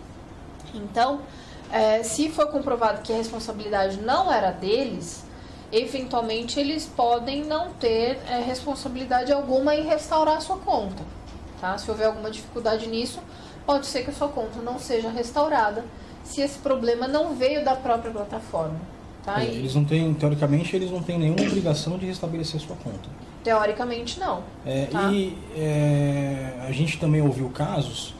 Então, 0.72 1.22
é, 1.72 2.04
se 2.04 2.28
for 2.28 2.46
comprovado 2.46 3.02
que 3.02 3.12
a 3.12 3.16
responsabilidade 3.16 4.00
não 4.00 4.32
era 4.32 4.52
deles, 4.52 5.24
eventualmente 5.72 6.60
eles 6.60 6.84
podem 6.84 7.44
não 7.44 7.72
ter 7.72 8.18
é, 8.28 8.42
responsabilidade 8.46 9.32
alguma 9.32 9.74
em 9.74 9.86
restaurar 9.86 10.36
a 10.36 10.40
sua 10.40 10.58
conta. 10.58 11.02
Tá? 11.60 11.78
Se 11.78 11.90
houver 11.90 12.06
alguma 12.06 12.30
dificuldade 12.30 12.86
nisso, 12.88 13.20
pode 13.64 13.86
ser 13.86 14.04
que 14.04 14.10
a 14.10 14.12
sua 14.12 14.28
conta 14.28 14.60
não 14.60 14.78
seja 14.78 15.08
restaurada 15.08 15.84
se 16.22 16.40
esse 16.40 16.58
problema 16.58 17.08
não 17.08 17.34
veio 17.34 17.64
da 17.64 17.74
própria 17.74 18.10
plataforma. 18.10 18.78
Tá? 19.24 19.42
É, 19.42 19.46
eles 19.46 19.74
não 19.74 19.84
têm, 19.84 20.12
teoricamente, 20.14 20.74
eles 20.74 20.90
não 20.90 21.02
têm 21.02 21.18
nenhuma 21.18 21.42
obrigação 21.42 21.96
de 21.96 22.06
restabelecer 22.06 22.60
a 22.60 22.66
sua 22.66 22.76
conta. 22.76 23.08
Teoricamente, 23.42 24.20
não. 24.20 24.42
É, 24.66 24.86
tá? 24.86 25.10
E 25.12 25.36
é, 25.56 26.60
a 26.66 26.72
gente 26.72 26.98
também 26.98 27.22
ouviu 27.22 27.48
casos 27.50 28.14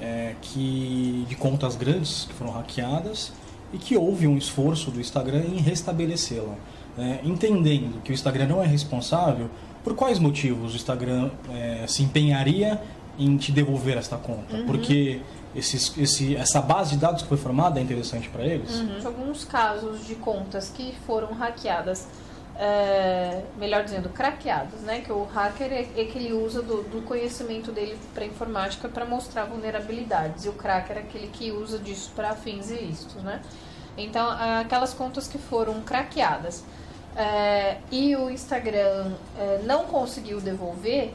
é, 0.00 0.34
que, 0.42 1.24
de 1.28 1.36
contas 1.36 1.76
grandes 1.76 2.24
que 2.24 2.34
foram 2.34 2.52
hackeadas 2.52 3.32
e 3.72 3.78
que 3.78 3.96
houve 3.96 4.26
um 4.26 4.36
esforço 4.36 4.90
do 4.90 5.00
Instagram 5.00 5.40
em 5.40 5.58
restabelecê-la. 5.58 6.56
É, 6.98 7.20
entendendo 7.24 8.02
que 8.02 8.10
o 8.10 8.14
Instagram 8.14 8.46
não 8.46 8.62
é 8.62 8.66
responsável, 8.66 9.48
por 9.82 9.94
quais 9.94 10.18
motivos 10.18 10.74
o 10.74 10.76
Instagram 10.76 11.30
é, 11.50 11.86
se 11.86 12.02
empenharia 12.02 12.80
em 13.18 13.36
te 13.36 13.50
devolver 13.50 13.96
esta 13.96 14.16
conta? 14.16 14.56
Uhum. 14.56 14.66
Porque 14.66 15.20
esses, 15.54 15.96
esse, 15.96 16.36
essa 16.36 16.60
base 16.60 16.90
de 16.90 16.96
dados 16.98 17.22
que 17.22 17.28
foi 17.28 17.38
formada 17.38 17.80
é 17.80 17.82
interessante 17.82 18.28
para 18.28 18.44
eles? 18.44 18.80
Uhum. 18.80 19.00
Alguns 19.04 19.44
casos 19.44 20.06
de 20.06 20.14
contas 20.16 20.70
que 20.70 20.94
foram 21.06 21.32
hackeadas 21.32 22.06
é, 22.56 23.42
melhor 23.58 23.82
dizendo, 23.82 24.08
craqueados, 24.08 24.80
né? 24.80 25.00
Que 25.00 25.12
o 25.12 25.24
hacker 25.24 25.72
é, 25.72 25.88
é 25.96 26.04
que 26.04 26.18
ele 26.18 26.32
usa 26.32 26.62
do, 26.62 26.82
do 26.82 27.02
conhecimento 27.02 27.72
dele 27.72 27.98
para 28.14 28.24
informática 28.24 28.88
para 28.88 29.04
mostrar 29.04 29.44
vulnerabilidades 29.44 30.44
e 30.44 30.48
o 30.48 30.52
cracker 30.52 30.98
é 30.98 31.00
aquele 31.00 31.28
que 31.28 31.50
usa 31.50 31.78
disso 31.78 32.12
para 32.14 32.34
fins 32.34 32.70
ilícitos, 32.70 33.22
né? 33.22 33.40
Então, 33.96 34.26
aquelas 34.60 34.94
contas 34.94 35.28
que 35.28 35.38
foram 35.38 35.82
craqueadas 35.82 36.64
é, 37.16 37.78
e 37.90 38.16
o 38.16 38.30
Instagram 38.30 39.12
é, 39.38 39.60
não 39.64 39.84
conseguiu 39.84 40.40
devolver, 40.40 41.12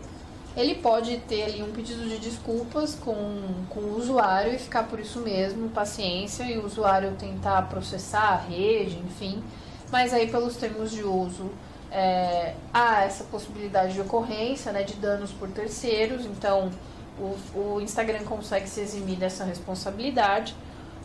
ele 0.55 0.75
pode 0.75 1.17
ter 1.19 1.43
ali 1.43 1.61
um 1.61 1.71
pedido 1.71 2.07
de 2.07 2.17
desculpas 2.17 2.95
com, 2.95 3.41
com 3.69 3.79
o 3.79 3.97
usuário 3.97 4.53
e 4.53 4.57
ficar 4.57 4.83
por 4.83 4.99
isso 4.99 5.19
mesmo, 5.19 5.69
paciência, 5.69 6.43
e 6.43 6.57
o 6.57 6.65
usuário 6.65 7.11
tentar 7.19 7.63
processar 7.63 8.33
a 8.33 8.35
rede, 8.35 8.97
enfim 8.97 9.43
mas 9.91 10.13
aí 10.13 10.29
pelos 10.29 10.55
termos 10.57 10.91
de 10.91 11.03
uso 11.03 11.49
é, 11.91 12.53
há 12.73 13.03
essa 13.03 13.23
possibilidade 13.25 13.93
de 13.93 14.01
ocorrência 14.01 14.71
né, 14.71 14.83
de 14.83 14.95
danos 14.95 15.31
por 15.31 15.49
terceiros, 15.49 16.25
então 16.25 16.69
o, 17.17 17.57
o 17.57 17.81
Instagram 17.81 18.23
consegue 18.25 18.67
se 18.67 18.81
eximir 18.81 19.17
dessa 19.17 19.43
responsabilidade. 19.43 20.55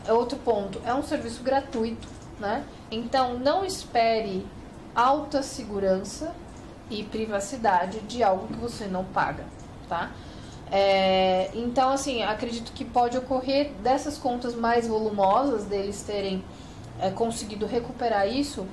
Outro 0.08 0.36
ponto, 0.38 0.80
é 0.84 0.92
um 0.92 1.02
serviço 1.02 1.42
gratuito, 1.44 2.08
né? 2.40 2.64
Então 2.90 3.38
não 3.38 3.64
espere 3.64 4.44
alta 4.94 5.42
segurança 5.42 6.34
e 6.90 7.02
privacidade 7.04 8.00
de 8.00 8.22
algo 8.22 8.46
que 8.48 8.58
você 8.58 8.86
não 8.86 9.04
paga, 9.04 9.44
tá? 9.88 10.10
É, 10.70 11.50
então, 11.54 11.90
assim, 11.90 12.22
acredito 12.22 12.72
que 12.72 12.84
pode 12.84 13.16
ocorrer 13.18 13.72
dessas 13.82 14.16
contas 14.16 14.54
mais 14.54 14.86
volumosas, 14.86 15.64
deles 15.64 16.02
terem 16.02 16.42
é, 16.98 17.10
conseguido 17.10 17.66
recuperar 17.66 18.26
isso 18.26 18.66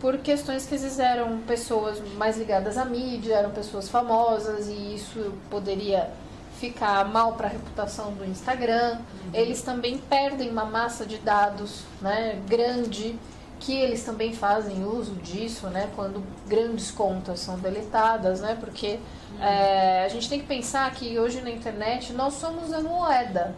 por 0.00 0.18
questões 0.18 0.66
que 0.66 0.74
eles 0.74 0.98
eram 0.98 1.38
pessoas 1.38 2.00
mais 2.16 2.36
ligadas 2.36 2.76
à 2.76 2.84
mídia, 2.84 3.36
eram 3.36 3.50
pessoas 3.50 3.88
famosas 3.88 4.68
e 4.68 4.94
isso 4.94 5.32
poderia 5.48 6.10
ficar 6.58 7.04
mal 7.06 7.32
para 7.32 7.46
a 7.46 7.50
reputação 7.50 8.12
do 8.12 8.24
Instagram. 8.24 8.98
Uhum. 8.98 9.30
Eles 9.32 9.62
também 9.62 9.98
perdem 9.98 10.50
uma 10.50 10.64
massa 10.64 11.06
de 11.06 11.18
dados 11.18 11.82
né, 12.00 12.38
grande, 12.46 13.18
que 13.58 13.74
eles 13.74 14.04
também 14.04 14.32
fazem 14.32 14.84
uso 14.84 15.14
disso, 15.14 15.66
né, 15.68 15.90
quando 15.96 16.22
grandes 16.46 16.90
contas 16.90 17.40
são 17.40 17.58
deletadas, 17.58 18.40
né, 18.40 18.56
porque 18.58 18.98
uhum. 19.32 19.42
é, 19.42 20.04
a 20.04 20.08
gente 20.08 20.28
tem 20.28 20.40
que 20.40 20.46
pensar 20.46 20.90
que 20.92 21.18
hoje 21.18 21.40
na 21.40 21.50
internet 21.50 22.12
nós 22.12 22.34
somos 22.34 22.72
a 22.72 22.80
moeda 22.80 23.54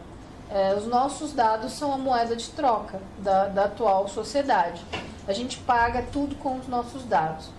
é, 0.51 0.75
os 0.75 0.87
nossos 0.87 1.33
dados 1.33 1.73
são 1.73 1.93
a 1.93 1.99
moeda 1.99 2.35
de 2.35 2.49
troca 2.51 3.01
da, 3.19 3.47
da 3.49 3.65
atual 3.65 4.09
sociedade. 4.09 4.83
A 5.27 5.33
gente 5.33 5.59
paga 5.59 6.03
tudo 6.11 6.35
com 6.37 6.59
os 6.59 6.67
nossos 6.67 7.05
dados. 7.05 7.51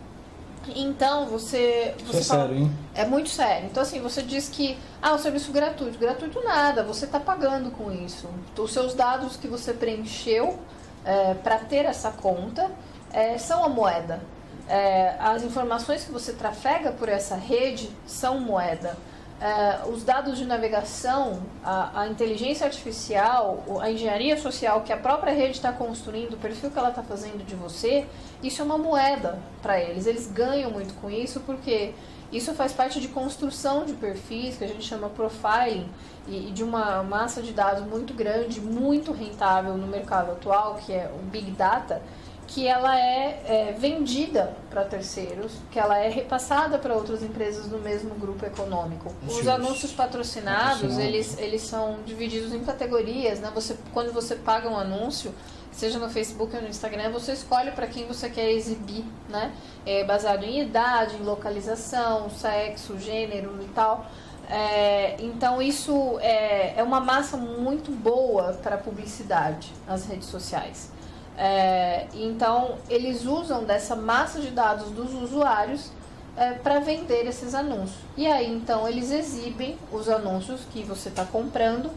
Então, 0.75 1.27
você. 1.27 1.95
você 2.05 2.17
é 2.17 2.23
fala, 2.23 2.47
sério, 2.47 2.57
hein? 2.57 2.71
É 2.95 3.05
muito 3.05 3.29
sério. 3.29 3.67
Então, 3.67 3.81
assim, 3.81 4.01
você 4.01 4.21
diz 4.21 4.49
que. 4.49 4.77
Ah, 5.01 5.13
o 5.13 5.19
serviço 5.19 5.51
gratuito. 5.51 5.97
Gratuito 5.97 6.43
nada, 6.43 6.83
você 6.83 7.05
está 7.05 7.19
pagando 7.19 7.71
com 7.71 7.91
isso. 7.91 8.27
Os 8.57 8.73
seus 8.73 8.93
dados 8.93 9.37
que 9.37 9.47
você 9.47 9.71
preencheu 9.71 10.59
é, 11.05 11.33
para 11.35 11.57
ter 11.59 11.85
essa 11.85 12.11
conta 12.11 12.69
é, 13.11 13.37
são 13.37 13.63
a 13.63 13.69
moeda. 13.69 14.21
É, 14.67 15.15
as 15.19 15.43
informações 15.43 16.03
que 16.03 16.11
você 16.11 16.33
trafega 16.33 16.91
por 16.91 17.09
essa 17.09 17.35
rede 17.35 17.89
são 18.05 18.39
moeda 18.39 18.95
uh, 19.39 19.89
os 19.89 20.03
dados 20.03 20.37
de 20.37 20.45
navegação, 20.45 21.41
a, 21.63 22.01
a, 22.01 22.07
inteligência 22.07 22.65
artificial, 22.65 23.63
a 23.81 23.89
engenharia 23.89 24.37
social 24.37 24.81
que 24.81 24.93
a 24.93 24.97
própria 24.97 25.33
rede 25.33 25.53
está 25.53 25.71
construindo, 25.71 26.33
o 26.33 26.37
perfil 26.37 26.69
que 26.69 26.77
ela 26.77 26.89
está 26.89 27.03
fazendo 27.03 27.45
de 27.45 27.55
você, 27.55 28.05
isso 28.43 28.61
é 28.61 28.65
uma 28.65 28.77
moeda 28.77 29.39
para 29.61 29.79
eles. 29.79 30.05
Eles 30.05 30.27
ganham 30.27 30.71
muito 30.71 30.93
com 30.95 31.09
isso 31.09 31.39
porque 31.41 31.93
isso 32.31 32.53
faz 32.53 32.71
parte 32.73 32.99
de 32.99 33.07
construção 33.07 33.85
de 33.85 33.93
perfis, 33.93 34.57
que 34.57 34.63
a 34.63 34.67
gente 34.67 34.83
chama 34.83 35.09
profiling, 35.09 35.89
e, 36.27 36.49
e 36.49 36.51
de 36.51 36.63
uma 36.63 37.03
massa 37.03 37.41
de 37.41 37.51
dados 37.51 37.85
muito 37.85 38.13
grande, 38.13 38.61
muito 38.61 39.11
rentável 39.11 39.75
no 39.75 39.87
mercado 39.87 40.31
atual, 40.31 40.75
que 40.75 40.93
é 40.93 41.11
o 41.13 41.23
Big 41.25 41.51
Data 41.51 42.01
que 42.49 42.67
ela 42.67 42.99
é, 42.99 43.43
é 43.45 43.75
vendida 43.77 44.55
para 44.71 44.83
terceiros, 44.83 45.53
que 45.69 45.77
ela 45.77 45.97
é 45.99 46.09
repassada 46.09 46.79
para 46.79 46.95
outras 46.95 47.21
empresas 47.21 47.67
do 47.67 47.77
mesmo 47.77 48.15
grupo 48.15 48.43
econômico. 48.43 49.13
Os 49.27 49.47
anúncios 49.47 49.91
patrocinados, 49.91 50.97
eles, 50.97 51.37
eles 51.37 51.61
são 51.61 51.99
divididos 52.05 52.51
em 52.51 52.63
categorias, 52.63 53.39
né? 53.39 53.51
Você, 53.53 53.77
quando 53.93 54.11
você 54.11 54.35
paga 54.35 54.67
um 54.67 54.75
anúncio, 54.75 55.31
seja 55.79 55.97
no 55.97 56.09
Facebook 56.09 56.53
ou 56.55 56.61
no 56.61 56.67
Instagram, 56.67 57.09
você 57.09 57.31
escolhe 57.31 57.71
para 57.71 57.87
quem 57.87 58.05
você 58.05 58.29
quer 58.29 58.51
exibir, 58.51 59.05
né? 59.29 59.53
É 59.85 60.03
baseado 60.03 60.43
em 60.43 60.61
idade, 60.61 61.15
em 61.15 61.23
localização, 61.23 62.29
sexo, 62.29 62.99
gênero 62.99 63.57
e 63.61 63.67
tal. 63.69 64.05
É, 64.49 65.15
então 65.19 65.61
isso 65.61 66.19
é, 66.19 66.73
é 66.75 66.83
uma 66.83 66.99
massa 66.99 67.37
muito 67.37 67.91
boa 67.91 68.53
para 68.61 68.77
publicidade, 68.77 69.71
as 69.87 70.05
redes 70.05 70.27
sociais. 70.27 70.91
É, 71.37 72.07
então, 72.13 72.75
eles 72.89 73.25
usam 73.25 73.63
dessa 73.63 73.95
massa 73.95 74.41
de 74.41 74.51
dados 74.51 74.91
dos 74.91 75.13
usuários 75.13 75.89
é, 76.35 76.51
para 76.51 76.79
vender 76.79 77.25
esses 77.27 77.55
anúncios. 77.55 78.01
E 78.17 78.27
aí, 78.27 78.51
então, 78.53 78.85
eles 78.85 79.09
exibem 79.09 79.77
os 79.89 80.09
anúncios 80.09 80.61
que 80.69 80.83
você 80.83 81.07
está 81.07 81.23
comprando, 81.23 81.89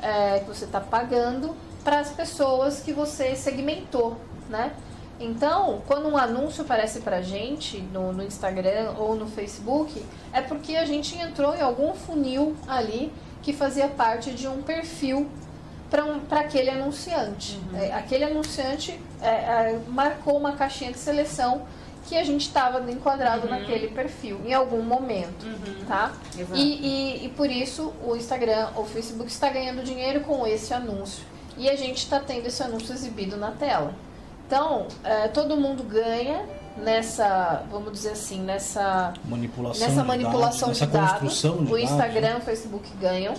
é, 0.00 0.38
que 0.38 0.46
você 0.46 0.64
está 0.64 0.78
pagando, 0.78 1.56
para 1.84 2.00
as 2.00 2.10
pessoas 2.10 2.80
que 2.80 2.92
você 2.92 3.36
segmentou, 3.36 4.16
né? 4.48 4.72
Então, 5.20 5.82
quando 5.86 6.08
um 6.08 6.16
anúncio 6.16 6.62
aparece 6.62 7.00
para 7.00 7.22
gente 7.22 7.78
no, 7.92 8.12
no 8.12 8.22
Instagram 8.22 8.94
ou 8.98 9.14
no 9.14 9.26
Facebook, 9.26 10.04
é 10.32 10.40
porque 10.40 10.74
a 10.74 10.84
gente 10.84 11.16
entrou 11.16 11.54
em 11.54 11.60
algum 11.60 11.94
funil 11.94 12.56
ali 12.66 13.12
que 13.42 13.52
fazia 13.52 13.86
parte 13.86 14.32
de 14.32 14.48
um 14.48 14.62
perfil 14.62 15.28
para 15.88 16.04
um, 16.04 16.20
aquele 16.30 16.70
anunciante. 16.70 17.60
Uhum. 17.70 17.78
É, 17.78 17.92
aquele 17.92 18.24
anunciante 18.24 18.98
é, 19.22 19.28
é, 19.28 19.80
marcou 19.88 20.36
uma 20.36 20.52
caixinha 20.52 20.90
de 20.90 20.98
seleção 20.98 21.62
que 22.08 22.16
a 22.16 22.24
gente 22.24 22.42
estava 22.42 22.90
enquadrado 22.90 23.44
uhum. 23.44 23.50
naquele 23.50 23.88
perfil 23.88 24.40
em 24.44 24.52
algum 24.52 24.82
momento, 24.82 25.46
uhum. 25.46 25.84
tá? 25.86 26.12
E, 26.52 26.60
e, 26.60 27.26
e, 27.26 27.28
por 27.30 27.48
isso 27.48 27.94
o 28.04 28.16
Instagram 28.16 28.68
ou 28.74 28.82
o 28.82 28.86
Facebook 28.86 29.30
está 29.30 29.48
ganhando 29.48 29.82
dinheiro 29.84 30.20
com 30.20 30.46
esse 30.46 30.74
anúncio 30.74 31.24
e 31.56 31.68
a 31.68 31.76
gente 31.76 31.98
está 31.98 32.20
tendo 32.20 32.46
esse 32.46 32.62
anúncio 32.62 32.94
exibido 32.94 33.36
na 33.36 33.50
tela. 33.50 33.94
Então 34.46 34.86
é, 35.02 35.28
todo 35.28 35.56
mundo 35.56 35.82
ganha 35.82 36.44
nessa, 36.76 37.62
vamos 37.70 37.92
dizer 37.92 38.10
assim, 38.10 38.40
nessa 38.40 39.14
manipulação, 39.24 39.88
nessa 39.88 40.04
manipulação 40.04 40.72
de 40.72 40.86
dados, 40.86 41.40
de 41.40 41.48
dados. 41.48 41.70
O 41.70 41.78
Instagram, 41.78 42.38
o 42.38 42.40
Facebook 42.40 42.90
ganham. 43.00 43.34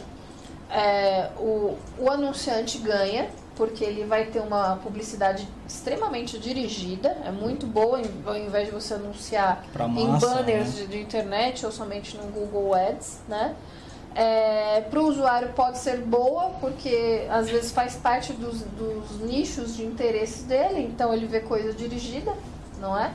É, 0.69 1.29
o, 1.37 1.77
o 1.99 2.09
anunciante 2.09 2.79
ganha 2.79 3.29
porque 3.55 3.83
ele 3.83 4.03
vai 4.03 4.25
ter 4.25 4.39
uma 4.39 4.75
publicidade 4.77 5.47
extremamente 5.67 6.37
dirigida, 6.37 7.17
é 7.23 7.31
muito 7.31 7.65
boa, 7.65 8.01
ao 8.25 8.37
invés 8.37 8.67
de 8.67 8.73
você 8.73 8.95
anunciar 8.95 9.65
massa, 9.73 10.01
em 10.01 10.19
banners 10.19 10.75
né? 10.75 10.81
de, 10.81 10.87
de, 10.87 11.01
internet 11.01 11.65
ou 11.65 11.71
somente 11.71 12.17
no 12.17 12.23
Google 12.23 12.75
Ads, 12.75 13.19
né? 13.27 13.55
É, 14.15 14.81
para 14.89 14.99
o 15.01 15.09
usuário 15.09 15.49
pode 15.49 15.77
ser 15.77 15.97
boa, 15.97 16.51
porque 16.61 17.27
às 17.29 17.49
vezes 17.49 17.71
faz 17.71 17.95
parte 17.95 18.31
dos, 18.31 18.61
dos 18.61 19.19
nichos 19.19 19.75
de 19.75 19.83
interesses 19.83 20.43
dele, 20.43 20.81
então 20.81 21.13
ele 21.13 21.27
vê 21.27 21.41
coisa 21.41 21.73
dirigida, 21.73 22.33
não 22.79 22.97
é? 22.97 23.11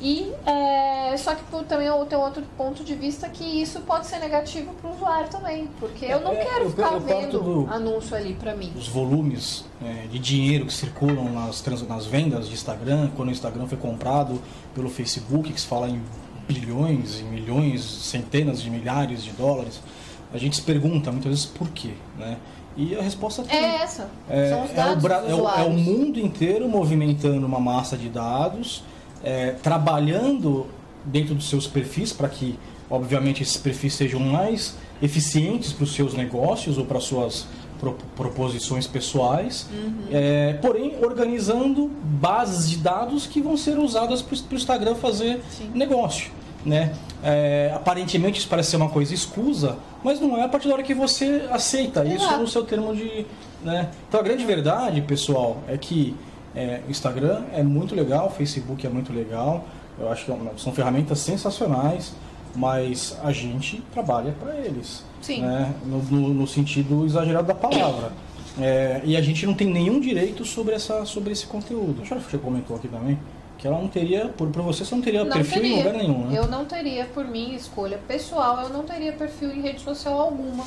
E 0.00 0.32
é, 0.46 1.14
só 1.18 1.34
que 1.34 1.42
também 1.68 1.86
eu 1.86 2.06
tenho 2.06 2.22
outro 2.22 2.42
ponto 2.56 2.82
de 2.82 2.94
vista 2.94 3.28
que 3.28 3.44
isso 3.44 3.80
pode 3.80 4.06
ser 4.06 4.18
negativo 4.18 4.72
para 4.80 4.90
o 4.90 4.94
usuário 4.94 5.28
também, 5.28 5.68
porque 5.78 6.06
eu 6.06 6.20
não 6.20 6.32
é, 6.32 6.36
quero 6.36 6.64
eu, 6.64 6.70
ficar 6.70 6.94
eu 6.94 7.00
vendo 7.00 7.38
do, 7.38 7.70
anúncio 7.70 8.16
ali 8.16 8.32
para 8.32 8.56
mim. 8.56 8.72
Os 8.74 8.88
volumes 8.88 9.66
é, 9.84 10.06
de 10.06 10.18
dinheiro 10.18 10.64
que 10.64 10.72
circulam 10.72 11.30
nas, 11.30 11.60
trans, 11.60 11.86
nas 11.86 12.06
vendas 12.06 12.48
de 12.48 12.54
Instagram, 12.54 13.10
quando 13.14 13.28
o 13.28 13.32
Instagram 13.32 13.66
foi 13.66 13.76
comprado 13.76 14.40
pelo 14.74 14.88
Facebook, 14.88 15.52
que 15.52 15.60
se 15.60 15.66
fala 15.66 15.86
em 15.86 16.02
bilhões, 16.48 17.20
em 17.20 17.24
milhões, 17.24 17.84
centenas 17.84 18.62
de 18.62 18.70
milhares 18.70 19.22
de 19.22 19.32
dólares, 19.32 19.82
a 20.32 20.38
gente 20.38 20.56
se 20.56 20.62
pergunta 20.62 21.10
muitas 21.10 21.30
vezes 21.30 21.46
por 21.46 21.68
quê, 21.70 21.90
né? 22.18 22.36
E 22.76 22.96
a 22.96 23.02
resposta 23.02 23.44
é 23.48 23.82
essa. 23.82 24.08
É, 24.28 24.48
São 24.48 24.64
os 24.64 24.70
dados 24.72 25.04
é, 25.04 25.34
o, 25.34 25.48
é, 25.48 25.64
o, 25.64 25.70
mundo 25.70 26.20
inteiro 26.20 26.68
movimentando 26.68 27.44
uma 27.44 27.58
massa 27.58 27.96
de 27.96 28.08
dados 28.08 28.84
é, 29.22 29.50
trabalhando 29.62 30.66
dentro 31.04 31.34
dos 31.34 31.48
seus 31.48 31.66
perfis 31.66 32.12
para 32.12 32.28
que, 32.28 32.58
obviamente, 32.88 33.42
esses 33.42 33.56
perfis 33.56 33.94
sejam 33.94 34.20
mais 34.20 34.76
eficientes 35.02 35.72
para 35.72 35.84
os 35.84 35.94
seus 35.94 36.14
negócios 36.14 36.78
ou 36.78 36.84
para 36.84 37.00
suas 37.00 37.46
pro, 37.80 37.96
proposições 38.14 38.86
pessoais, 38.86 39.66
uhum. 39.72 39.94
é, 40.10 40.52
porém 40.54 40.94
organizando 41.02 41.90
bases 42.04 42.70
de 42.70 42.76
dados 42.76 43.26
que 43.26 43.40
vão 43.40 43.56
ser 43.56 43.78
usadas 43.78 44.22
para 44.22 44.36
o 44.52 44.54
Instagram 44.54 44.94
fazer 44.94 45.42
Sim. 45.50 45.70
negócio. 45.74 46.30
Né? 46.64 46.92
É, 47.22 47.72
aparentemente 47.74 48.38
isso 48.38 48.48
parece 48.48 48.70
ser 48.70 48.76
uma 48.76 48.88
coisa 48.88 49.14
escusa, 49.14 49.78
mas 50.02 50.20
não 50.20 50.36
é 50.36 50.44
a 50.44 50.48
partir 50.48 50.68
da 50.68 50.74
hora 50.74 50.82
que 50.82 50.94
você 50.94 51.46
aceita 51.50 52.04
Exato. 52.04 52.16
isso 52.16 52.38
no 52.38 52.46
seu 52.46 52.64
termo 52.64 52.94
de. 52.94 53.26
Né? 53.62 53.90
Então 54.08 54.20
a 54.20 54.22
grande 54.22 54.44
verdade, 54.44 55.00
pessoal, 55.02 55.58
é 55.68 55.76
que 55.76 56.14
é, 56.54 56.80
Instagram 56.88 57.44
é 57.52 57.62
muito 57.62 57.94
legal, 57.94 58.30
Facebook 58.30 58.86
é 58.86 58.90
muito 58.90 59.12
legal. 59.12 59.64
Eu 59.98 60.10
acho 60.10 60.24
que 60.24 60.32
é 60.32 60.36
são 60.56 60.72
ferramentas 60.72 61.18
sensacionais, 61.18 62.14
mas 62.54 63.18
a 63.22 63.32
gente 63.32 63.82
trabalha 63.92 64.34
para 64.40 64.56
eles. 64.56 65.04
Sim. 65.20 65.42
Né? 65.42 65.74
No, 65.84 66.02
no, 66.02 66.34
no, 66.34 66.46
sentido 66.46 67.04
exagerado 67.04 67.46
da 67.46 67.54
palavra. 67.54 68.12
É, 68.58 69.00
e 69.04 69.16
a 69.16 69.20
gente 69.20 69.46
não 69.46 69.54
tem 69.54 69.68
nenhum 69.68 70.00
direito 70.00 70.44
sobre, 70.44 70.74
essa, 70.74 71.04
sobre 71.04 71.32
esse 71.32 71.46
conteúdo. 71.46 72.02
A 72.02 72.14
você 72.18 72.38
comentou 72.38 72.76
aqui 72.76 72.88
também 72.88 73.18
que 73.60 73.66
ela 73.66 73.78
não 73.78 73.88
teria, 73.88 74.28
por, 74.28 74.48
por 74.48 74.62
você, 74.62 74.86
você 74.86 74.94
não 74.94 75.02
teria 75.02 75.22
não 75.22 75.30
perfil 75.30 75.60
teria. 75.60 75.74
em 75.74 75.78
lugar 75.78 75.92
nenhum, 75.92 76.26
né? 76.26 76.38
Eu 76.38 76.46
não 76.48 76.64
teria, 76.64 77.04
por 77.04 77.26
minha 77.26 77.54
escolha 77.54 78.00
pessoal, 78.08 78.62
eu 78.62 78.70
não 78.70 78.84
teria 78.84 79.12
perfil 79.12 79.52
em 79.52 79.60
rede 79.60 79.80
social 79.82 80.18
alguma. 80.18 80.64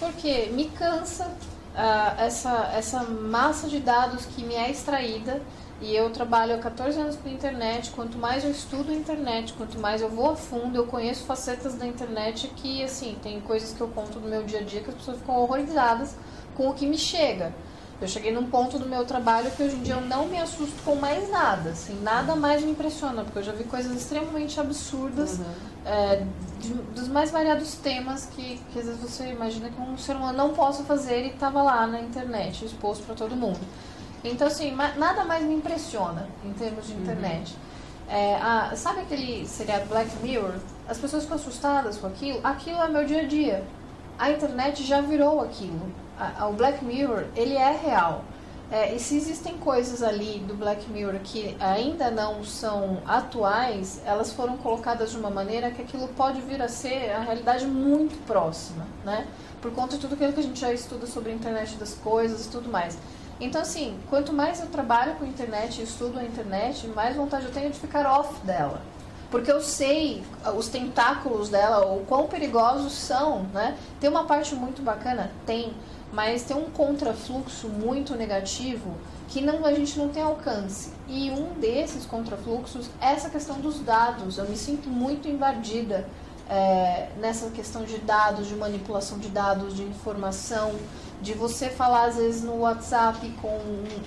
Porque 0.00 0.48
me 0.52 0.64
cansa, 0.70 1.26
uh, 1.26 2.20
essa, 2.20 2.72
essa 2.74 3.04
massa 3.04 3.68
de 3.68 3.80
dados 3.80 4.24
que 4.24 4.42
me 4.44 4.54
é 4.54 4.70
extraída 4.70 5.42
e 5.82 5.94
eu 5.94 6.08
trabalho 6.08 6.54
há 6.54 6.58
14 6.58 6.98
anos 6.98 7.16
com 7.16 7.28
internet. 7.28 7.90
Quanto 7.90 8.16
mais 8.16 8.44
eu 8.44 8.50
estudo 8.50 8.92
a 8.92 8.94
internet, 8.94 9.52
quanto 9.52 9.78
mais 9.78 10.00
eu 10.00 10.08
vou 10.08 10.30
a 10.30 10.36
fundo, 10.36 10.74
eu 10.76 10.86
conheço 10.86 11.24
facetas 11.24 11.74
da 11.74 11.86
internet 11.86 12.48
que, 12.56 12.82
assim, 12.82 13.14
tem 13.22 13.40
coisas 13.40 13.74
que 13.74 13.80
eu 13.80 13.88
conto 13.88 14.18
no 14.18 14.28
meu 14.28 14.42
dia 14.42 14.60
a 14.60 14.62
dia 14.62 14.80
que 14.80 14.88
as 14.88 14.96
pessoas 14.96 15.18
ficam 15.18 15.36
horrorizadas 15.36 16.16
com 16.54 16.70
o 16.70 16.72
que 16.72 16.86
me 16.86 16.96
chega. 16.96 17.52
Eu 18.02 18.08
cheguei 18.08 18.32
num 18.32 18.50
ponto 18.50 18.80
do 18.80 18.88
meu 18.88 19.04
trabalho 19.04 19.48
que 19.52 19.62
hoje 19.62 19.76
em 19.76 19.82
dia 19.82 19.94
eu 19.94 20.00
não 20.00 20.26
me 20.26 20.36
assusto 20.36 20.74
com 20.84 20.96
mais 20.96 21.30
nada, 21.30 21.70
assim, 21.70 22.02
nada 22.02 22.34
mais 22.34 22.64
me 22.64 22.72
impressiona, 22.72 23.22
porque 23.22 23.38
eu 23.38 23.44
já 23.44 23.52
vi 23.52 23.62
coisas 23.62 23.96
extremamente 23.96 24.58
absurdas, 24.58 25.38
uhum. 25.38 25.44
é, 25.86 26.26
de, 26.58 26.74
dos 26.74 27.06
mais 27.06 27.30
variados 27.30 27.76
temas 27.76 28.26
que, 28.26 28.60
que 28.72 28.80
às 28.80 28.86
vezes 28.86 29.00
você 29.00 29.28
imagina 29.28 29.70
que 29.70 29.80
um 29.80 29.96
ser 29.96 30.16
humano 30.16 30.36
não 30.36 30.52
possa 30.52 30.82
fazer 30.82 31.26
e 31.26 31.28
estava 31.28 31.62
lá 31.62 31.86
na 31.86 32.00
internet, 32.00 32.64
exposto 32.64 33.04
para 33.04 33.14
todo 33.14 33.36
mundo. 33.36 33.60
Então, 34.24 34.48
assim, 34.48 34.74
nada 34.74 35.24
mais 35.24 35.44
me 35.44 35.54
impressiona 35.54 36.28
em 36.44 36.52
termos 36.54 36.88
de 36.88 36.94
uhum. 36.94 37.02
internet. 37.02 37.54
Uhum. 37.54 38.16
É, 38.16 38.34
a, 38.34 38.74
sabe 38.74 39.02
aquele 39.02 39.46
seriado 39.46 39.86
Black 39.86 40.10
Mirror? 40.20 40.54
As 40.88 40.98
pessoas 40.98 41.22
ficam 41.22 41.36
assustadas 41.36 41.98
com 41.98 42.08
aquilo. 42.08 42.40
Aquilo 42.42 42.82
é 42.82 42.88
meu 42.88 43.04
dia 43.06 43.20
a 43.20 43.26
dia. 43.26 43.64
A 44.18 44.28
internet 44.32 44.82
já 44.82 45.00
virou 45.00 45.40
aquilo 45.40 46.01
o 46.48 46.52
Black 46.52 46.84
Mirror, 46.84 47.24
ele 47.36 47.54
é 47.54 47.72
real. 47.72 48.24
É, 48.72 48.94
e 48.94 48.98
se 48.98 49.16
existem 49.18 49.58
coisas 49.58 50.02
ali 50.02 50.38
do 50.48 50.54
Black 50.54 50.90
Mirror 50.90 51.20
que 51.22 51.54
ainda 51.60 52.10
não 52.10 52.42
são 52.42 53.02
atuais, 53.06 54.00
elas 54.06 54.32
foram 54.32 54.56
colocadas 54.56 55.10
de 55.10 55.18
uma 55.18 55.28
maneira 55.28 55.70
que 55.70 55.82
aquilo 55.82 56.08
pode 56.08 56.40
vir 56.40 56.62
a 56.62 56.68
ser 56.68 57.10
a 57.10 57.20
realidade 57.20 57.66
muito 57.66 58.16
próxima, 58.26 58.86
né? 59.04 59.26
Por 59.60 59.72
conta 59.72 59.96
de 59.96 60.00
tudo 60.00 60.14
aquilo 60.14 60.32
que 60.32 60.40
a 60.40 60.42
gente 60.42 60.58
já 60.58 60.72
estuda 60.72 61.06
sobre 61.06 61.32
a 61.32 61.34
internet 61.34 61.76
das 61.76 61.92
coisas 61.92 62.46
e 62.46 62.48
tudo 62.48 62.70
mais. 62.70 62.96
Então, 63.38 63.60
assim, 63.60 63.98
quanto 64.08 64.32
mais 64.32 64.60
eu 64.60 64.68
trabalho 64.68 65.16
com 65.16 65.24
a 65.26 65.28
internet 65.28 65.80
e 65.80 65.84
estudo 65.84 66.18
a 66.18 66.24
internet, 66.24 66.86
mais 66.88 67.14
vontade 67.14 67.44
eu 67.44 67.52
tenho 67.52 67.70
de 67.70 67.78
ficar 67.78 68.06
off 68.06 68.40
dela. 68.46 68.80
Porque 69.30 69.52
eu 69.52 69.60
sei 69.60 70.22
os 70.56 70.68
tentáculos 70.68 71.50
dela, 71.50 71.84
ou 71.84 72.04
quão 72.04 72.26
perigosos 72.26 72.92
são, 72.94 73.42
né? 73.52 73.76
Tem 74.00 74.08
uma 74.08 74.24
parte 74.24 74.54
muito 74.54 74.80
bacana? 74.80 75.30
Tem 75.44 75.74
mas 76.12 76.42
tem 76.42 76.56
um 76.56 76.70
contrafluxo 76.70 77.68
muito 77.68 78.14
negativo 78.14 78.94
que 79.28 79.40
não, 79.40 79.64
a 79.64 79.72
gente 79.72 79.98
não 79.98 80.10
tem 80.10 80.22
alcance. 80.22 80.92
E 81.08 81.30
um 81.30 81.54
desses 81.58 82.04
contrafluxos 82.04 82.90
é 83.00 83.12
essa 83.12 83.30
questão 83.30 83.58
dos 83.58 83.80
dados. 83.80 84.36
Eu 84.36 84.46
me 84.46 84.56
sinto 84.56 84.90
muito 84.90 85.26
invadida 85.26 86.06
é, 86.50 87.08
nessa 87.18 87.48
questão 87.50 87.82
de 87.84 87.96
dados, 87.98 88.46
de 88.46 88.54
manipulação 88.54 89.18
de 89.18 89.28
dados, 89.28 89.74
de 89.74 89.82
informação, 89.82 90.74
de 91.22 91.32
você 91.32 91.70
falar 91.70 92.08
às 92.08 92.16
vezes 92.16 92.42
no 92.42 92.58
WhatsApp 92.58 93.26
com 93.40 93.58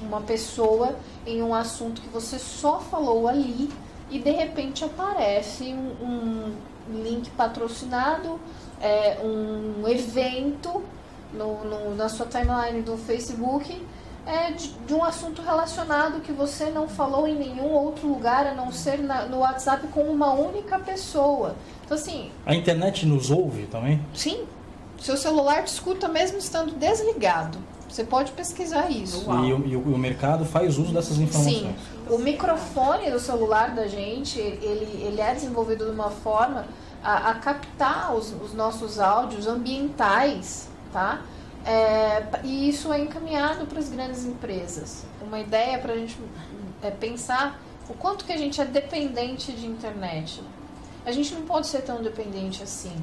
uma 0.01 0.21
pessoa 0.21 0.95
em 1.25 1.41
um 1.41 1.55
assunto 1.55 2.01
que 2.01 2.09
você 2.09 2.37
só 2.37 2.79
falou 2.79 3.27
ali 3.27 3.71
e 4.11 4.19
de 4.19 4.29
repente 4.29 4.83
aparece 4.83 5.73
um, 5.73 6.53
um 6.87 7.01
link 7.01 7.31
patrocinado, 7.31 8.39
é, 8.79 9.17
um 9.23 9.87
evento 9.87 10.83
no, 11.37 11.63
no, 11.63 11.95
na 11.95 12.09
sua 12.09 12.25
timeline 12.25 12.81
do 12.81 12.97
Facebook 12.97 13.81
é 14.25 14.51
de, 14.51 14.69
de, 14.69 14.93
um 14.93 15.03
assunto 15.03 15.41
relacionado 15.41 16.21
que 16.21 16.31
você 16.31 16.65
não 16.65 16.87
falou 16.87 17.27
em 17.27 17.35
nenhum 17.35 17.71
outro 17.71 18.07
lugar 18.07 18.47
a 18.47 18.53
não 18.55 18.71
ser 18.71 18.97
na, 18.97 19.25
no 19.25 19.39
WhatsApp 19.39 19.87
com 19.89 20.01
uma 20.01 20.33
única 20.33 20.79
pessoa. 20.79 21.55
Então, 21.83 21.95
assim. 21.95 22.31
A 22.45 22.55
internet 22.55 23.05
nos 23.05 23.29
ouve 23.29 23.67
também? 23.67 24.03
Sim. 24.13 24.45
Seu 24.99 25.15
celular 25.15 25.63
te 25.63 25.67
escuta 25.67 26.07
mesmo 26.07 26.39
estando 26.39 26.71
desligado. 26.73 27.59
Você 27.87 28.03
pode 28.03 28.31
pesquisar 28.31 28.89
isso. 28.89 29.25
E, 29.45 29.53
o, 29.53 29.67
e, 29.67 29.75
o, 29.75 29.97
mercado 29.97 30.43
faz 30.43 30.77
uso 30.77 30.91
dessas 30.91 31.17
informações. 31.17 31.59
Sim. 31.59 31.75
O 32.09 32.17
microfone 32.17 33.11
do 33.11 33.19
celular 33.19 33.73
da 33.75 33.87
gente, 33.87 34.39
ele, 34.39 35.05
ele 35.05 35.21
é 35.21 35.33
desenvolvido 35.33 35.85
de 35.85 35.91
uma 35.91 36.09
forma 36.09 36.65
a, 37.03 37.29
a 37.29 37.35
captar 37.35 38.13
os, 38.15 38.33
os 38.41 38.53
nossos 38.53 38.99
áudios 38.99 39.47
ambientais 39.47 40.67
tá? 40.95 41.21
É, 41.65 42.23
e 42.43 42.69
isso 42.69 42.93
é 42.93 43.01
encaminhado 43.01 43.65
para 43.65 43.79
as 43.79 43.89
grandes 43.89 44.23
empresas. 44.23 45.03
Uma 45.21 45.41
ideia 45.41 45.77
para 45.77 45.91
a 45.91 45.97
gente 45.97 46.17
é, 46.81 46.89
pensar 46.89 47.59
o 47.89 47.93
quanto 47.93 48.23
que 48.23 48.31
a 48.31 48.37
gente 48.37 48.61
é 48.61 48.65
dependente 48.65 49.51
de 49.51 49.65
internet. 49.65 50.41
A 51.05 51.11
gente 51.11 51.33
não 51.33 51.41
pode 51.41 51.67
ser 51.67 51.81
tão 51.81 52.01
dependente 52.01 52.63
assim. 52.63 52.95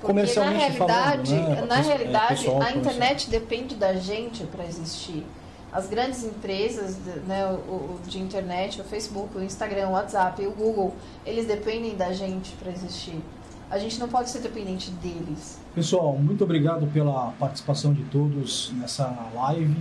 Porque 0.00 0.12
na 0.12 0.50
realidade, 0.50 1.36
falando, 1.36 1.54
né? 1.54 1.66
na 1.66 1.76
realidade 1.76 2.48
é, 2.48 2.62
a 2.62 2.72
internet 2.72 3.30
depende 3.30 3.76
da 3.76 3.94
gente 3.94 4.44
para 4.44 4.64
existir. 4.64 5.24
As 5.72 5.86
grandes 5.88 6.24
empresas 6.24 6.96
né, 7.28 7.46
o, 7.46 7.72
o, 7.72 8.00
de 8.06 8.18
internet, 8.18 8.80
o 8.80 8.84
Facebook, 8.84 9.36
o 9.36 9.42
Instagram, 9.42 9.88
o 9.88 9.92
WhatsApp, 9.92 10.44
o 10.44 10.50
Google, 10.50 10.96
eles 11.24 11.46
dependem 11.46 11.94
da 11.94 12.12
gente 12.12 12.50
para 12.56 12.72
existir. 12.72 13.22
a 13.70 13.78
gente 13.78 14.00
não 14.00 14.08
pode 14.08 14.30
ser 14.30 14.40
dependente 14.40 14.90
deles. 14.90 15.59
Pessoal, 15.74 16.18
muito 16.18 16.42
obrigado 16.42 16.84
pela 16.92 17.30
participação 17.38 17.94
de 17.94 18.02
todos 18.04 18.72
nessa 18.74 19.06
live. 19.34 19.76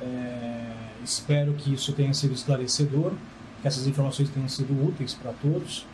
É, 0.00 0.72
espero 1.04 1.52
que 1.52 1.74
isso 1.74 1.92
tenha 1.92 2.14
sido 2.14 2.32
esclarecedor, 2.32 3.12
que 3.60 3.68
essas 3.68 3.86
informações 3.86 4.30
tenham 4.30 4.48
sido 4.48 4.72
úteis 4.88 5.12
para 5.12 5.32
todos. 5.34 5.84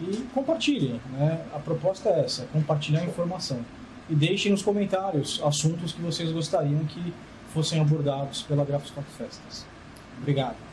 E 0.00 0.16
compartilhem, 0.32 1.00
né? 1.12 1.44
A 1.52 1.58
proposta 1.58 2.10
é 2.10 2.20
essa, 2.20 2.46
compartilhar 2.52 3.00
a 3.00 3.04
informação. 3.06 3.58
E 4.08 4.14
deixem 4.14 4.52
nos 4.52 4.62
comentários 4.62 5.40
assuntos 5.44 5.92
que 5.92 6.00
vocês 6.00 6.30
gostariam 6.30 6.84
que 6.84 7.12
fossem 7.52 7.80
abordados 7.80 8.42
pela 8.42 8.64
Graphics 8.64 8.92
Festas. 9.16 9.66
Obrigado. 10.20 10.65